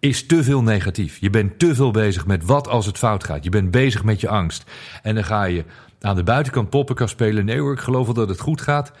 is 0.00 0.26
te 0.26 0.44
veel 0.44 0.62
negatief. 0.62 1.18
Je 1.20 1.30
bent 1.30 1.58
te 1.58 1.74
veel 1.74 1.90
bezig 1.90 2.26
met 2.26 2.44
wat 2.44 2.68
als 2.68 2.86
het 2.86 2.98
fout 2.98 3.24
gaat. 3.24 3.44
Je 3.44 3.50
bent 3.50 3.70
bezig 3.70 4.04
met 4.04 4.20
je 4.20 4.28
angst. 4.28 4.70
En 5.02 5.14
dan 5.14 5.24
ga 5.24 5.44
je 5.44 5.64
aan 6.00 6.16
de 6.16 6.22
buitenkant 6.22 6.70
poppenkast 6.70 7.12
spelen. 7.12 7.44
Nee 7.44 7.60
hoor, 7.60 7.72
ik 7.72 7.80
geloof 7.80 8.04
wel 8.04 8.14
dat 8.14 8.28
het 8.28 8.40
goed 8.40 8.60
gaat. 8.60 8.92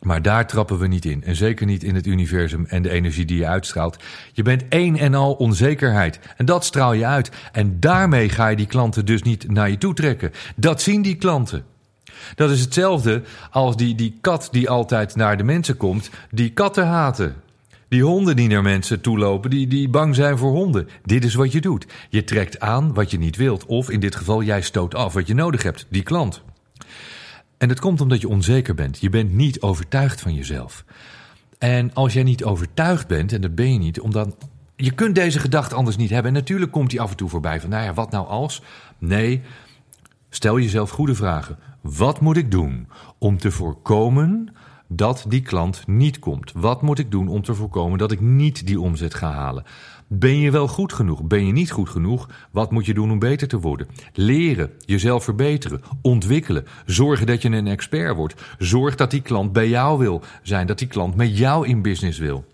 Maar 0.00 0.22
daar 0.22 0.46
trappen 0.46 0.78
we 0.78 0.86
niet 0.86 1.04
in. 1.04 1.24
En 1.24 1.36
zeker 1.36 1.66
niet 1.66 1.82
in 1.82 1.94
het 1.94 2.06
universum 2.06 2.66
en 2.68 2.82
de 2.82 2.90
energie 2.90 3.24
die 3.24 3.38
je 3.38 3.46
uitstraalt. 3.46 3.96
Je 4.32 4.42
bent 4.42 4.64
één 4.68 4.96
en 4.96 5.14
al 5.14 5.32
onzekerheid. 5.32 6.20
En 6.36 6.44
dat 6.44 6.64
straal 6.64 6.92
je 6.92 7.06
uit. 7.06 7.30
En 7.52 7.80
daarmee 7.80 8.28
ga 8.28 8.48
je 8.48 8.56
die 8.56 8.66
klanten 8.66 9.04
dus 9.04 9.22
niet 9.22 9.50
naar 9.50 9.70
je 9.70 9.78
toe 9.78 9.94
trekken. 9.94 10.32
Dat 10.56 10.82
zien 10.82 11.02
die 11.02 11.16
klanten. 11.16 11.64
Dat 12.34 12.50
is 12.50 12.60
hetzelfde 12.60 13.22
als 13.50 13.76
die, 13.76 13.94
die 13.94 14.18
kat 14.20 14.48
die 14.50 14.70
altijd 14.70 15.16
naar 15.16 15.36
de 15.36 15.42
mensen 15.42 15.76
komt, 15.76 16.10
die 16.30 16.50
katten 16.50 16.86
haten. 16.86 17.34
Die 17.88 18.02
honden 18.02 18.36
die 18.36 18.48
naar 18.48 18.62
mensen 18.62 19.00
toelopen, 19.00 19.50
die, 19.50 19.66
die 19.66 19.88
bang 19.88 20.14
zijn 20.14 20.38
voor 20.38 20.50
honden. 20.50 20.88
Dit 21.04 21.24
is 21.24 21.34
wat 21.34 21.52
je 21.52 21.60
doet. 21.60 21.86
Je 22.08 22.24
trekt 22.24 22.60
aan 22.60 22.94
wat 22.94 23.10
je 23.10 23.18
niet 23.18 23.36
wilt. 23.36 23.66
Of 23.66 23.90
in 23.90 24.00
dit 24.00 24.16
geval, 24.16 24.42
jij 24.42 24.62
stoot 24.62 24.94
af 24.94 25.12
wat 25.12 25.26
je 25.26 25.34
nodig 25.34 25.62
hebt, 25.62 25.86
die 25.88 26.02
klant. 26.02 26.42
En 27.58 27.68
dat 27.68 27.80
komt 27.80 28.00
omdat 28.00 28.20
je 28.20 28.28
onzeker 28.28 28.74
bent. 28.74 28.98
Je 29.00 29.10
bent 29.10 29.32
niet 29.32 29.60
overtuigd 29.60 30.20
van 30.20 30.34
jezelf. 30.34 30.84
En 31.58 31.94
als 31.94 32.12
jij 32.12 32.22
niet 32.22 32.44
overtuigd 32.44 33.06
bent, 33.06 33.32
en 33.32 33.40
dat 33.40 33.54
ben 33.54 33.72
je 33.72 33.78
niet, 33.78 34.00
omdat 34.00 34.36
je 34.76 34.90
kunt 34.90 35.14
deze 35.14 35.38
gedachte 35.38 35.74
anders 35.74 35.96
niet 35.96 36.10
hebben. 36.10 36.32
En 36.32 36.38
natuurlijk 36.38 36.72
komt 36.72 36.90
die 36.90 37.00
af 37.00 37.10
en 37.10 37.16
toe 37.16 37.28
voorbij 37.28 37.60
van, 37.60 37.70
nou 37.70 37.84
ja, 37.84 37.94
wat 37.94 38.10
nou 38.10 38.26
als? 38.26 38.62
Nee, 38.98 39.42
stel 40.30 40.58
jezelf 40.58 40.90
goede 40.90 41.14
vragen. 41.14 41.58
Wat 41.80 42.20
moet 42.20 42.36
ik 42.36 42.50
doen 42.50 42.88
om 43.18 43.38
te 43.38 43.50
voorkomen 43.50 44.54
dat 44.88 45.24
die 45.28 45.42
klant 45.42 45.86
niet 45.86 46.18
komt? 46.18 46.52
Wat 46.54 46.82
moet 46.82 46.98
ik 46.98 47.10
doen 47.10 47.28
om 47.28 47.42
te 47.42 47.54
voorkomen 47.54 47.98
dat 47.98 48.12
ik 48.12 48.20
niet 48.20 48.66
die 48.66 48.80
omzet 48.80 49.14
ga 49.14 49.32
halen? 49.32 49.64
Ben 50.08 50.38
je 50.38 50.50
wel 50.50 50.68
goed 50.68 50.92
genoeg? 50.92 51.22
Ben 51.22 51.46
je 51.46 51.52
niet 51.52 51.70
goed 51.70 51.88
genoeg? 51.88 52.28
Wat 52.50 52.70
moet 52.70 52.86
je 52.86 52.94
doen 52.94 53.10
om 53.10 53.18
beter 53.18 53.48
te 53.48 53.60
worden? 53.60 53.86
Leren, 54.12 54.70
jezelf 54.78 55.24
verbeteren, 55.24 55.82
ontwikkelen, 56.02 56.64
zorgen 56.86 57.26
dat 57.26 57.42
je 57.42 57.48
een 57.48 57.66
expert 57.66 58.16
wordt. 58.16 58.42
Zorg 58.58 58.94
dat 58.94 59.10
die 59.10 59.22
klant 59.22 59.52
bij 59.52 59.68
jou 59.68 59.98
wil 59.98 60.22
zijn, 60.42 60.66
dat 60.66 60.78
die 60.78 60.88
klant 60.88 61.14
met 61.14 61.38
jou 61.38 61.66
in 61.66 61.82
business 61.82 62.18
wil. 62.18 62.44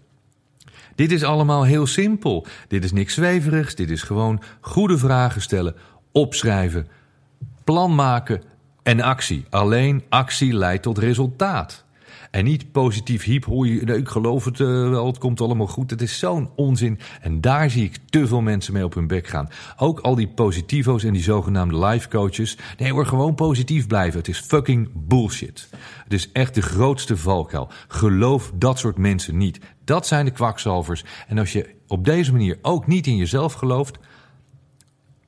Dit 0.95 1.13
is 1.13 1.23
allemaal 1.23 1.65
heel 1.65 1.87
simpel. 1.87 2.47
Dit 2.69 2.85
is 2.85 2.93
niks 2.93 3.15
zweverigs. 3.15 3.75
Dit 3.75 3.91
is 3.91 4.03
gewoon 4.03 4.43
goede 4.61 4.99
vragen 4.99 5.41
stellen, 5.41 5.75
opschrijven, 6.13 6.89
plan 7.65 7.95
maken 7.95 8.43
en 8.83 9.01
actie. 9.01 9.45
Alleen 9.51 10.03
actie 10.09 10.55
leidt 10.55 10.83
tot 10.83 10.99
resultaat. 10.99 11.82
En 12.33 12.45
niet 12.45 12.73
positief 12.73 13.25
hiep, 13.25 13.45
hoor 13.45 13.67
je, 13.67 13.81
ik 13.81 14.09
geloof 14.09 14.45
het 14.45 14.59
uh, 14.59 14.89
wel, 14.89 15.07
het 15.07 15.19
komt 15.19 15.41
allemaal 15.41 15.67
goed. 15.67 15.91
Het 15.91 16.03
is 16.03 16.19
zo'n 16.19 16.51
onzin. 16.57 16.99
En 17.21 17.41
daar 17.41 17.71
zie 17.71 17.85
ik 17.85 17.99
te 18.11 18.27
veel 18.27 18.41
mensen 18.41 18.73
mee 18.73 18.85
op 18.85 18.95
hun 18.95 19.07
bek 19.07 19.27
gaan. 19.27 19.49
Ook 19.77 20.01
al 20.01 20.15
die 20.15 20.29
positivo's 20.29 21.05
en 21.05 21.13
die 21.13 21.23
zogenaamde 21.23 21.87
life 21.87 22.09
coaches. 22.09 22.59
Nee 22.79 22.93
hoor, 22.93 23.07
gewoon 23.07 23.35
positief 23.35 23.87
blijven. 23.87 24.19
Het 24.19 24.29
is 24.29 24.39
fucking 24.39 24.89
bullshit. 24.95 25.69
Het 26.05 26.13
is 26.13 26.33
echt 26.33 26.55
de 26.55 26.63
grootste 26.63 27.17
valkuil. 27.17 27.69
Geloof 27.89 28.53
dat 28.55 28.79
soort 28.79 28.99
mensen 28.99 29.37
niet. 29.37 29.61
Dat 29.85 30.07
zijn 30.07 30.25
de 30.25 30.31
kwakzalvers. 30.31 31.05
En 31.29 31.39
als 31.39 31.53
je 31.53 31.75
op 31.87 32.05
deze 32.05 32.33
manier 32.33 32.59
ook 32.63 32.87
niet 32.87 33.07
in 33.07 33.17
jezelf 33.17 33.53
gelooft, 33.53 33.99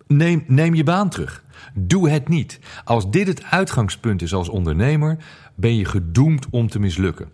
neem, 0.06 0.44
neem 0.46 0.74
je 0.74 0.84
baan 0.84 1.08
terug. 1.08 1.42
Doe 1.74 2.10
het 2.10 2.28
niet. 2.28 2.60
Als 2.84 3.10
dit 3.10 3.26
het 3.26 3.42
uitgangspunt 3.42 4.22
is 4.22 4.34
als 4.34 4.48
ondernemer, 4.48 5.16
ben 5.54 5.76
je 5.76 5.84
gedoemd 5.84 6.46
om 6.50 6.68
te 6.68 6.78
mislukken. 6.78 7.28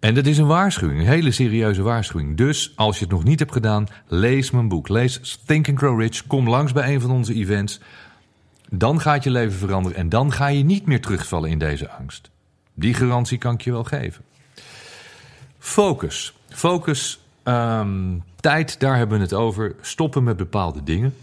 En 0.00 0.14
dat 0.14 0.26
is 0.26 0.38
een 0.38 0.46
waarschuwing, 0.46 1.00
een 1.00 1.06
hele 1.06 1.30
serieuze 1.30 1.82
waarschuwing. 1.82 2.36
Dus 2.36 2.72
als 2.76 2.98
je 2.98 3.04
het 3.04 3.12
nog 3.12 3.24
niet 3.24 3.38
hebt 3.38 3.52
gedaan, 3.52 3.86
lees 4.06 4.50
mijn 4.50 4.68
boek. 4.68 4.88
Lees 4.88 5.40
Think 5.46 5.68
Grow 5.74 6.00
Rich. 6.00 6.26
Kom 6.26 6.48
langs 6.48 6.72
bij 6.72 6.94
een 6.94 7.00
van 7.00 7.10
onze 7.10 7.34
events. 7.34 7.80
Dan 8.70 9.00
gaat 9.00 9.24
je 9.24 9.30
leven 9.30 9.58
veranderen 9.58 9.98
en 9.98 10.08
dan 10.08 10.32
ga 10.32 10.46
je 10.46 10.64
niet 10.64 10.86
meer 10.86 11.00
terugvallen 11.00 11.50
in 11.50 11.58
deze 11.58 11.90
angst. 11.90 12.30
Die 12.74 12.94
garantie 12.94 13.38
kan 13.38 13.54
ik 13.54 13.60
je 13.60 13.72
wel 13.72 13.84
geven. 13.84 14.24
Focus. 15.58 16.34
Focus, 16.48 17.20
ehm, 17.42 18.18
tijd, 18.40 18.80
daar 18.80 18.96
hebben 18.96 19.16
we 19.16 19.22
het 19.22 19.32
over. 19.32 19.74
Stoppen 19.80 20.24
met 20.24 20.36
bepaalde 20.36 20.82
dingen. 20.82 21.14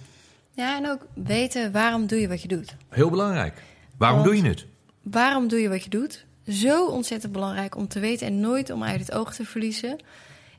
Ja, 0.58 0.78
en 0.78 0.90
ook 0.90 1.08
weten 1.14 1.72
waarom 1.72 2.08
doe 2.08 2.20
je 2.20 2.28
wat 2.28 2.42
je 2.42 2.48
doet. 2.48 2.76
Heel 2.90 3.10
belangrijk. 3.10 3.62
Waarom 3.98 4.18
Want- 4.20 4.30
doe 4.32 4.42
je 4.44 4.50
het? 4.50 4.66
Waarom 5.02 5.48
doe 5.48 5.60
je 5.60 5.70
wat 5.70 5.84
je 5.84 5.90
doet? 5.90 6.26
Zo 6.48 6.86
ontzettend 6.88 7.32
belangrijk 7.32 7.76
om 7.76 7.88
te 7.88 8.00
weten 8.00 8.28
en 8.28 8.40
nooit 8.40 8.70
om 8.70 8.84
uit 8.84 9.00
het 9.00 9.12
oog 9.12 9.34
te 9.36 9.46
verliezen. 9.46 9.98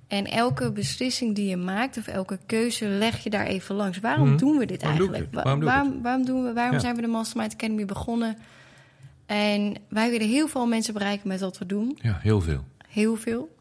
En 0.06 0.24
elke 0.26 0.72
beslissing 0.72 1.34
die 1.34 1.48
je 1.48 1.56
maakt 1.56 1.96
of 1.96 2.06
elke 2.06 2.38
keuze 2.46 2.86
leg 2.86 3.18
je 3.24 3.30
daar 3.30 3.46
even 3.46 3.74
langs. 3.74 3.98
Waarom 3.98 4.28
Mhm. 4.28 4.36
doen 4.38 4.58
we 4.58 4.66
dit 4.66 4.82
Waarom 4.82 5.00
eigenlijk? 5.00 5.34
Waarom 5.34 5.60
doe 5.60 5.68
waarom, 5.68 6.02
waarom 6.02 6.24
doen 6.24 6.44
we? 6.44 6.52
Waarom 6.52 6.72
Ja. 6.74 6.78
zijn 6.80 6.94
we 6.94 7.00
de 7.00 7.06
Mastermind 7.08 7.52
Academy 7.54 7.84
begonnen? 7.84 8.36
En 9.26 9.74
wij 9.88 10.10
willen 10.10 10.28
heel 10.28 10.48
veel 10.48 10.66
mensen 10.66 10.94
bereiken 10.94 11.28
met 11.28 11.40
wat 11.40 11.58
we 11.58 11.66
doen. 11.66 11.98
Ja, 12.02 12.18
heel 12.22 12.40
veel. 12.40 12.64
Heel 12.88 13.16
veel. 13.16 13.56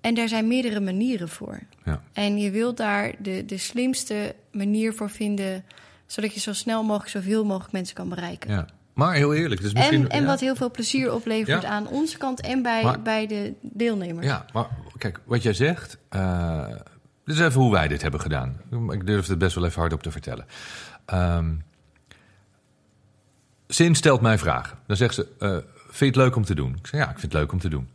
En 0.00 0.14
daar 0.14 0.28
zijn 0.28 0.46
meerdere 0.48 0.80
manieren 0.80 1.28
voor. 1.28 1.60
Ja. 1.84 2.02
En 2.12 2.38
je 2.38 2.50
wilt 2.50 2.76
daar 2.76 3.14
de, 3.18 3.44
de 3.46 3.58
slimste 3.58 4.34
manier 4.52 4.94
voor 4.94 5.10
vinden, 5.10 5.64
zodat 6.06 6.34
je 6.34 6.40
zo 6.40 6.52
snel 6.52 6.82
mogelijk 6.82 7.10
zoveel 7.10 7.44
mogelijk 7.44 7.72
mensen 7.72 7.94
kan 7.94 8.08
bereiken. 8.08 8.50
ja. 8.50 8.66
Maar 8.94 9.14
heel 9.14 9.34
eerlijk, 9.34 9.60
dus 9.60 9.72
misschien... 9.72 10.02
En, 10.02 10.08
en 10.10 10.20
ja. 10.20 10.26
wat 10.26 10.40
heel 10.40 10.54
veel 10.56 10.70
plezier 10.70 11.12
oplevert 11.12 11.62
Ja. 11.62 11.68
aan 11.68 11.86
onze 11.88 12.18
kant 12.18 12.40
en 12.40 12.62
bij, 12.62 12.82
Maar- 12.82 13.02
bij 13.02 13.26
de 13.26 13.54
deelnemers. 13.62 14.26
Ja, 14.26 14.44
maar 14.52 14.66
kijk, 14.98 15.20
wat 15.24 15.42
jij 15.42 15.52
zegt. 15.52 15.98
eh 16.08 16.66
dit 17.24 17.38
is 17.38 17.40
even 17.40 17.60
hoe 17.60 17.72
wij 17.72 17.88
dit 17.88 18.02
hebben 18.02 18.20
gedaan. 18.20 18.60
Ik 18.90 19.06
durf 19.06 19.26
het 19.26 19.38
best 19.38 19.54
wel 19.54 19.64
even 19.64 19.80
hardop 19.80 20.02
te 20.02 20.10
vertellen. 20.10 20.46
Sin 23.68 23.94
stelt 23.94 24.20
mij 24.20 24.38
vragen. 24.38 24.78
Dan 24.86 24.96
zegt 24.96 25.14
ze: 25.14 25.26
eh, 25.38 25.50
Vind 25.74 25.98
je 25.98 26.06
het 26.06 26.16
leuk 26.16 26.36
om 26.36 26.44
te 26.44 26.54
doen? 26.54 26.76
Ik 26.78 26.86
zeg: 26.86 27.00
Ja, 27.00 27.10
ik 27.10 27.18
vind 27.18 27.32
het 27.32 27.40
leuk 27.42 27.52
om 27.52 27.58
te 27.58 27.68
doen. 27.68 27.88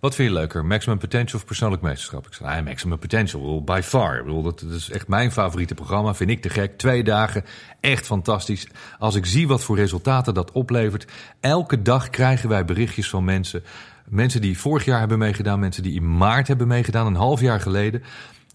Wat 0.00 0.14
vind 0.14 0.28
je 0.28 0.34
leuker, 0.34 0.64
maximum 0.64 0.98
potential 0.98 1.38
of 1.38 1.46
persoonlijk 1.46 1.82
meesterschap? 1.82 2.26
Ik 2.26 2.34
zeg: 2.34 2.48
ah, 2.48 2.64
maximum 2.64 2.98
potential, 2.98 3.64
by 3.64 3.80
far. 3.84 4.24
Dat, 4.24 4.42
dat 4.60 4.70
is 4.70 4.90
echt 4.90 5.08
mijn 5.08 5.32
favoriete 5.32 5.74
programma. 5.74 6.14
Vind 6.14 6.30
ik 6.30 6.42
te 6.42 6.48
gek. 6.48 6.78
Twee 6.78 7.04
dagen, 7.04 7.44
echt 7.80 8.06
fantastisch. 8.06 8.68
Als 8.98 9.14
ik 9.14 9.26
zie 9.26 9.48
wat 9.48 9.62
voor 9.62 9.76
resultaten 9.76 10.34
dat 10.34 10.52
oplevert. 10.52 11.06
Elke 11.40 11.82
dag 11.82 12.10
krijgen 12.10 12.48
wij 12.48 12.64
berichtjes 12.64 13.10
van 13.10 13.24
mensen. 13.24 13.62
Mensen 14.08 14.40
die 14.40 14.58
vorig 14.58 14.84
jaar 14.84 14.98
hebben 14.98 15.18
meegedaan, 15.18 15.60
mensen 15.60 15.82
die 15.82 15.94
in 15.94 16.16
maart 16.16 16.48
hebben 16.48 16.66
meegedaan, 16.66 17.06
een 17.06 17.14
half 17.14 17.40
jaar 17.40 17.60
geleden. 17.60 18.02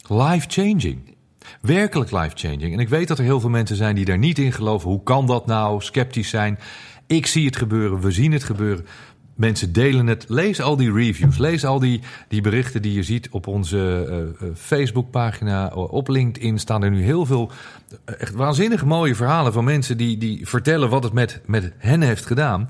Life 0.07 0.45
changing. 0.49 1.15
Werkelijk 1.61 2.11
life 2.11 2.35
changing. 2.35 2.73
En 2.73 2.79
ik 2.79 2.89
weet 2.89 3.07
dat 3.07 3.17
er 3.17 3.23
heel 3.23 3.39
veel 3.39 3.49
mensen 3.49 3.75
zijn 3.75 3.95
die 3.95 4.05
daar 4.05 4.17
niet 4.17 4.39
in 4.39 4.51
geloven. 4.51 4.89
Hoe 4.89 5.03
kan 5.03 5.25
dat 5.25 5.45
nou? 5.45 5.81
Sceptisch 5.81 6.29
zijn. 6.29 6.59
Ik 7.07 7.25
zie 7.25 7.45
het 7.45 7.55
gebeuren, 7.55 7.99
we 7.99 8.11
zien 8.11 8.31
het 8.31 8.43
gebeuren. 8.43 8.85
Mensen 9.35 9.73
delen 9.73 10.07
het. 10.07 10.25
Lees 10.27 10.61
al 10.61 10.75
die 10.75 10.93
reviews. 10.93 11.37
Lees 11.37 11.65
al 11.65 11.79
die, 11.79 12.01
die 12.27 12.41
berichten 12.41 12.81
die 12.81 12.93
je 12.93 13.03
ziet 13.03 13.29
op 13.29 13.47
onze 13.47 14.07
eh, 14.39 14.47
Facebookpagina. 14.55 15.67
Op 15.67 16.07
LinkedIn 16.07 16.59
staan 16.59 16.83
er 16.83 16.91
nu 16.91 17.03
heel 17.03 17.25
veel 17.25 17.51
eh, 18.05 18.15
echt 18.19 18.33
waanzinnig 18.33 18.85
mooie 18.85 19.15
verhalen 19.15 19.53
van 19.53 19.63
mensen 19.63 19.97
die, 19.97 20.17
die 20.17 20.47
vertellen 20.47 20.89
wat 20.89 21.03
het 21.03 21.13
met, 21.13 21.41
met 21.45 21.73
hen 21.77 22.01
heeft 22.01 22.25
gedaan. 22.25 22.69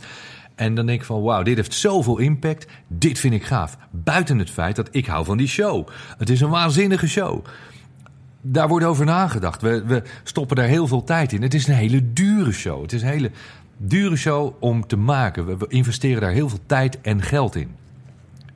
En 0.55 0.75
dan 0.75 0.85
denk 0.85 0.99
ik 0.99 1.05
van, 1.05 1.21
wauw, 1.21 1.43
dit 1.43 1.55
heeft 1.55 1.73
zoveel 1.73 2.17
impact. 2.17 2.65
Dit 2.87 3.19
vind 3.19 3.33
ik 3.33 3.43
gaaf. 3.43 3.77
Buiten 3.91 4.39
het 4.39 4.49
feit 4.49 4.75
dat 4.75 4.87
ik 4.91 5.05
hou 5.05 5.25
van 5.25 5.37
die 5.37 5.47
show. 5.47 5.87
Het 6.17 6.29
is 6.29 6.41
een 6.41 6.49
waanzinnige 6.49 7.07
show. 7.07 7.45
Daar 8.41 8.67
wordt 8.67 8.85
over 8.85 9.05
nagedacht. 9.05 9.61
We, 9.61 9.83
we 9.85 10.03
stoppen 10.23 10.55
daar 10.55 10.65
heel 10.65 10.87
veel 10.87 11.03
tijd 11.03 11.33
in. 11.33 11.41
Het 11.41 11.53
is 11.53 11.67
een 11.67 11.73
hele 11.73 12.13
dure 12.13 12.51
show. 12.51 12.81
Het 12.81 12.93
is 12.93 13.01
een 13.01 13.07
hele 13.07 13.31
dure 13.87 14.15
show 14.15 14.55
om 14.59 14.87
te 14.87 14.97
maken. 14.97 15.57
We, 15.57 15.65
investeren 15.67 16.21
daar 16.21 16.31
heel 16.31 16.49
veel 16.49 16.65
tijd 16.65 17.01
en 17.01 17.21
geld 17.21 17.55
in. 17.55 17.75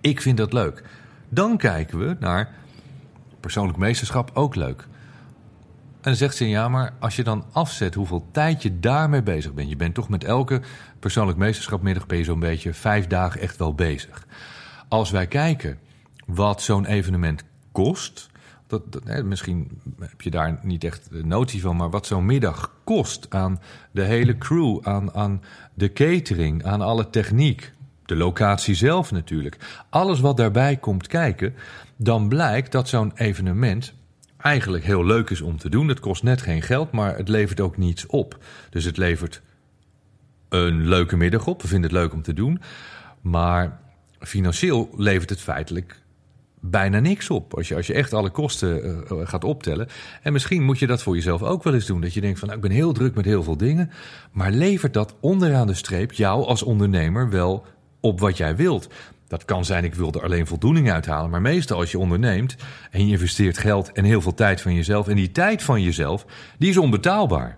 Ik 0.01 0.21
vind 0.21 0.37
dat 0.37 0.53
leuk. 0.53 0.83
Dan 1.29 1.57
kijken 1.57 1.99
we 1.99 2.15
naar 2.19 2.49
persoonlijk 3.39 3.77
meesterschap, 3.77 4.31
ook 4.33 4.55
leuk. 4.55 4.87
En 6.01 6.15
zegt 6.15 6.35
ze, 6.35 6.49
ja, 6.49 6.69
maar 6.69 6.93
als 6.99 7.15
je 7.15 7.23
dan 7.23 7.45
afzet 7.51 7.93
hoeveel 7.93 8.27
tijd 8.31 8.61
je 8.61 8.79
daarmee 8.79 9.23
bezig 9.23 9.53
bent. 9.53 9.69
Je 9.69 9.75
bent 9.75 9.93
toch 9.93 10.09
met 10.09 10.23
elke 10.23 10.61
persoonlijk 10.99 11.37
meesterschapmiddag 11.37 12.05
ben 12.05 12.17
je 12.17 12.23
zo'n 12.23 12.39
beetje 12.39 12.73
vijf 12.73 13.07
dagen 13.07 13.41
echt 13.41 13.57
wel 13.57 13.73
bezig. 13.73 14.27
Als 14.87 15.11
wij 15.11 15.27
kijken 15.27 15.79
wat 16.25 16.61
zo'n 16.61 16.85
evenement 16.85 17.43
kost. 17.71 18.29
Dat, 18.67 18.81
hè, 19.03 19.23
misschien 19.23 19.79
heb 19.99 20.21
je 20.21 20.29
daar 20.29 20.59
niet 20.61 20.83
echt 20.83 21.07
de 21.11 21.25
notie 21.25 21.61
van, 21.61 21.75
maar 21.75 21.89
wat 21.89 22.05
zo'n 22.05 22.25
middag 22.25 22.73
kost 22.83 23.25
aan 23.29 23.61
de 23.91 24.03
hele 24.03 24.37
crew, 24.37 24.79
aan, 24.83 25.13
aan 25.13 25.41
de 25.73 25.93
catering, 25.93 26.63
aan 26.63 26.81
alle 26.81 27.09
techniek, 27.09 27.71
de 28.05 28.15
locatie 28.15 28.75
zelf 28.75 29.11
natuurlijk. 29.11 29.83
Alles 29.89 30.19
wat 30.19 30.37
daarbij 30.37 30.77
komt 30.77 31.07
kijken, 31.07 31.53
dan 31.95 32.27
blijkt 32.27 32.71
dat 32.71 32.89
zo'n 32.89 33.11
evenement 33.15 33.93
eigenlijk 34.37 34.83
heel 34.83 35.05
leuk 35.05 35.29
is 35.29 35.41
om 35.41 35.57
te 35.57 35.69
doen. 35.69 35.87
Het 35.87 35.99
kost 35.99 36.23
net 36.23 36.41
geen 36.41 36.61
geld, 36.61 36.91
maar 36.91 37.17
het 37.17 37.27
levert 37.27 37.59
ook 37.59 37.77
niets 37.77 38.05
op. 38.05 38.37
Dus 38.69 38.83
het 38.83 38.97
levert 38.97 39.41
een 40.49 40.87
leuke 40.87 41.17
middag 41.17 41.47
op. 41.47 41.61
We 41.61 41.67
vinden 41.67 41.89
het 41.89 41.99
leuk 41.99 42.13
om 42.13 42.21
te 42.21 42.33
doen. 42.33 42.61
Maar 43.21 43.79
financieel 44.19 44.89
levert 44.97 45.29
het 45.29 45.41
feitelijk 45.41 46.01
bijna 46.69 46.99
niks 46.99 47.29
op. 47.29 47.53
Als 47.53 47.67
je, 47.67 47.75
als 47.75 47.87
je 47.87 47.93
echt 47.93 48.13
alle 48.13 48.29
kosten 48.29 48.83
eh, 48.83 49.17
gaat 49.23 49.43
optellen. 49.43 49.87
En 50.21 50.33
misschien 50.33 50.63
moet 50.63 50.79
je 50.79 50.87
dat 50.87 51.03
voor 51.03 51.15
jezelf 51.15 51.43
ook 51.43 51.63
wel 51.63 51.73
eens 51.73 51.85
doen. 51.85 52.01
Dat 52.01 52.13
je 52.13 52.21
denkt 52.21 52.39
van 52.39 52.47
nou, 52.47 52.59
ik 52.61 52.67
ben 52.67 52.75
heel 52.75 52.93
druk 52.93 53.15
met 53.15 53.25
heel 53.25 53.43
veel 53.43 53.57
dingen. 53.57 53.91
Maar 54.31 54.51
levert 54.51 54.93
dat 54.93 55.15
onderaan 55.19 55.67
de 55.67 55.73
streep 55.73 56.11
jou 56.11 56.45
als 56.45 56.63
ondernemer 56.63 57.29
wel 57.29 57.65
op 57.99 58.19
wat 58.19 58.37
jij 58.37 58.55
wilt? 58.55 58.89
Dat 59.27 59.45
kan 59.45 59.65
zijn, 59.65 59.83
ik 59.83 59.95
wil 59.95 60.11
er 60.11 60.23
alleen 60.23 60.47
voldoening 60.47 60.91
uithalen. 60.91 61.29
Maar 61.29 61.41
meestal 61.41 61.79
als 61.79 61.91
je 61.91 61.99
onderneemt 61.99 62.55
en 62.91 63.05
je 63.05 63.11
investeert 63.11 63.57
geld 63.57 63.91
en 63.91 64.03
heel 64.03 64.21
veel 64.21 64.33
tijd 64.33 64.61
van 64.61 64.73
jezelf. 64.73 65.07
En 65.07 65.15
die 65.15 65.31
tijd 65.31 65.63
van 65.63 65.81
jezelf, 65.81 66.25
die 66.57 66.69
is 66.69 66.77
onbetaalbaar. 66.77 67.57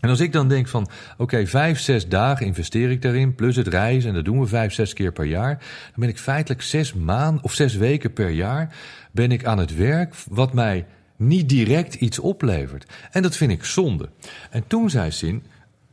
En 0.00 0.08
als 0.08 0.20
ik 0.20 0.32
dan 0.32 0.48
denk 0.48 0.68
van, 0.68 0.88
oké, 1.16 1.46
vijf, 1.46 1.80
zes 1.80 2.08
dagen 2.08 2.46
investeer 2.46 2.90
ik 2.90 3.02
daarin, 3.02 3.34
plus 3.34 3.56
het 3.56 3.66
reizen, 3.66 4.08
en 4.08 4.14
dat 4.14 4.24
doen 4.24 4.40
we 4.40 4.46
vijf, 4.46 4.72
zes 4.72 4.92
keer 4.92 5.12
per 5.12 5.24
jaar, 5.24 5.58
dan 5.58 5.94
ben 5.96 6.08
ik 6.08 6.18
feitelijk 6.18 6.62
zes 6.62 6.94
maanden 6.94 7.44
of 7.44 7.52
zes 7.52 7.74
weken 7.74 8.12
per 8.12 8.30
jaar 8.30 8.74
ben 9.12 9.32
ik 9.32 9.44
aan 9.44 9.58
het 9.58 9.76
werk 9.76 10.14
wat 10.28 10.52
mij 10.52 10.86
niet 11.16 11.48
direct 11.48 11.94
iets 11.94 12.18
oplevert. 12.18 12.86
En 13.10 13.22
dat 13.22 13.36
vind 13.36 13.50
ik 13.50 13.64
zonde. 13.64 14.08
En 14.50 14.66
toen 14.66 14.90
zei 14.90 15.10
Sin, 15.10 15.42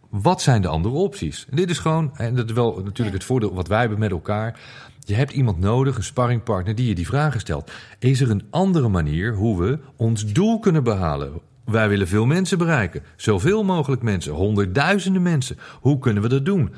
wat 0.10 0.42
zijn 0.42 0.62
de 0.62 0.68
andere 0.68 0.96
opties? 0.96 1.46
En 1.50 1.56
dit 1.56 1.70
is 1.70 1.80
gewoon, 1.80 2.18
en 2.18 2.36
dat 2.36 2.50
is 2.50 2.56
wel 2.56 2.82
natuurlijk 2.84 3.18
het 3.18 3.26
voordeel 3.26 3.54
wat 3.54 3.68
wij 3.68 3.80
hebben 3.80 4.00
met 4.00 4.12
elkaar. 4.12 4.60
Je 5.00 5.16
hebt 5.16 5.32
iemand 5.32 5.60
nodig, 5.60 5.98
een 5.98 6.04
sparringpartner, 6.04 6.76
die 6.76 6.88
je 6.88 6.96
die 6.96 7.08
vragen 7.08 7.40
stelt. 7.40 7.72
Is 8.00 8.22
er 8.22 8.30
een 8.30 8.46
andere 8.50 8.88
manier 8.88 9.34
hoe 9.34 9.62
we 9.62 9.80
ons 9.96 10.26
doel 10.26 10.60
kunnen 10.60 10.84
behalen? 10.84 11.42
Wij 11.72 11.90
willen 11.90 12.08
veel 12.08 12.26
mensen 12.26 12.58
bereiken. 12.58 13.04
Zoveel 13.16 13.64
mogelijk 13.64 14.02
mensen, 14.02 14.34
honderdduizenden 14.34 15.22
mensen. 15.22 15.58
Hoe 15.82 16.00
kunnen 16.00 16.24
we 16.24 16.30
dat 16.30 16.46
doen? 16.46 16.74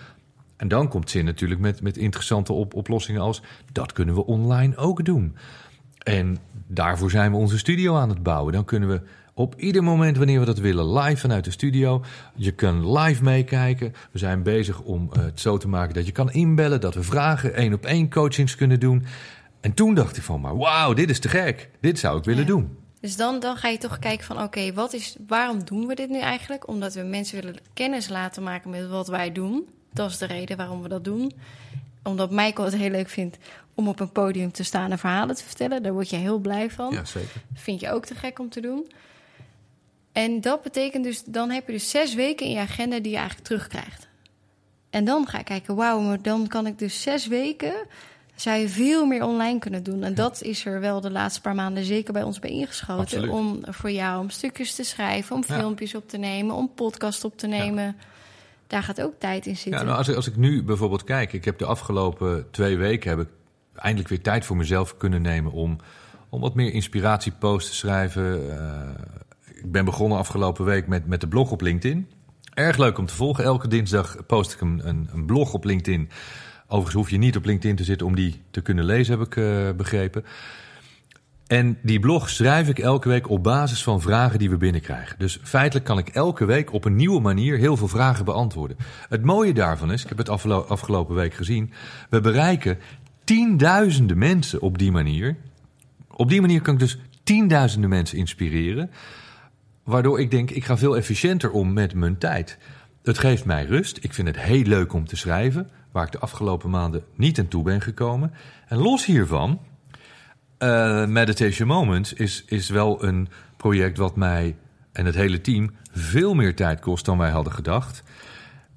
En 0.58 0.68
dan 0.68 0.88
komt 0.88 1.10
Zin 1.10 1.26
natuurlijk 1.26 1.62
met, 1.62 1.82
met 1.82 1.98
interessante 1.98 2.54
op, 2.54 2.74
oplossingen 2.74 3.22
als... 3.22 3.42
dat 3.72 3.94
kunnen 3.94 4.16
we 4.16 4.26
online 4.26 4.78
ook 4.78 5.06
doen. 5.06 5.36
En 5.98 6.38
daarvoor 6.68 7.12
zijn 7.12 7.32
we 7.32 7.38
onze 7.38 7.58
studio 7.58 7.96
aan 7.96 8.10
het 8.10 8.24
bouwen. 8.24 8.54
Dan 8.54 8.66
kunnen 8.66 8.90
we 8.90 9.02
op 9.34 9.56
ieder 9.56 9.84
moment 9.84 10.18
wanneer 10.18 10.40
we 10.40 10.46
dat 10.46 10.60
willen 10.60 10.94
live 10.94 11.18
vanuit 11.18 11.44
de 11.44 11.52
studio. 11.52 12.04
Je 12.36 12.52
kan 12.52 12.98
live 13.00 13.24
meekijken. 13.24 13.94
We 14.12 14.20
zijn 14.20 14.44
bezig 14.44 14.80
om 14.82 15.10
eh, 15.14 15.24
het 15.24 15.40
zo 15.40 15.58
te 15.58 15.68
maken 15.68 15.94
dat 15.94 16.06
je 16.06 16.12
kan 16.12 16.32
inbellen... 16.32 16.82
dat 16.82 16.94
we 16.96 17.04
vragen, 17.04 17.54
één 17.54 17.74
op 17.74 17.86
één 17.86 18.10
coachings 18.10 18.56
kunnen 18.56 18.80
doen. 18.80 19.06
En 19.62 19.74
toen 19.74 19.94
dacht 19.94 20.18
ik 20.18 20.24
van, 20.24 20.42
maar 20.42 20.58
wauw, 20.58 20.94
dit 20.94 21.10
is 21.10 21.20
te 21.20 21.30
gek. 21.30 21.70
Dit 21.82 22.00
zou 22.00 22.18
ik 22.18 22.24
willen 22.24 22.42
Ja. 22.42 22.48
doen. 22.48 22.78
Dus 23.00 23.16
dan, 23.16 23.40
dan 23.40 23.58
ga 23.58 23.68
je 23.68 23.78
toch 23.78 24.00
kijken 24.00 24.26
van 24.26 24.42
oké, 24.42 24.74
wat 24.74 24.94
is, 24.94 25.16
waarom 25.28 25.64
doen 25.64 25.88
we 25.88 25.96
dit 25.96 26.10
nu 26.10 26.20
eigenlijk? 26.20 26.68
Omdat 26.68 26.94
we 26.94 27.02
mensen 27.02 27.42
willen 27.42 27.60
kennis 27.74 28.10
laten 28.10 28.44
maken 28.44 28.70
met 28.70 28.88
wat 28.88 29.08
wij 29.08 29.32
doen. 29.32 29.68
Dat 29.94 30.10
is 30.10 30.18
de 30.18 30.26
reden 30.26 30.58
waarom 30.58 30.82
we 30.82 30.90
dat 30.90 31.04
doen. 31.04 31.32
Omdat 32.04 32.32
Michael 32.32 32.66
het 32.66 32.76
heel 32.76 32.90
leuk 32.90 33.10
vindt 33.10 33.38
om 33.74 33.88
op 33.88 34.00
een 34.00 34.12
podium 34.12 34.52
te 34.52 34.64
staan 34.64 34.92
en 34.92 35.00
verhalen 35.00 35.36
te 35.36 35.44
vertellen. 35.44 35.84
Daar 35.84 35.94
word 35.94 36.10
je 36.10 36.16
heel 36.16 36.40
blij 36.40 36.70
van. 36.70 36.94
Ja, 36.94 37.06
zeker. 37.06 37.42
Vind 37.54 37.80
je 37.80 37.92
ook 37.92 38.06
te 38.06 38.16
gek 38.16 38.40
om 38.40 38.50
te 38.50 38.62
doen. 38.62 38.92
En 40.12 40.42
dat 40.42 40.64
betekent 40.64 41.04
dus, 41.04 41.24
dan 41.24 41.50
heb 41.50 41.66
je 41.66 41.72
dus 41.72 41.90
zes 41.90 42.14
weken 42.14 42.46
in 42.46 42.52
je 42.52 42.60
agenda 42.60 43.00
die 43.00 43.12
je 43.12 43.18
eigenlijk 43.18 43.48
terugkrijgt. 43.48 44.08
En 44.90 45.06
dan 45.06 45.28
ga 45.28 45.40
ik 45.40 45.46
kijken, 45.46 45.76
wauw, 45.76 46.00
maar 46.00 46.22
dan 46.22 46.48
kan 46.48 46.68
ik 46.68 46.80
dus 46.80 47.02
zes 47.02 47.28
weken, 47.28 47.74
zou 48.42 48.58
je 48.58 48.70
veel 48.70 49.06
meer 49.06 49.24
online 49.24 49.60
kunnen 49.60 49.84
doen. 49.84 50.04
En 50.04 50.16
dat 50.16 50.42
is 50.42 50.66
er 50.66 50.80
wel 50.80 51.02
de 51.02 51.12
laatste 51.12 51.42
paar 51.42 51.56
maanden 51.56 51.84
zeker 51.84 52.14
bij 52.14 52.24
ons 52.24 52.40
bij 52.40 52.50
ingeschoten. 52.50 53.02
Absoluut. 53.02 53.32
Om 53.32 53.60
voor 53.62 53.92
jou 53.92 54.20
om 54.20 54.30
stukjes 54.30 54.76
te 54.76 54.84
schrijven, 54.84 55.36
om 55.36 55.44
Ja. 55.48 55.56
filmpjes 55.60 55.96
op 55.96 56.10
te 56.10 56.18
nemen, 56.18 56.56
om 56.56 56.72
podcast 56.76 57.24
op 57.24 57.38
te 57.38 57.48
nemen. 57.48 57.96
Daar 58.68 58.84
gaat 58.84 59.02
ook 59.02 59.14
tijd 59.20 59.46
in 59.46 59.56
zitten. 59.56 59.80
Ja, 59.80 59.86
nou, 59.86 59.98
als, 59.98 60.08
ik, 60.08 60.16
als 60.16 60.28
ik 60.28 60.36
nu 60.36 60.64
bijvoorbeeld 60.64 61.04
kijk, 61.04 61.34
ik 61.34 61.46
heb 61.46 61.58
de 61.58 61.66
afgelopen 61.66 62.48
twee 62.52 62.78
weken 62.78 63.10
heb 63.10 63.20
ik 63.20 63.28
eindelijk 63.76 64.10
weer 64.10 64.22
tijd 64.22 64.46
voor 64.46 64.58
mezelf 64.58 64.98
kunnen 64.98 65.22
nemen 65.22 65.52
om, 65.52 65.78
om 66.30 66.42
wat 66.42 66.56
meer 66.56 66.74
inspiratieposts 66.74 67.70
te 67.70 67.76
schrijven. 67.76 68.52
Eh, 68.60 68.90
ik 69.56 69.72
ben 69.72 69.86
begonnen 69.86 70.18
afgelopen 70.18 70.66
week 70.66 70.88
met, 70.88 71.08
met 71.08 71.22
de 71.22 71.28
blog 71.28 71.52
op 71.52 71.62
LinkedIn. 71.62 72.10
Erg 72.54 72.78
leuk 72.78 72.98
om 72.98 73.06
te 73.06 73.16
volgen. 73.16 73.44
Elke 73.44 73.68
dinsdag 73.68 74.26
post 74.26 74.54
ik 74.54 74.62
een, 74.62 74.82
een, 74.84 75.10
een 75.14 75.26
blog 75.26 75.54
op 75.54 75.64
LinkedIn 75.64 76.10
Overigens 76.72 76.96
hoef 76.96 77.10
je 77.10 77.18
niet 77.18 77.38
op 77.38 77.46
LinkedIn 77.46 77.76
te 77.76 77.84
zitten 77.84 78.08
om 78.08 78.16
die 78.16 78.42
te 78.52 78.62
kunnen 78.62 78.86
lezen, 78.86 79.18
heb 79.18 79.28
ik 79.28 79.36
uh, 79.36 79.72
begrepen. 79.72 80.24
En 81.48 81.78
die 81.82 82.00
blog 82.00 82.30
schrijf 82.30 82.68
ik 82.68 82.80
elke 82.80 83.10
week 83.10 83.30
op 83.30 83.44
basis 83.44 83.84
van 83.84 84.02
vragen 84.02 84.40
die 84.40 84.50
we 84.50 84.58
binnenkrijgen. 84.58 85.16
Dus 85.20 85.40
feitelijk 85.44 85.86
kan 85.86 85.98
ik 85.98 86.08
elke 86.10 86.46
week 86.46 86.74
op 86.74 86.86
een 86.86 86.96
nieuwe 86.96 87.22
manier 87.22 87.58
heel 87.58 87.78
veel 87.78 87.88
vragen 87.88 88.26
beantwoorden. 88.26 88.78
Het 89.10 89.24
mooie 89.24 89.54
daarvan 89.54 89.92
is, 89.92 90.04
ik 90.04 90.10
heb 90.10 90.18
het 90.18 90.30
afgelopen 90.30 91.16
week 91.16 91.34
gezien, 91.34 91.72
we 92.10 92.22
bereiken 92.22 92.78
tienduizenden 93.24 94.18
mensen 94.18 94.62
op 94.62 94.78
die 94.78 94.92
manier. 94.92 95.36
Op 96.12 96.30
die 96.30 96.42
manier 96.42 96.62
kan 96.62 96.74
ik 96.74 96.80
dus 96.80 96.98
tienduizenden 97.24 97.90
mensen 97.90 98.18
inspireren. 98.18 98.92
Waardoor 99.84 100.20
ik 100.20 100.32
denk, 100.32 100.52
ik 100.52 100.66
ga 100.66 100.78
veel 100.78 100.98
efficiënter 100.98 101.52
om 101.52 101.74
met 101.74 101.94
mijn 101.94 102.18
tijd. 102.18 102.58
Het 103.04 103.18
geeft 103.18 103.46
mij 103.46 103.66
rust. 103.66 103.98
Ik 104.02 104.14
vind 104.14 104.28
het 104.28 104.40
heel 104.40 104.64
leuk 104.64 104.94
om 104.94 105.06
te 105.06 105.16
schrijven, 105.16 105.70
waar 105.92 106.06
ik 106.06 106.12
de 106.12 106.20
afgelopen 106.20 106.70
maanden 106.70 107.04
niet 107.16 107.40
aan 107.40 107.48
toe 107.48 107.64
ben 107.64 107.82
gekomen. 107.82 108.34
En 108.68 108.78
los 108.78 109.06
hiervan, 109.06 109.60
uh, 110.60 111.06
Meditation 111.06 111.68
Moments 111.68 112.14
is, 112.14 112.44
is 112.48 112.70
wel 112.70 113.04
een 113.04 113.28
project 113.58 113.98
wat 113.98 114.16
mij 114.16 114.56
en 114.92 115.06
het 115.06 115.16
hele 115.16 115.42
team 115.42 115.72
veel 115.92 116.34
meer 116.34 116.56
tijd 116.56 116.80
kost 116.80 117.06
dan 117.06 117.18
wij 117.18 117.30
hadden 117.30 117.54
gedacht. 117.54 118.04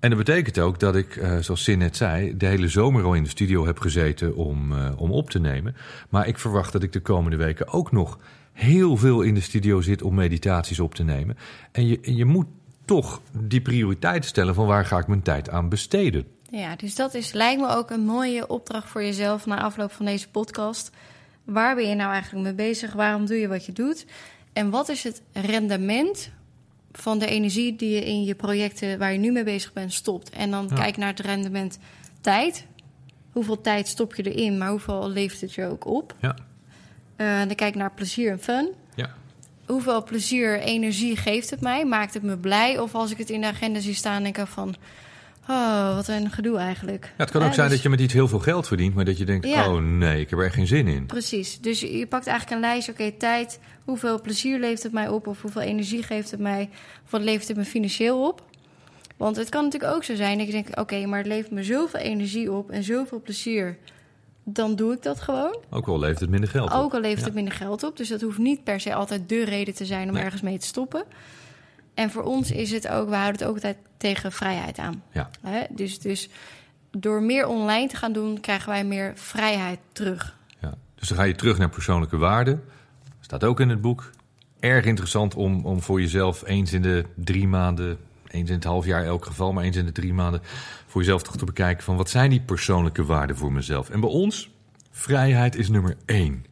En 0.00 0.08
dat 0.08 0.18
betekent 0.18 0.58
ook 0.58 0.80
dat 0.80 0.96
ik, 0.96 1.16
uh, 1.16 1.38
zoals 1.38 1.62
Sin 1.62 1.78
net 1.78 1.96
zei, 1.96 2.36
de 2.36 2.46
hele 2.46 2.68
zomer 2.68 3.04
al 3.04 3.14
in 3.14 3.22
de 3.22 3.28
studio 3.28 3.66
heb 3.66 3.78
gezeten 3.78 4.36
om, 4.36 4.72
uh, 4.72 4.90
om 4.96 5.10
op 5.10 5.30
te 5.30 5.38
nemen. 5.40 5.76
Maar 6.08 6.28
ik 6.28 6.38
verwacht 6.38 6.72
dat 6.72 6.82
ik 6.82 6.92
de 6.92 7.00
komende 7.00 7.36
weken 7.36 7.68
ook 7.68 7.92
nog 7.92 8.18
heel 8.52 8.96
veel 8.96 9.20
in 9.20 9.34
de 9.34 9.40
studio 9.40 9.80
zit 9.80 10.02
om 10.02 10.14
meditaties 10.14 10.80
op 10.80 10.94
te 10.94 11.02
nemen. 11.02 11.36
En 11.72 11.86
je, 11.86 11.98
je 12.02 12.24
moet 12.24 12.46
toch 12.84 13.20
die 13.38 13.60
prioriteit 13.60 14.24
stellen 14.24 14.54
van 14.54 14.66
waar 14.66 14.86
ga 14.86 14.98
ik 14.98 15.06
mijn 15.06 15.22
tijd 15.22 15.50
aan 15.50 15.68
besteden. 15.68 16.26
Ja, 16.52 16.76
dus 16.76 16.94
dat 16.94 17.14
is, 17.14 17.32
lijkt 17.32 17.60
me 17.60 17.68
ook 17.68 17.90
een 17.90 18.04
mooie 18.04 18.46
opdracht 18.46 18.88
voor 18.88 19.02
jezelf 19.02 19.46
na 19.46 19.62
afloop 19.62 19.92
van 19.92 20.06
deze 20.06 20.28
podcast. 20.28 20.90
Waar 21.44 21.74
ben 21.74 21.88
je 21.88 21.94
nou 21.94 22.12
eigenlijk 22.12 22.44
mee 22.44 22.54
bezig? 22.54 22.92
Waarom 22.92 23.26
doe 23.26 23.36
je 23.36 23.48
wat 23.48 23.66
je 23.66 23.72
doet? 23.72 24.06
En 24.52 24.70
wat 24.70 24.88
is 24.88 25.02
het 25.02 25.22
rendement 25.32 26.30
van 26.92 27.18
de 27.18 27.26
energie 27.26 27.76
die 27.76 27.90
je 27.90 28.04
in 28.04 28.24
je 28.24 28.34
projecten 28.34 28.98
waar 28.98 29.12
je 29.12 29.18
nu 29.18 29.32
mee 29.32 29.44
bezig 29.44 29.72
bent 29.72 29.92
stopt? 29.92 30.30
En 30.30 30.50
dan 30.50 30.68
kijk 30.74 30.96
naar 30.96 31.08
het 31.08 31.20
rendement 31.20 31.78
tijd. 32.20 32.66
Hoeveel 33.32 33.60
tijd 33.60 33.88
stop 33.88 34.14
je 34.14 34.32
erin, 34.32 34.58
maar 34.58 34.70
hoeveel 34.70 35.08
levert 35.08 35.40
het 35.40 35.52
je 35.52 35.66
ook 35.66 35.86
op? 35.86 36.14
Ja. 36.20 36.36
Uh, 37.16 37.38
dan 37.46 37.54
kijk 37.54 37.74
naar 37.74 37.92
plezier 37.92 38.30
en 38.30 38.40
fun. 38.40 38.72
Ja. 38.94 39.14
Hoeveel 39.66 40.02
plezier, 40.02 40.60
energie 40.60 41.16
geeft 41.16 41.50
het 41.50 41.60
mij? 41.60 41.84
Maakt 41.84 42.14
het 42.14 42.22
me 42.22 42.36
blij? 42.36 42.78
Of 42.78 42.94
als 42.94 43.10
ik 43.10 43.18
het 43.18 43.30
in 43.30 43.40
de 43.40 43.46
agenda 43.46 43.80
zie 43.80 43.94
staan, 43.94 44.22
denk 44.22 44.38
ik 44.38 44.46
van... 44.46 44.76
Oh, 45.48 45.94
wat 45.94 46.08
een 46.08 46.30
gedoe 46.30 46.58
eigenlijk. 46.58 47.04
Ja, 47.04 47.12
het 47.16 47.30
kan 47.30 47.42
ook 47.42 47.52
zijn 47.52 47.66
dus 47.66 47.74
dat 47.74 47.82
je 47.82 47.88
met 47.88 48.00
iets 48.00 48.12
heel 48.12 48.28
veel 48.28 48.38
geld 48.38 48.66
verdient, 48.66 48.94
maar 48.94 49.04
dat 49.04 49.18
je 49.18 49.24
denkt: 49.24 49.46
oh 49.46 49.76
nee, 49.76 50.20
ik 50.20 50.30
heb 50.30 50.38
er 50.38 50.44
echt 50.44 50.54
geen 50.54 50.66
zin 50.66 50.86
in. 50.86 51.06
Precies. 51.06 51.60
Dus 51.60 51.80
je 51.80 52.06
pakt 52.06 52.26
eigenlijk 52.26 52.56
een 52.56 52.68
lijst: 52.68 52.88
oké, 52.88 53.12
tijd, 53.12 53.60
hoeveel 53.84 54.20
plezier 54.20 54.58
levert 54.58 54.82
het 54.82 54.92
mij 54.92 55.08
op, 55.08 55.26
of 55.26 55.42
hoeveel 55.42 55.62
energie 55.62 56.02
geeft 56.02 56.30
het 56.30 56.40
mij, 56.40 56.68
of 57.04 57.10
wat 57.10 57.22
levert 57.22 57.48
het 57.48 57.56
me 57.56 57.64
financieel 57.64 58.26
op. 58.26 58.44
Want 59.16 59.36
het 59.36 59.48
kan 59.48 59.64
natuurlijk 59.64 59.94
ook 59.94 60.04
zo 60.04 60.14
zijn 60.14 60.38
dat 60.38 60.46
je 60.46 60.52
denkt: 60.52 60.76
oké, 60.76 61.06
maar 61.06 61.18
het 61.18 61.26
levert 61.26 61.52
me 61.52 61.62
zoveel 61.62 62.00
energie 62.00 62.52
op 62.52 62.70
en 62.70 62.82
zoveel 62.82 63.20
plezier. 63.20 63.78
Dan 64.44 64.76
doe 64.76 64.92
ik 64.92 65.02
dat 65.02 65.20
gewoon. 65.20 65.56
Ook 65.70 65.86
al 65.86 65.98
levert 65.98 66.20
het 66.20 66.30
minder 66.30 66.48
geld 66.48 66.72
op. 66.72 66.78
Ook 66.78 66.94
al 66.94 67.00
levert 67.00 67.24
het 67.24 67.34
minder 67.34 67.54
geld 67.54 67.82
op. 67.82 67.96
Dus 67.96 68.08
dat 68.08 68.20
hoeft 68.20 68.38
niet 68.38 68.64
per 68.64 68.80
se 68.80 68.94
altijd 68.94 69.28
de 69.28 69.44
reden 69.44 69.74
te 69.74 69.84
zijn 69.84 70.08
om 70.08 70.16
ergens 70.16 70.42
mee 70.42 70.58
te 70.58 70.66
stoppen. 70.66 71.04
En 71.94 72.10
voor 72.10 72.22
ons 72.22 72.50
is 72.50 72.70
het 72.70 72.88
ook, 72.88 73.08
we 73.08 73.14
houden 73.14 73.40
het 73.40 73.48
ook 73.48 73.54
altijd 73.54 73.76
tegen 73.96 74.32
vrijheid 74.32 74.78
aan. 74.78 75.02
Ja. 75.12 75.30
Dus, 75.70 75.98
dus 75.98 76.28
door 76.90 77.22
meer 77.22 77.46
online 77.46 77.88
te 77.88 77.96
gaan 77.96 78.12
doen, 78.12 78.40
krijgen 78.40 78.68
wij 78.68 78.84
meer 78.84 79.12
vrijheid 79.14 79.78
terug. 79.92 80.36
Ja. 80.60 80.74
Dus 80.94 81.08
dan 81.08 81.16
ga 81.16 81.24
je 81.24 81.34
terug 81.34 81.58
naar 81.58 81.68
persoonlijke 81.70 82.16
waarden. 82.16 82.64
Staat 83.20 83.44
ook 83.44 83.60
in 83.60 83.68
het 83.68 83.80
boek. 83.80 84.10
Erg 84.60 84.84
interessant 84.84 85.34
om, 85.34 85.64
om 85.64 85.82
voor 85.82 86.00
jezelf 86.00 86.46
eens 86.46 86.72
in 86.72 86.82
de 86.82 87.04
drie 87.14 87.48
maanden, 87.48 87.98
eens 88.28 88.48
in 88.48 88.54
het 88.54 88.64
half 88.64 88.86
jaar 88.86 89.04
elk 89.04 89.24
geval, 89.24 89.52
maar 89.52 89.64
eens 89.64 89.76
in 89.76 89.86
de 89.86 89.92
drie 89.92 90.14
maanden, 90.14 90.40
voor 90.86 91.00
jezelf 91.00 91.22
toch 91.22 91.36
te 91.36 91.44
bekijken 91.44 91.84
van 91.84 91.96
wat 91.96 92.10
zijn 92.10 92.30
die 92.30 92.40
persoonlijke 92.40 93.04
waarden 93.04 93.36
voor 93.36 93.52
mezelf. 93.52 93.90
En 93.90 94.00
bij 94.00 94.10
ons, 94.10 94.50
vrijheid 94.90 95.56
is 95.56 95.68
nummer 95.68 95.96
één. 96.04 96.44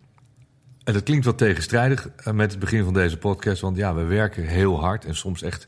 En 0.85 0.93
dat 0.93 1.03
klinkt 1.03 1.25
wat 1.25 1.39
tegenstrijdig 1.39 2.09
eh, 2.17 2.33
met 2.33 2.51
het 2.51 2.61
begin 2.61 2.85
van 2.85 2.93
deze 2.93 3.17
podcast. 3.17 3.61
Want 3.61 3.77
ja, 3.77 3.95
we 3.95 4.05
werken 4.05 4.47
heel 4.47 4.81
hard 4.81 5.05
en 5.05 5.17
soms 5.17 5.43
echt. 5.43 5.67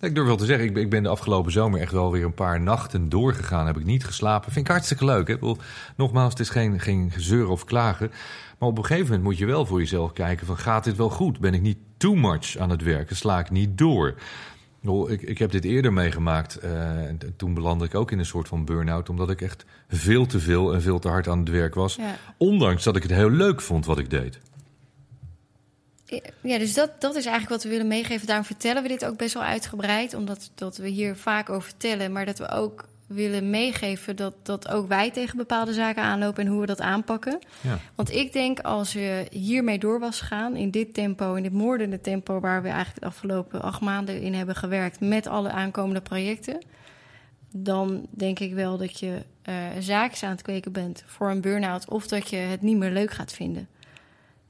Ik 0.00 0.14
durf 0.14 0.26
wel 0.26 0.36
te 0.36 0.44
zeggen, 0.44 0.76
ik 0.76 0.90
ben 0.90 1.02
de 1.02 1.08
afgelopen 1.08 1.52
zomer 1.52 1.80
echt 1.80 1.92
wel 1.92 2.12
weer 2.12 2.24
een 2.24 2.34
paar 2.34 2.60
nachten 2.60 3.08
doorgegaan. 3.08 3.66
Heb 3.66 3.76
ik 3.76 3.84
niet 3.84 4.04
geslapen. 4.04 4.52
Vind 4.52 4.66
ik 4.66 4.72
hartstikke 4.72 5.04
leuk. 5.04 5.28
Hè? 5.28 5.36
Nogmaals, 5.96 6.30
het 6.30 6.40
is 6.40 6.48
geen, 6.48 6.80
geen 6.80 7.10
gezeur 7.10 7.48
of 7.48 7.64
klagen. 7.64 8.10
Maar 8.58 8.68
op 8.68 8.78
een 8.78 8.84
gegeven 8.84 9.06
moment 9.06 9.24
moet 9.24 9.38
je 9.38 9.46
wel 9.46 9.66
voor 9.66 9.78
jezelf 9.78 10.12
kijken: 10.12 10.46
van 10.46 10.56
gaat 10.56 10.84
dit 10.84 10.96
wel 10.96 11.10
goed? 11.10 11.38
Ben 11.38 11.54
ik 11.54 11.62
niet 11.62 11.78
too 11.96 12.14
much 12.14 12.56
aan 12.56 12.70
het 12.70 12.82
werken? 12.82 13.16
Sla 13.16 13.38
ik 13.38 13.50
niet 13.50 13.78
door? 13.78 14.14
Ik, 15.08 15.22
ik 15.22 15.38
heb 15.38 15.50
dit 15.50 15.64
eerder 15.64 15.92
meegemaakt. 15.92 16.64
Uh, 16.64 16.70
en 17.06 17.18
toen 17.36 17.54
belandde 17.54 17.84
ik 17.84 17.94
ook 17.94 18.10
in 18.10 18.18
een 18.18 18.26
soort 18.26 18.48
van 18.48 18.64
burn-out. 18.64 19.08
Omdat 19.08 19.30
ik 19.30 19.40
echt 19.40 19.64
veel 19.88 20.26
te 20.26 20.40
veel 20.40 20.74
en 20.74 20.82
veel 20.82 20.98
te 20.98 21.08
hard 21.08 21.28
aan 21.28 21.38
het 21.38 21.48
werk 21.48 21.74
was. 21.74 21.98
Ondanks 22.36 22.84
dat 22.84 22.96
ik 22.96 23.02
het 23.02 23.12
heel 23.12 23.30
leuk 23.30 23.60
vond 23.60 23.86
wat 23.86 23.98
ik 23.98 24.10
deed. 24.10 24.40
Ja, 26.42 26.58
dus 26.58 26.74
dat, 26.74 27.00
dat 27.00 27.14
is 27.14 27.26
eigenlijk 27.26 27.48
wat 27.48 27.62
we 27.62 27.68
willen 27.68 27.86
meegeven. 27.86 28.26
Daarom 28.26 28.44
vertellen 28.44 28.82
we 28.82 28.88
dit 28.88 29.04
ook 29.04 29.16
best 29.16 29.34
wel 29.34 29.42
uitgebreid. 29.42 30.14
Omdat 30.14 30.50
dat 30.54 30.76
we 30.76 30.88
hier 30.88 31.16
vaak 31.16 31.50
over 31.50 31.62
vertellen. 31.62 32.12
Maar 32.12 32.26
dat 32.26 32.38
we 32.38 32.48
ook 32.48 32.84
willen 33.06 33.50
meegeven 33.50 34.16
dat, 34.16 34.34
dat 34.42 34.68
ook 34.68 34.88
wij 34.88 35.10
tegen 35.10 35.36
bepaalde 35.36 35.72
zaken 35.72 36.02
aanlopen 36.02 36.44
en 36.44 36.50
hoe 36.50 36.60
we 36.60 36.66
dat 36.66 36.80
aanpakken. 36.80 37.38
Ja. 37.60 37.78
Want 37.94 38.12
ik 38.12 38.32
denk 38.32 38.60
als 38.60 38.92
je 38.92 39.26
hiermee 39.30 39.78
door 39.78 39.98
was 39.98 40.20
gegaan, 40.20 40.56
in 40.56 40.70
dit 40.70 40.94
tempo, 40.94 41.34
in 41.34 41.42
dit 41.42 41.52
moordende 41.52 42.00
tempo 42.00 42.40
waar 42.40 42.62
we 42.62 42.68
eigenlijk 42.68 43.00
de 43.00 43.06
afgelopen 43.06 43.62
acht 43.62 43.80
maanden 43.80 44.20
in 44.20 44.34
hebben 44.34 44.54
gewerkt 44.54 45.00
met 45.00 45.26
alle 45.26 45.50
aankomende 45.50 46.00
projecten, 46.00 46.62
dan 47.50 48.06
denk 48.10 48.38
ik 48.38 48.54
wel 48.54 48.76
dat 48.76 48.98
je 48.98 49.22
uh, 49.48 49.54
zaken 49.78 50.26
aan 50.26 50.32
het 50.32 50.42
kweken 50.42 50.72
bent 50.72 51.04
voor 51.06 51.30
een 51.30 51.40
burn-out 51.40 51.88
of 51.88 52.06
dat 52.06 52.30
je 52.30 52.36
het 52.36 52.62
niet 52.62 52.76
meer 52.76 52.90
leuk 52.90 53.10
gaat 53.10 53.32
vinden. 53.32 53.68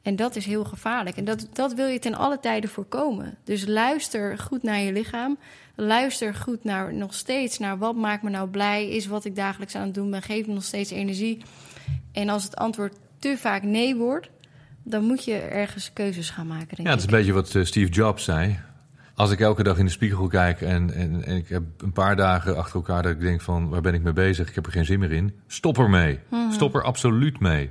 En 0.03 0.17
dat 0.17 0.37
is 0.37 0.45
heel 0.45 0.65
gevaarlijk. 0.65 1.17
En 1.17 1.25
dat, 1.25 1.49
dat 1.53 1.75
wil 1.75 1.87
je 1.87 1.99
ten 1.99 2.15
alle 2.15 2.41
tijden 2.41 2.71
voorkomen. 2.71 3.37
Dus 3.45 3.67
luister 3.67 4.39
goed 4.39 4.63
naar 4.63 4.81
je 4.81 4.93
lichaam. 4.93 5.39
Luister 5.75 6.35
goed 6.35 6.65
naar 6.65 6.95
nog 6.95 7.15
steeds 7.15 7.59
naar 7.59 7.79
wat 7.79 7.95
maakt 7.95 8.23
me 8.23 8.31
nou 8.31 8.49
blij. 8.49 8.89
Is 8.89 9.07
wat 9.07 9.25
ik 9.25 9.37
dagelijks 9.37 9.75
aan 9.75 9.85
het 9.85 9.95
doen 9.95 10.11
ben. 10.11 10.23
Geeft 10.23 10.47
me 10.47 10.55
nog 10.55 10.65
steeds 10.65 10.91
energie. 10.91 11.43
En 12.13 12.29
als 12.29 12.45
het 12.45 12.57
antwoord 12.57 12.97
te 13.19 13.37
vaak 13.39 13.63
nee 13.63 13.97
wordt, 13.97 14.31
dan 14.83 15.05
moet 15.05 15.25
je 15.25 15.39
ergens 15.39 15.93
keuzes 15.93 16.31
gaan 16.31 16.47
maken. 16.47 16.77
Denk 16.77 16.89
ja, 16.89 16.95
dat 16.95 16.99
is 16.99 17.05
een 17.05 17.19
beetje 17.19 17.33
wat 17.33 17.55
eh, 17.55 17.65
Steve 17.65 17.91
Jobs 17.91 18.25
zei. 18.25 18.59
Als 19.15 19.31
ik 19.31 19.41
elke 19.41 19.63
dag 19.63 19.79
in 19.79 19.85
de 19.85 19.91
spiegel 19.91 20.27
kijk 20.27 20.61
en, 20.61 20.95
en, 20.95 21.25
en, 21.25 21.37
ik 21.37 21.49
heb 21.49 21.63
een 21.79 21.93
paar 21.93 22.17
dagen 22.17 22.57
achter 22.57 22.75
elkaar 22.75 23.03
dat 23.03 23.13
ik 23.13 23.21
denk 23.21 23.41
van 23.41 23.69
waar 23.69 23.81
ben 23.81 23.95
ik 23.95 24.03
mee 24.03 24.13
bezig? 24.13 24.49
Ik 24.49 24.55
heb 24.55 24.67
er 24.67 24.73
geen 24.73 24.85
zin 24.85 24.99
meer 24.99 25.13
in. 25.13 25.35
Stop 25.47 25.79
ermee. 25.79 26.19
Mm 26.31 26.53
Stop 26.53 26.75
er 26.75 26.83
absoluut 26.83 27.41
mee. 27.41 27.71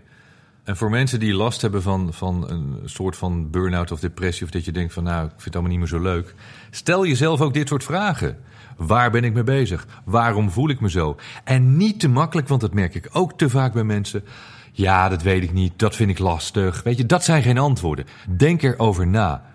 En 0.63 0.77
voor 0.77 0.89
mensen 0.89 1.19
die 1.19 1.33
last 1.33 1.61
hebben 1.61 1.81
van, 1.81 2.13
van 2.13 2.49
een 2.49 2.79
soort 2.85 3.17
van 3.17 3.49
burn-out 3.49 3.91
of 3.91 3.99
depressie, 3.99 4.45
of 4.45 4.51
dat 4.51 4.65
je 4.65 4.71
denkt 4.71 4.93
van 4.93 5.03
nou, 5.03 5.25
ik 5.25 5.29
vind 5.29 5.43
het 5.43 5.53
allemaal 5.53 5.71
niet 5.71 5.79
meer 5.79 5.99
zo 5.99 5.99
leuk. 5.99 6.35
Stel 6.69 7.05
jezelf 7.05 7.41
ook 7.41 7.53
dit 7.53 7.67
soort 7.67 7.83
vragen. 7.83 8.37
Waar 8.77 9.11
ben 9.11 9.23
ik 9.23 9.33
mee 9.33 9.43
bezig? 9.43 9.87
Waarom 10.03 10.51
voel 10.51 10.69
ik 10.69 10.79
me 10.79 10.89
zo? 10.89 11.15
En 11.43 11.77
niet 11.77 11.99
te 11.99 12.09
makkelijk, 12.09 12.47
want 12.47 12.61
dat 12.61 12.73
merk 12.73 12.95
ik 12.95 13.09
ook 13.11 13.37
te 13.37 13.49
vaak 13.49 13.73
bij 13.73 13.83
mensen. 13.83 14.23
Ja, 14.71 15.09
dat 15.09 15.21
weet 15.21 15.43
ik 15.43 15.53
niet, 15.53 15.73
dat 15.75 15.95
vind 15.95 16.09
ik 16.09 16.19
lastig. 16.19 16.83
Weet 16.83 16.97
je, 16.97 17.05
dat 17.05 17.23
zijn 17.23 17.43
geen 17.43 17.57
antwoorden. 17.57 18.05
Denk 18.37 18.61
erover 18.61 19.07
na. 19.07 19.50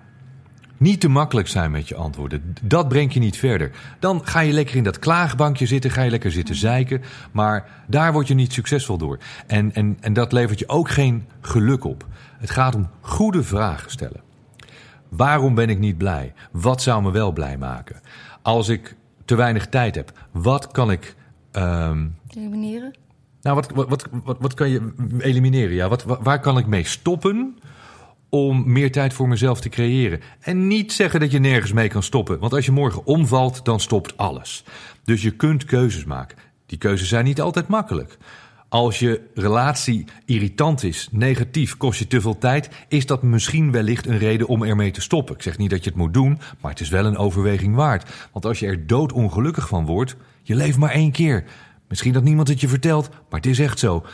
Niet 0.77 1.01
te 1.01 1.09
makkelijk 1.09 1.49
zijn 1.49 1.71
met 1.71 1.89
je 1.89 1.95
antwoorden. 1.95 2.55
Dat 2.63 2.89
brengt 2.89 3.15
je 3.15 3.21
niet 3.21 3.37
verder. 3.37 3.71
Dan 3.99 4.27
ga 4.27 4.41
je 4.41 4.53
lekker 4.53 4.77
in 4.77 4.83
dat 4.83 4.99
klaagbankje 4.99 5.67
zitten, 5.67 5.91
ga 5.91 6.03
je 6.03 6.11
lekker 6.11 6.33
zitten 6.33 6.55
zeiken. 6.55 7.03
Maar 7.33 7.69
daar 7.87 8.13
word 8.13 8.29
je 8.29 8.35
niet 8.35 8.53
succesvol 8.53 8.99
door. 8.99 9.19
En, 9.47 9.75
en, 9.75 9.97
en 10.01 10.13
dat 10.13 10.33
levert 10.33 10.59
je 10.59 10.69
ook 10.69 10.89
geen 10.89 11.27
geluk 11.41 11.85
op. 11.85 12.07
Het 12.39 12.51
gaat 12.51 12.75
om 12.75 12.89
goede 13.01 13.43
vragen 13.43 13.91
stellen. 13.91 14.21
Waarom 15.09 15.55
ben 15.55 15.69
ik 15.69 15.79
niet 15.79 15.99
blij? 15.99 16.33
Wat 16.51 16.83
zou 16.83 17.03
me 17.03 17.11
wel 17.11 17.33
blij 17.33 17.59
maken? 17.59 18.01
Als 18.43 18.69
ik 18.69 18.97
te 19.25 19.35
weinig 19.35 19.67
tijd 19.67 19.95
heb, 19.95 20.13
wat 20.31 20.71
kan 20.71 20.91
ik. 20.91 21.15
Um... 21.53 22.17
Elimineren? 22.29 22.95
Nou, 23.43 23.57
wat, 23.57 23.71
wat, 23.71 23.89
wat, 23.89 24.09
wat, 24.25 24.37
wat 24.41 24.55
kan 24.55 24.69
je 24.69 24.93
elimineren? 25.19 25.75
Ja, 25.75 25.89
wat, 25.89 26.05
waar 26.05 26.41
kan 26.41 26.59
ik 26.59 26.67
mee 26.67 26.85
stoppen? 26.85 27.59
Om 28.29 28.73
meer 28.73 28.93
tijd 28.93 29.13
voor 29.13 29.29
mezelf 29.29 29.61
te 29.61 29.69
creëren. 29.69 30.21
En 30.41 30.67
niet 30.67 30.93
zeggen 30.93 31.21
dat 31.21 31.31
je 31.31 31.39
nergens 31.39 31.73
mee 31.73 31.89
kan 31.89 32.03
stoppen. 32.03 32.39
Want 32.39 32.53
als 32.53 32.65
je 32.65 32.73
morgen 32.73 33.07
omvalt, 33.07 33.65
dan 33.65 33.81
stopt 33.81 34.17
alles. 34.17 34.65
Dus 35.05 35.23
je 35.23 35.31
kunt 35.31 35.65
keuzes 35.65 36.05
maken. 36.05 36.39
Die 36.67 36.79
keuzes 36.79 37.09
zijn 37.09 37.25
niet 37.25 37.41
altijd 37.41 37.69
makkelijk. 37.69 38.19
Als 38.69 38.99
je 38.99 39.21
relatie 39.35 40.05
irritant 40.25 40.83
is, 40.83 41.09
negatief, 41.11 41.77
kost 41.77 41.99
je 41.99 42.07
te 42.07 42.21
veel 42.21 42.39
tijd, 42.39 42.69
is 42.89 43.07
dat 43.07 43.23
misschien 43.23 43.73
wellicht 43.73 44.07
een 44.07 44.19
reden 44.19 44.47
om 44.47 44.65
ermee 44.65 44.91
te 44.91 45.01
stoppen. 45.01 45.35
Ik 45.35 45.43
zeg 45.43 45.59
niet 45.59 45.71
dat 45.71 45.85
je 45.85 45.91
het 45.91 45.99
moet 45.99 46.15
doen, 46.15 46.39
maar 46.61 46.71
het 46.71 46.81
is 46.81 46.89
wel 46.89 47.05
een 47.05 47.17
overweging 47.17 47.75
waard. 47.75 48.29
Want 48.33 48.45
als 48.45 48.59
je 48.59 48.67
er 48.67 48.87
doodongelukkig 48.87 49.69
van 49.69 49.87
wordt, 49.87 50.17
je 50.43 50.55
leeft 50.55 50.79
maar 50.79 50.91
één 50.91 51.13
keer. 51.13 51.45
Misschien 51.89 52.13
dat 52.13 52.23
niemand 52.23 52.49
het 52.49 52.61
je 52.61 52.69
vertelt, 52.69 53.09
maar 53.09 53.41
het 53.41 53.51
is 53.51 53.59
echt 53.59 53.79
zo. 53.79 54.05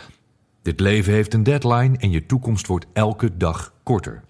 Dit 0.62 0.80
leven 0.80 1.12
heeft 1.12 1.34
een 1.34 1.42
deadline 1.42 1.98
en 1.98 2.10
je 2.10 2.26
toekomst 2.26 2.66
wordt 2.66 2.86
elke 2.92 3.36
dag 3.36 3.72
korter. 3.82 4.22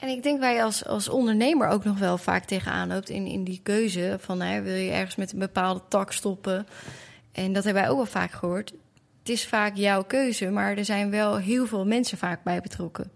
En 0.00 0.08
ik 0.08 0.22
denk 0.22 0.42
je 0.42 0.62
als, 0.62 0.86
als 0.86 1.08
ondernemer 1.08 1.68
ook 1.68 1.84
nog 1.84 1.98
wel 1.98 2.18
vaak 2.18 2.44
tegenaan 2.44 2.88
loopt 2.88 3.08
in, 3.08 3.26
in 3.26 3.44
die 3.44 3.60
keuze 3.62 4.16
van 4.20 4.40
hè, 4.40 4.62
wil 4.62 4.74
je 4.74 4.90
ergens 4.90 5.16
met 5.16 5.32
een 5.32 5.38
bepaalde 5.38 5.80
tak 5.88 6.12
stoppen. 6.12 6.66
En 7.32 7.52
dat 7.52 7.64
hebben 7.64 7.82
wij 7.82 7.90
ook 7.90 7.96
wel 7.96 8.06
vaak 8.06 8.30
gehoord. 8.30 8.72
Het 9.18 9.28
is 9.28 9.46
vaak 9.46 9.76
jouw 9.76 10.04
keuze, 10.04 10.50
maar 10.50 10.76
er 10.76 10.84
zijn 10.84 11.10
wel 11.10 11.36
heel 11.36 11.66
veel 11.66 11.86
mensen 11.86 12.18
vaak 12.18 12.42
bij 12.42 12.60
betrokken. 12.60 13.10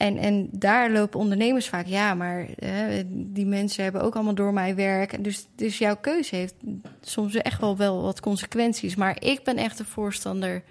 En, 0.00 0.16
en 0.16 0.48
daar 0.52 0.90
lopen 0.90 1.20
ondernemers 1.20 1.68
vaak, 1.68 1.86
ja, 1.86 2.14
maar 2.14 2.46
hè, 2.58 3.02
die 3.06 3.46
mensen 3.46 3.82
hebben 3.82 4.02
ook 4.02 4.14
allemaal 4.14 4.34
door 4.34 4.52
mij 4.52 4.74
werk. 4.74 5.24
Dus, 5.24 5.46
dus 5.54 5.78
jouw 5.78 5.96
keuze 5.96 6.36
heeft 6.36 6.54
soms 7.00 7.34
echt 7.34 7.60
wel, 7.60 7.76
wel 7.76 8.02
wat 8.02 8.20
consequenties. 8.20 8.96
Maar 8.96 9.22
ik 9.22 9.44
ben 9.44 9.56
echt 9.56 9.78
een 9.78 9.84
voorstander, 9.84 10.62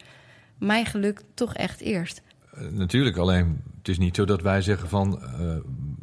mijn 0.57 0.85
geluk 0.85 1.21
toch 1.33 1.53
echt 1.53 1.81
eerst. 1.81 2.21
Uh, 2.57 2.71
natuurlijk, 2.71 3.17
alleen 3.17 3.61
het 3.77 3.87
is 3.87 3.97
niet 3.97 4.15
zo 4.15 4.25
dat 4.25 4.41
wij 4.41 4.61
zeggen 4.61 4.89
van 4.89 5.19
uh, 5.21 5.29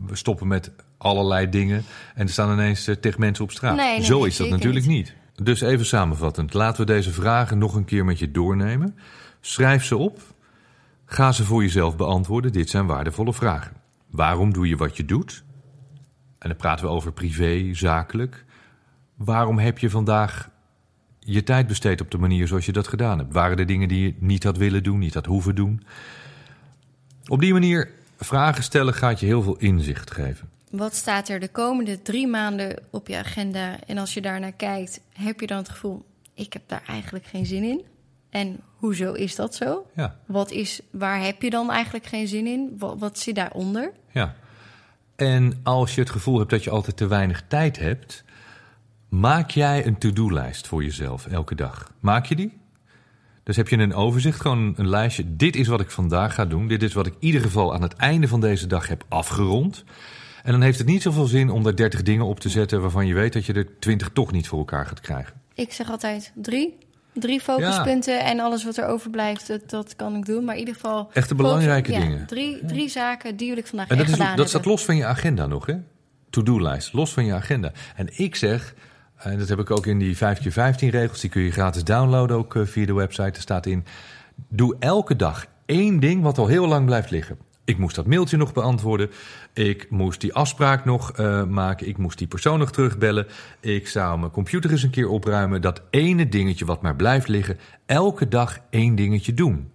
we 0.07 0.17
stoppen 0.17 0.47
met 0.47 0.71
allerlei 0.99 1.49
dingen 1.49 1.85
en 2.15 2.27
er 2.27 2.33
staan 2.33 2.53
ineens 2.53 2.89
uh, 2.89 2.95
tegen 2.95 3.21
mensen 3.21 3.45
op 3.45 3.51
straat. 3.51 3.77
Nee, 3.77 3.97
nee, 3.97 4.05
zo 4.05 4.25
is 4.25 4.37
dat 4.37 4.49
natuurlijk 4.49 4.87
niet. 4.87 5.15
Dus 5.43 5.61
even 5.61 5.87
samenvattend, 5.87 6.55
laten 6.55 6.87
we 6.87 6.93
deze 6.93 7.13
vragen 7.13 7.59
nog 7.59 7.75
een 7.75 7.85
keer 7.85 8.05
met 8.05 8.19
je 8.19 8.31
doornemen. 8.31 8.97
Schrijf 9.41 9.85
ze 9.85 9.97
op. 9.97 10.35
Ga 11.09 11.33
ze 11.33 11.45
voor 11.45 11.63
jezelf 11.63 11.97
beantwoorden. 11.97 12.53
Dit 12.53 12.71
zijn 12.71 12.87
waardevolle 12.87 13.33
vragen. 13.33 13.77
Waarom 14.11 14.53
doe 14.53 14.69
je 14.69 14.77
wat 14.77 14.97
je 14.97 15.05
doet? 15.05 15.45
En 16.39 16.49
dan 16.49 16.57
praten 16.57 16.85
we 16.85 16.91
over 16.91 17.13
privé, 17.13 17.75
zakelijk. 17.75 18.45
Waarom 19.15 19.59
heb 19.59 19.79
je 19.79 19.91
vandaag 19.91 20.51
je 21.19 21.43
tijd 21.43 21.67
besteed 21.67 22.01
op 22.01 22.11
de 22.11 22.19
manier 22.19 22.47
zoals 22.47 22.67
je 22.67 22.73
dat 22.73 22.89
gedaan 22.89 23.19
hebt? 23.19 23.33
Waren 23.33 23.59
er 23.59 23.67
dingen 23.67 23.89
die 23.89 24.03
je 24.03 24.15
niet 24.19 24.45
had 24.45 24.57
willen 24.57 24.83
doen, 24.83 24.99
niet 24.99 25.15
had 25.15 25.27
hoeven 25.27 25.55
doen? 25.55 25.83
Op 27.27 27.41
die 27.41 27.53
manier 27.53 27.91
vragen 28.17 28.63
stellen 28.63 28.95
gaat 28.95 29.21
je 29.21 29.27
heel 29.27 29.43
veel 29.43 29.57
inzicht 29.57 30.11
geven. 30.11 30.49
Wat 30.71 30.95
staat 30.95 31.29
er 31.29 31.41
de 31.41 31.49
komende 31.49 32.03
drie 32.03 32.27
maanden 32.27 32.83
op 32.91 33.09
je 33.09 33.17
agenda? 33.17 33.79
En 33.87 33.99
als 33.99 34.15
je 34.15 34.21
daarnaar 34.21 34.53
kijkt, 34.53 35.01
heb 35.13 35.41
je 35.41 35.47
dan 35.47 35.59
het 35.59 35.69
gevoel: 35.69 36.05
ik 36.35 36.53
heb 36.53 36.63
daar 36.67 36.83
eigenlijk 36.87 37.27
geen 37.27 37.47
zin 37.47 37.63
in? 37.63 37.85
En 38.37 38.61
hoezo 38.77 39.13
is 39.13 39.35
dat 39.35 39.55
zo? 39.55 39.87
Ja. 39.95 40.17
Wat 40.27 40.51
is, 40.51 40.81
waar 40.91 41.25
heb 41.25 41.43
je 41.43 41.51
dan 41.51 41.71
eigenlijk 41.71 42.07
geen 42.07 42.29
zin 42.29 42.47
in? 42.47 42.75
Wat, 42.79 42.99
wat 42.99 43.19
zit 43.19 43.35
daaronder? 43.35 43.93
Ja. 44.13 44.35
En 45.17 45.61
als 45.63 45.95
je 45.95 46.01
het 46.01 46.11
gevoel 46.11 46.39
hebt 46.39 46.51
dat 46.51 46.65
je 46.65 46.71
altijd 46.71 46.97
te 46.97 47.07
weinig 47.07 47.43
tijd 47.49 47.79
hebt, 47.79 48.25
maak 49.09 49.51
jij 49.51 49.87
een 49.87 49.99
to-do-lijst 49.99 50.67
voor 50.67 50.85
jezelf 50.85 51.27
elke 51.27 51.55
dag. 51.55 51.93
Maak 52.01 52.27
je 52.27 52.37
die? 52.37 52.59
Dus 53.43 53.57
heb 53.57 53.69
je 53.69 53.77
een 53.77 53.95
overzicht, 53.95 54.41
gewoon 54.41 54.75
een 54.77 54.89
lijstje. 54.89 55.37
Dit 55.37 55.57
is 55.57 55.67
wat 55.67 55.81
ik 55.81 55.91
vandaag 55.91 56.35
ga 56.35 56.45
doen. 56.45 56.69
Dit 56.69 56.83
is 56.83 56.93
wat 56.93 57.07
ik 57.07 57.13
in 57.13 57.27
ieder 57.27 57.41
geval 57.41 57.75
aan 57.75 57.83
het 57.83 57.95
einde 57.95 58.29
van 58.29 58.41
deze 58.41 58.67
dag 58.67 58.89
heb 58.89 59.05
afgerond. 59.09 59.85
En 60.43 60.53
dan 60.53 60.61
heeft 60.61 60.79
het 60.79 60.87
niet 60.87 61.03
zoveel 61.03 61.27
zin 61.27 61.51
om 61.51 61.63
daar 61.63 61.77
30 61.77 62.03
dingen 62.03 62.27
op 62.27 62.41
te 62.41 62.49
zetten 62.49 62.81
waarvan 62.81 63.07
je 63.07 63.15
weet 63.15 63.33
dat 63.33 63.47
je 63.47 63.53
er 63.53 63.79
20 63.79 64.11
toch 64.13 64.33
niet 64.33 64.49
voor 64.49 64.59
elkaar 64.59 64.87
gaat 64.87 65.01
krijgen. 65.01 65.41
Ik 65.55 65.73
zeg 65.73 65.91
altijd 65.91 66.33
drie. 66.35 66.79
Drie 67.19 67.41
focuspunten 67.41 68.25
en 68.25 68.41
alles 68.41 68.65
wat 68.65 68.77
er 68.77 68.87
overblijft, 68.87 69.47
dat, 69.47 69.71
dat 69.71 69.97
kan 69.97 70.17
ik 70.17 70.27
doen. 70.27 70.45
Maar 70.45 70.55
in 70.55 70.61
ieder 70.61 70.75
geval... 70.75 71.09
Echte 71.13 71.35
belangrijke 71.35 71.93
focus- 71.93 72.05
ja, 72.05 72.11
dingen. 72.11 72.27
Drie, 72.27 72.65
drie 72.67 72.89
zaken 72.89 73.37
die 73.37 73.49
wil 73.49 73.59
ik 73.59 73.67
vandaag 73.67 73.89
En 73.89 73.97
dat, 73.97 74.07
is, 74.07 74.13
gedaan 74.13 74.37
dat 74.37 74.49
staat 74.49 74.65
los 74.65 74.85
van 74.85 74.97
je 74.97 75.05
agenda 75.05 75.47
nog, 75.47 75.67
hè? 75.67 75.75
To-do-lijst, 76.31 76.93
los 76.93 77.13
van 77.13 77.25
je 77.25 77.33
agenda. 77.33 77.73
En 77.97 78.09
ik 78.19 78.35
zeg, 78.35 78.75
en 79.17 79.39
dat 79.39 79.49
heb 79.49 79.59
ik 79.59 79.71
ook 79.71 79.87
in 79.87 79.99
die 79.99 80.17
5x15 80.17 80.89
regels, 80.91 81.21
die 81.21 81.31
kun 81.31 81.43
je 81.43 81.51
gratis 81.51 81.85
downloaden 81.85 82.37
ook 82.37 82.57
eh, 82.57 82.63
via 82.65 82.87
de 82.87 82.95
website. 82.95 83.23
Er 83.23 83.41
staat 83.41 83.67
in, 83.67 83.85
doe 84.49 84.77
elke 84.79 85.17
dag 85.17 85.47
één 85.67 86.01
ding 86.01 86.23
wat 86.23 86.39
al 86.39 86.47
heel 86.47 86.67
lang 86.67 86.87
blijft 86.87 87.11
liggen. 87.11 87.39
Ik 87.67 87.79
moest 87.79 87.95
dat 87.95 88.07
mailtje 88.07 88.37
nog 88.37 88.53
beantwoorden. 88.53 89.11
Ik 89.53 89.91
moest 89.91 90.21
die 90.21 90.35
afspraak 90.35 90.85
nog 90.85 91.13
eh, 91.13 91.45
maken. 91.45 91.89
Ik 91.89 91.99
moest 91.99 92.19
die 92.19 92.27
persoon 92.27 92.59
nog 92.59 92.73
terugbellen. 92.73 93.27
Ik 93.61 93.89
zou 93.89 94.19
mijn 94.19 94.31
computer 94.31 94.71
eens 94.71 94.83
een 94.83 94.91
keer 94.91 95.09
opruimen. 95.09 95.61
Dat 95.61 95.83
ene 95.91 96.29
dingetje 96.29 96.65
wat 96.65 96.83
maar 96.83 96.97
blijft 96.97 97.29
liggen. 97.29 97.59
Elke 97.87 98.29
dag 98.29 98.59
één 98.71 98.95
dingetje 98.95 99.35
doen. 99.35 99.71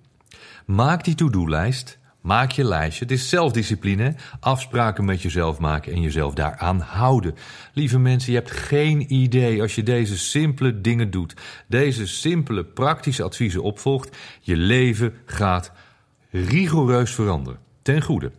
Maak 0.65 1.03
die 1.03 1.15
to-do-lijst. 1.15 1.99
Maak 2.21 2.51
je 2.51 2.63
lijstje. 2.63 3.03
Het 3.03 3.13
is 3.13 3.29
zelfdiscipline. 3.29 4.15
Afspraken 4.39 5.05
met 5.05 5.21
jezelf 5.21 5.59
maken 5.59 5.93
en 5.93 6.01
jezelf 6.01 6.33
daaraan 6.33 6.79
houden. 6.79 7.35
Lieve 7.73 7.99
mensen, 7.99 8.31
je 8.31 8.37
hebt 8.37 8.51
geen 8.51 9.13
idee 9.13 9.61
als 9.61 9.75
je 9.75 9.83
deze 9.83 10.17
simpele 10.17 10.81
dingen 10.81 11.11
doet. 11.11 11.33
Deze 11.67 12.07
simpele 12.07 12.63
praktische 12.63 13.23
adviezen 13.23 13.63
opvolgt. 13.63 14.17
Je 14.41 14.55
leven 14.55 15.13
gaat 15.25 15.71
rigoureus 16.29 17.13
veranderen. 17.13 17.70
Ten 17.81 18.01
goede. 18.01 18.31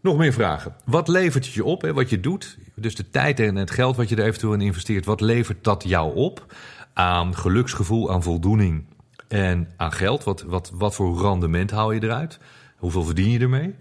Nog 0.00 0.16
meer 0.16 0.32
vragen. 0.32 0.74
Wat 0.84 1.08
levert 1.08 1.44
het 1.44 1.54
je 1.54 1.64
op, 1.64 1.82
hè, 1.82 1.92
wat 1.92 2.10
je 2.10 2.20
doet? 2.20 2.58
Dus 2.74 2.94
de 2.94 3.10
tijd 3.10 3.40
en 3.40 3.56
het 3.56 3.70
geld 3.70 3.96
wat 3.96 4.08
je 4.08 4.16
er 4.16 4.24
eventueel 4.24 4.52
in 4.52 4.60
investeert. 4.60 5.04
Wat 5.04 5.20
levert 5.20 5.64
dat 5.64 5.84
jou 5.86 6.14
op? 6.14 6.54
Aan 6.92 7.36
geluksgevoel, 7.36 8.12
aan 8.12 8.22
voldoening 8.22 8.84
en 9.28 9.68
aan 9.76 9.92
geld. 9.92 10.24
Wat, 10.24 10.42
wat, 10.42 10.70
wat 10.74 10.94
voor 10.94 11.20
rendement 11.20 11.70
haal 11.70 11.92
je 11.92 12.02
eruit? 12.02 12.38
Hoeveel 12.76 13.04
verdien 13.04 13.30
je 13.30 13.38
ermee? 13.38 13.74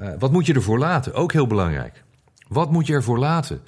Uh, 0.00 0.08
wat 0.18 0.32
moet 0.32 0.46
je 0.46 0.54
ervoor 0.54 0.78
laten? 0.78 1.14
Ook 1.14 1.32
heel 1.32 1.46
belangrijk. 1.46 2.02
Wat 2.48 2.70
moet 2.70 2.86
je 2.86 2.92
ervoor 2.92 3.18
laten? 3.18 3.60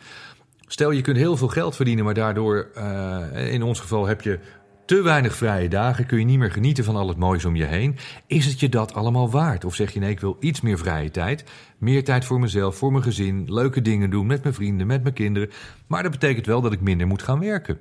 Stel, 0.66 0.90
je 0.90 1.00
kunt 1.00 1.16
heel 1.16 1.36
veel 1.36 1.48
geld 1.48 1.76
verdienen, 1.76 2.04
maar 2.04 2.14
daardoor, 2.14 2.68
uh, 2.76 3.52
in 3.52 3.62
ons 3.62 3.80
geval, 3.80 4.06
heb 4.06 4.20
je 4.22 4.38
te 4.86 5.02
weinig 5.02 5.36
vrije 5.36 5.68
dagen, 5.68 6.06
kun 6.06 6.18
je 6.18 6.24
niet 6.24 6.38
meer 6.38 6.50
genieten 6.50 6.84
van 6.84 6.96
al 6.96 7.08
het 7.08 7.16
moois 7.16 7.44
om 7.44 7.56
je 7.56 7.64
heen. 7.64 7.96
Is 8.26 8.46
het 8.46 8.60
je 8.60 8.68
dat 8.68 8.94
allemaal 8.94 9.30
waard? 9.30 9.64
Of 9.64 9.74
zeg 9.74 9.92
je 9.92 10.00
nee, 10.00 10.10
ik 10.10 10.20
wil 10.20 10.36
iets 10.40 10.60
meer 10.60 10.78
vrije 10.78 11.10
tijd, 11.10 11.44
meer 11.78 12.04
tijd 12.04 12.24
voor 12.24 12.40
mezelf, 12.40 12.76
voor 12.76 12.92
mijn 12.92 13.04
gezin, 13.04 13.52
leuke 13.52 13.82
dingen 13.82 14.10
doen 14.10 14.26
met 14.26 14.42
mijn 14.42 14.54
vrienden, 14.54 14.86
met 14.86 15.02
mijn 15.02 15.14
kinderen. 15.14 15.50
Maar 15.86 16.02
dat 16.02 16.12
betekent 16.12 16.46
wel 16.46 16.60
dat 16.60 16.72
ik 16.72 16.80
minder 16.80 17.06
moet 17.06 17.22
gaan 17.22 17.40
werken. 17.40 17.78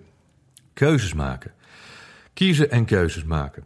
Keuzes 0.73 1.13
maken. 1.13 1.51
Kiezen 2.33 2.71
en 2.71 2.85
keuzes 2.85 3.23
maken. 3.23 3.63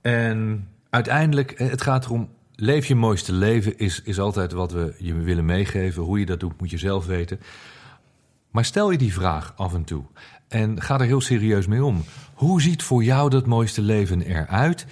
En 0.00 0.68
uiteindelijk, 0.90 1.58
het 1.58 1.82
gaat 1.82 2.04
erom, 2.04 2.28
leef 2.54 2.86
je 2.86 2.94
mooiste 2.94 3.32
leven 3.32 3.78
is, 3.78 4.02
is 4.02 4.20
altijd 4.20 4.52
wat 4.52 4.72
we 4.72 4.94
je 4.98 5.14
willen 5.14 5.44
meegeven. 5.44 6.02
Hoe 6.02 6.18
je 6.18 6.26
dat 6.26 6.40
doet, 6.40 6.60
moet 6.60 6.70
je 6.70 6.78
zelf 6.78 7.06
weten. 7.06 7.40
Maar 8.50 8.64
stel 8.64 8.90
je 8.90 8.98
die 8.98 9.12
vraag 9.12 9.52
af 9.56 9.74
en 9.74 9.84
toe 9.84 10.04
en 10.48 10.82
ga 10.82 10.98
er 11.00 11.06
heel 11.06 11.20
serieus 11.20 11.66
mee 11.66 11.84
om. 11.84 12.04
Hoe 12.34 12.62
ziet 12.62 12.82
voor 12.82 13.04
jou 13.04 13.30
dat 13.30 13.46
mooiste 13.46 13.82
leven 13.82 14.22
eruit? 14.22 14.86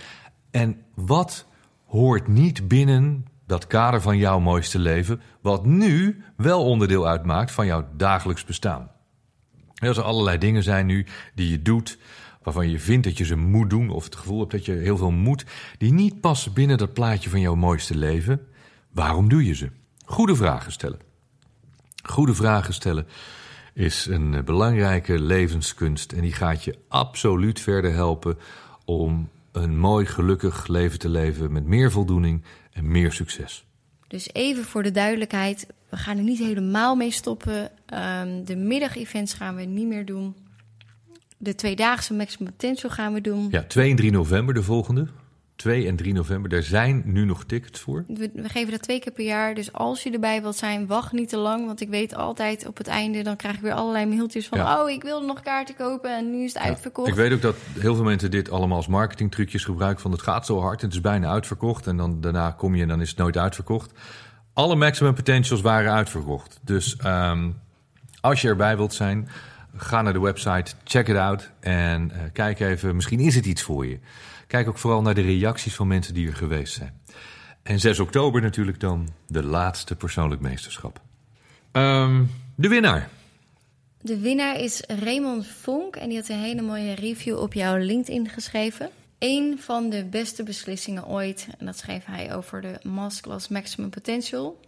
En 0.51 0.77
wat 0.95 1.47
hoort 1.85 2.29
niet 2.29 2.69
binnen 2.69 3.27
dat 3.47 3.67
kader 3.67 4.01
van 4.01 4.19
jouw 4.19 4.39
mooiste 4.39 4.79
leven, 4.79 5.21
wat 5.41 5.67
nu 5.67 6.23
wel 6.37 6.65
onderdeel 6.65 7.07
uitmaakt 7.07 7.51
van 7.51 7.67
jouw 7.67 7.89
dagelijks 7.97 8.45
bestaan? 8.45 8.91
Er 9.75 9.95
zijn 9.95 10.07
allerlei 10.07 10.39
dingen 10.39 10.63
zijn 10.63 10.87
nu 10.87 11.07
die 11.35 11.51
je 11.51 11.63
doet, 11.63 11.99
waarvan 12.43 12.71
je 12.71 12.79
vindt 12.79 13.07
dat 13.07 13.19
je 13.19 13.25
ze 13.25 13.37
moet 13.37 13.71
doen, 13.71 13.91
of 13.91 14.05
het 14.05 14.17
gevoel 14.17 14.39
hebt 14.39 14.53
dat 14.53 14.65
je 14.65 14.73
heel 14.73 14.97
veel 14.97 15.11
moet, 15.11 15.45
die 15.79 15.93
niet 15.93 16.21
passen 16.21 16.53
binnen 16.53 16.79
dat 16.79 16.93
plaatje 16.93 17.31
van 17.31 17.41
jouw 17.41 17.55
mooiste 17.55 17.97
leven. 17.97 18.47
Waarom 18.93 19.29
doe 19.29 19.45
je 19.45 19.55
ze? 19.55 19.71
Goede 20.05 20.37
vragen 20.37 20.73
stellen. 20.73 20.99
Goede 22.03 22.35
vragen 22.35 22.75
stellen 22.75 23.07
is 23.75 24.07
een 24.07 24.45
belangrijke 24.45 25.21
levenskunst 25.21 26.13
en 26.13 26.21
die 26.21 26.33
gaat 26.33 26.65
je 26.65 26.79
absoluut 26.89 27.61
verder 27.61 27.93
helpen 27.93 28.39
om 28.85 29.29
een 29.53 29.79
mooi, 29.79 30.07
gelukkig 30.07 30.67
leven 30.67 30.99
te 30.99 31.09
leven 31.09 31.53
met 31.53 31.65
meer 31.65 31.91
voldoening 31.91 32.45
en 32.73 32.91
meer 32.91 33.13
succes. 33.13 33.65
Dus 34.09 34.29
even 34.33 34.65
voor 34.65 34.83
de 34.83 34.91
duidelijkheid, 34.91 35.67
we 35.89 35.97
gaan 35.97 36.17
er 36.17 36.23
niet 36.23 36.39
helemaal 36.39 36.97
mee 36.97 37.11
stoppen. 37.11 37.71
Um, 37.95 38.45
de 38.45 38.57
middagevents 38.57 39.35
gaan 39.35 39.55
we 39.55 39.63
niet 39.63 39.87
meer 39.87 40.05
doen. 40.07 40.35
De 41.37 41.55
tweedaagse 41.55 42.15
Maximum 42.15 42.51
Potential 42.51 42.91
gaan 42.91 43.13
we 43.13 43.21
doen. 43.21 43.49
Ja, 43.51 43.63
2 43.63 43.91
en 43.91 43.97
3 43.97 44.11
november 44.11 44.55
de 44.55 44.63
volgende. 44.63 45.07
2 45.57 45.87
en 45.87 45.97
3 45.97 46.13
november. 46.13 46.51
Daar 46.51 46.63
zijn 46.63 47.03
nu 47.05 47.25
nog 47.25 47.45
tickets 47.45 47.81
voor. 47.81 48.05
We, 48.07 48.31
we, 48.35 48.49
geven 48.49 48.71
dat 48.71 48.83
twee 48.83 48.99
keer 48.99 49.13
per 49.13 49.25
jaar. 49.25 49.55
Dus 49.55 49.73
als 49.73 50.03
je 50.03 50.11
erbij 50.11 50.43
wilt 50.43 50.57
zijn, 50.57 50.87
wacht 50.87 51.13
niet 51.13 51.29
te 51.29 51.37
lang. 51.37 51.67
Want 51.67 51.81
ik 51.81 51.89
weet 51.89 52.15
altijd 52.15 52.67
op 52.67 52.77
het 52.77 52.87
einde, 52.87 53.23
dan 53.23 53.37
krijg 53.37 53.55
ik 53.55 53.61
weer 53.61 53.73
allerlei 53.73 54.07
mailtjes 54.07 54.49
van... 54.49 54.59
Ja. 54.59 54.83
oh, 54.83 54.91
ik 54.91 55.03
wilde 55.03 55.27
nog 55.27 55.41
kaarten 55.41 55.75
kopen 55.75 56.17
en 56.17 56.31
nu 56.31 56.45
is 56.45 56.53
het 56.55 56.63
ja. 56.63 56.69
uitverkocht. 56.69 57.09
Ik 57.09 57.15
weet 57.15 57.33
ook 57.33 57.43
dat 57.43 57.57
heel 57.79 57.95
veel 57.95 58.05
mensen 58.05 58.31
dit 58.31 58.51
allemaal 58.51 58.77
als 58.77 58.87
marketingtrucjes 58.87 59.65
gebruiken. 59.65 60.03
Van 60.03 60.13
het 60.13 60.23
gaat 60.23 60.47
zo 60.47 60.61
hard 60.61 60.81
en 60.81 60.87
het 60.87 60.95
is 60.95 61.01
bijna 61.01 61.29
uitverkocht. 61.29 61.87
En 61.87 61.97
dan 61.97 62.21
daarna 62.21 62.51
kom 62.51 62.75
je 62.75 62.83
en 62.83 62.89
dan 62.89 63.01
is 63.01 63.09
het 63.09 63.19
nooit 63.19 63.37
uitverkocht. 63.37 63.93
Alle 64.53 64.77
maximum 64.77 65.15
potentials 65.15 65.61
waren 65.61 65.93
uitverkocht. 65.93 66.61
Dus 66.63 66.97
um, 67.05 67.61
als 68.21 68.41
je 68.41 68.49
erbij 68.49 68.77
wilt 68.77 68.95
zijn, 68.95 69.29
ga 69.77 70.03
naar 70.03 70.13
de 70.13 70.21
website, 70.21 70.75
check 70.85 71.09
it 71.09 71.17
out. 71.17 71.51
En 71.61 72.11
uh, 72.13 72.19
kijk 72.33 72.61
even, 72.61 72.95
misschien 72.95 73.21
is 73.21 73.35
het 73.35 73.47
iets 73.47 73.63
voor 73.63 73.87
je. 73.87 73.99
Kijk 74.47 74.69
ook 74.69 74.79
vooral 74.79 75.03
naar 75.03 75.15
de 75.15 75.23
reacties 75.23 75.75
van 75.75 75.87
mensen 75.87 76.15
die 76.15 76.27
er 76.27 76.37
geweest 76.37 76.75
zijn. 76.75 77.01
En 77.63 77.81
6 77.81 77.99
oktober 77.99 78.43
natuurlijk 78.43 78.81
dan 78.81 79.09
de 79.27 79.45
laatste 79.45 79.97
persoonlijk 79.97 80.41
meesterschap. 80.41 81.01
Um, 81.73 82.31
de 82.55 82.69
winnaar. 82.69 83.09
De 84.01 84.19
winnaar 84.19 84.61
is 84.61 84.83
Raymond 84.87 85.47
Vonk 85.47 85.97
en 85.97 86.09
die 86.09 86.19
had 86.19 86.29
een 86.29 86.39
hele 86.39 86.63
mooie 86.63 86.95
review 86.95 87.39
op 87.39 87.53
jouw 87.53 87.77
LinkedIn 87.77 88.29
geschreven. 88.29 88.91
Een 89.19 89.59
van 89.59 89.91
de 89.91 90.05
beste 90.05 90.43
beslissingen 90.43 91.07
ooit, 91.07 91.49
en 91.59 91.67
dat 91.67 91.79
schreef 91.79 92.05
hij 92.05 92.35
over 92.35 92.61
de 92.61 92.79
Masterclass 92.83 93.49
Maximum 93.49 93.91
Potential. 93.91 94.61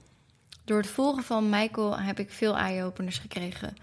Door 0.65 0.79
het 0.79 0.87
volgen 0.87 1.23
van 1.23 1.49
Michael 1.51 1.99
heb 1.99 2.19
ik 2.19 2.31
veel 2.31 2.57
eye-openers 2.57 3.19
gekregen. 3.19 3.77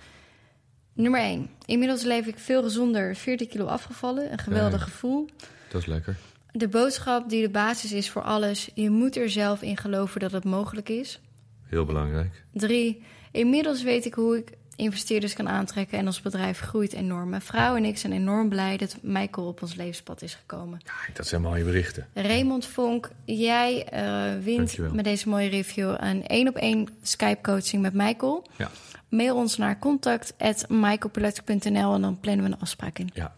Nummer 0.94 1.20
1. 1.20 1.50
Inmiddels 1.66 2.04
leef 2.04 2.26
ik 2.26 2.40
veel 2.40 2.64
gezonder, 2.64 3.16
40 3.16 3.48
kilo 3.48 3.66
afgevallen. 3.66 4.32
Een 4.32 4.40
geweldig 4.40 4.84
gevoel. 4.84 5.30
Dat 5.74 5.82
is 5.82 5.88
lekker. 5.88 6.16
De 6.52 6.68
boodschap 6.68 7.30
die 7.30 7.42
de 7.42 7.50
basis 7.50 7.92
is 7.92 8.10
voor 8.10 8.22
alles. 8.22 8.70
Je 8.74 8.90
moet 8.90 9.18
er 9.18 9.30
zelf 9.30 9.62
in 9.62 9.78
geloven 9.78 10.20
dat 10.20 10.32
het 10.32 10.44
mogelijk 10.44 10.90
is. 10.90 11.20
Heel 11.64 11.86
belangrijk. 11.86 12.44
3. 12.52 13.04
Inmiddels 13.32 13.84
weet 13.84 14.06
ik 14.06 14.14
hoe 14.14 14.38
ik 14.38 14.52
investeerders 14.76 15.34
kan 15.34 15.50
aantrekken 15.50 15.98
en 15.98 16.06
ons 16.06 16.22
bedrijf 16.22 16.60
groeit 16.60 16.94
enorm. 16.94 17.30
Mijn 17.30 17.42
vrouw 17.42 17.76
en 17.76 17.86
ik 17.86 17.98
zijn 17.98 18.14
enorm 18.14 18.50
blij 18.50 18.78
dat 18.78 18.98
Michael 19.02 19.48
op 19.48 19.62
ons 19.62 19.76
levenspad 19.76 20.22
is 20.22 20.34
gekomen. 20.36 20.80
Kijk, 20.84 21.16
dat 21.16 21.28
zijn 21.28 21.42
mooie 21.42 21.64
berichten. 21.64 22.08
Raymond 22.14 22.66
Vonk, 22.66 23.10
jij 23.26 23.86
eh, 23.86 24.34
wint 24.44 24.58
Dankjewel. 24.58 24.94
met 24.94 25.04
deze 25.04 25.30
mooie 25.30 25.50
review 25.50 25.96
een 26.00 26.28
één 26.28 26.48
op 26.48 26.56
één 26.56 26.88
Skype 27.02 27.42
coaching 27.42 27.82
met 27.82 27.94
Michael. 27.94 28.46
Ja. 28.58 28.72
Mail 29.10 29.36
ons 29.36 29.58
naar 29.58 29.80
contact@michaelpilatic.nl 29.80 31.94
en 31.94 32.02
dan 32.02 32.20
plannen 32.20 32.46
we 32.46 32.52
een 32.52 32.60
afspraak 32.60 33.00
in. 33.00 33.10
Ja, 33.14 33.34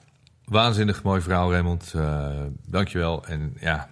waanzinnig 0.46 1.04
mooi 1.04 1.22
verhaal, 1.22 1.52
Raymond. 1.52 1.94
Uh, 1.96 2.28
dankjewel. 2.68 3.26
En 3.26 3.54
ja, 3.60 3.90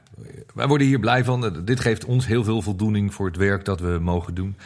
wij 0.53 0.67
worden 0.67 0.87
hier 0.87 0.99
blij 0.99 1.23
van. 1.23 1.63
Dit 1.65 1.79
geeft 1.79 2.05
ons 2.05 2.27
heel 2.27 2.43
veel 2.43 2.61
voldoening 2.61 3.13
voor 3.13 3.25
het 3.25 3.37
werk 3.37 3.65
dat 3.65 3.79
we 3.79 3.97
mogen 4.01 4.33
doen. 4.33 4.57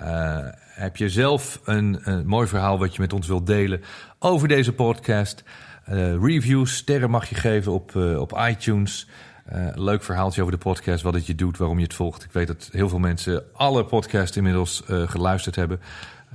Uh, 0.00 0.38
heb 0.60 0.96
je 0.96 1.08
zelf 1.08 1.60
een, 1.64 1.98
een, 2.02 2.26
mooi 2.26 2.46
verhaal 2.46 2.78
wat 2.78 2.94
je 2.94 3.00
met 3.00 3.12
ons 3.12 3.26
wilt 3.26 3.46
delen 3.46 3.80
over 4.18 4.48
deze 4.48 4.72
podcast? 4.72 5.42
Uh, 5.90 6.22
reviews, 6.22 6.76
sterren 6.76 7.10
mag 7.10 7.28
je 7.28 7.34
geven 7.34 7.72
op, 7.72 7.96
op 7.96 8.40
iTunes. 8.48 9.08
Leuk 9.74 10.02
verhaaltje 10.02 10.40
over 10.40 10.52
de 10.52 10.62
podcast, 10.62 11.02
wat 11.02 11.14
het 11.14 11.26
je 11.26 11.34
doet, 11.34 11.58
waarom 11.58 11.78
je 11.78 11.84
het 11.84 11.94
volgt. 11.94 12.24
Ik 12.24 12.32
weet 12.32 12.46
dat 12.46 12.68
heel 12.72 12.88
veel 12.88 12.98
mensen 12.98 13.44
alle 13.52 13.84
podcasts 13.84 14.36
inmiddels 14.36 14.82
geluisterd 14.86 15.56
hebben. 15.56 15.80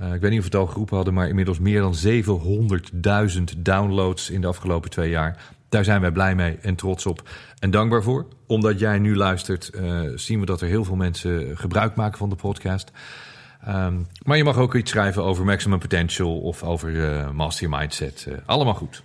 Uh, 0.01 0.13
ik 0.13 0.21
weet 0.21 0.31
niet 0.31 0.39
of 0.39 0.45
we 0.45 0.57
het 0.57 0.67
al 0.67 0.71
geroepen 0.71 0.95
hadden, 0.95 1.13
maar 1.13 1.27
inmiddels 1.27 1.59
meer 1.59 1.81
dan 1.81 1.95
700.000 2.05 3.57
downloads 3.57 4.29
in 4.29 4.41
de 4.41 4.47
afgelopen 4.47 4.89
twee 4.89 5.09
jaar. 5.09 5.37
Daar 5.69 5.83
zijn 5.83 6.01
wij 6.01 6.11
blij 6.11 6.35
mee 6.35 6.57
en 6.61 6.75
trots 6.75 7.05
op 7.05 7.29
en 7.59 7.71
dankbaar 7.71 8.03
voor. 8.03 8.25
Omdat 8.47 8.79
jij 8.79 8.99
nu 8.99 9.15
luistert, 9.15 9.71
uh, 9.75 10.01
zien 10.15 10.39
we 10.39 10.45
dat 10.45 10.61
er 10.61 10.67
heel 10.67 10.83
veel 10.83 10.95
mensen 10.95 11.57
gebruik 11.57 11.95
maken 11.95 12.17
van 12.17 12.29
de 12.29 12.35
podcast. 12.35 12.91
Um, 13.67 14.07
maar 14.23 14.37
je 14.37 14.43
mag 14.43 14.57
ook 14.57 14.75
iets 14.75 14.91
schrijven 14.91 15.23
over 15.23 15.45
Maximum 15.45 15.79
Potential 15.79 16.39
of 16.39 16.63
over 16.63 16.89
uh, 16.89 17.29
Master 17.31 17.67
Your 17.67 17.79
Mindset. 17.79 18.27
allemaal 18.45 18.73
goed. 18.73 19.03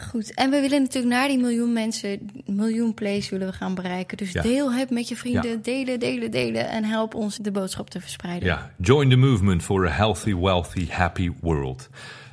Goed, 0.00 0.34
en 0.34 0.50
we 0.50 0.60
willen 0.60 0.82
natuurlijk 0.82 1.14
naar 1.14 1.28
die 1.28 1.38
miljoen 1.38 1.72
mensen, 1.72 2.30
miljoen 2.46 2.94
plays 2.94 3.28
willen 3.28 3.46
we 3.46 3.52
gaan 3.52 3.74
bereiken. 3.74 4.16
Dus 4.16 4.32
ja. 4.32 4.42
deel 4.42 4.72
het 4.72 4.90
met 4.90 5.08
je 5.08 5.16
vrienden, 5.16 5.50
ja. 5.50 5.56
delen, 5.62 6.00
delen, 6.00 6.30
delen 6.30 6.68
en 6.68 6.84
help 6.84 7.14
ons 7.14 7.36
de 7.36 7.50
boodschap 7.50 7.90
te 7.90 8.00
verspreiden. 8.00 8.48
Ja, 8.48 8.70
join 8.76 9.10
the 9.10 9.16
movement 9.16 9.62
for 9.62 9.86
a 9.86 9.90
healthy, 9.90 10.34
wealthy, 10.34 10.88
happy 10.90 11.32
world. 11.40 11.88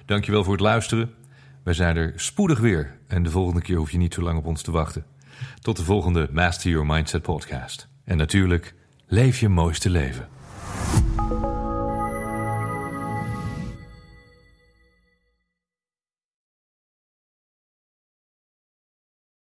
Dankjewel 0.05 0.43
voor 0.43 0.53
het 0.53 0.61
luisteren. 0.61 1.13
Wij 1.63 1.73
zijn 1.73 1.97
er 1.97 2.13
spoedig 2.15 2.59
weer 2.59 2.97
en 3.07 3.23
de 3.23 3.29
volgende 3.29 3.61
keer 3.61 3.77
hoef 3.77 3.91
je 3.91 3.97
niet 3.97 4.13
zo 4.13 4.21
lang 4.21 4.37
op 4.37 4.45
ons 4.45 4.61
te 4.61 4.71
wachten. 4.71 5.05
Tot 5.59 5.77
de 5.77 5.83
volgende 5.83 6.29
Master 6.31 6.69
Your 6.71 6.85
Mindset 6.85 7.21
podcast. 7.21 7.87
En 8.03 8.17
natuurlijk, 8.17 8.73
leef 9.07 9.39
je 9.39 9.49
mooiste 9.49 9.89
leven. 9.89 10.27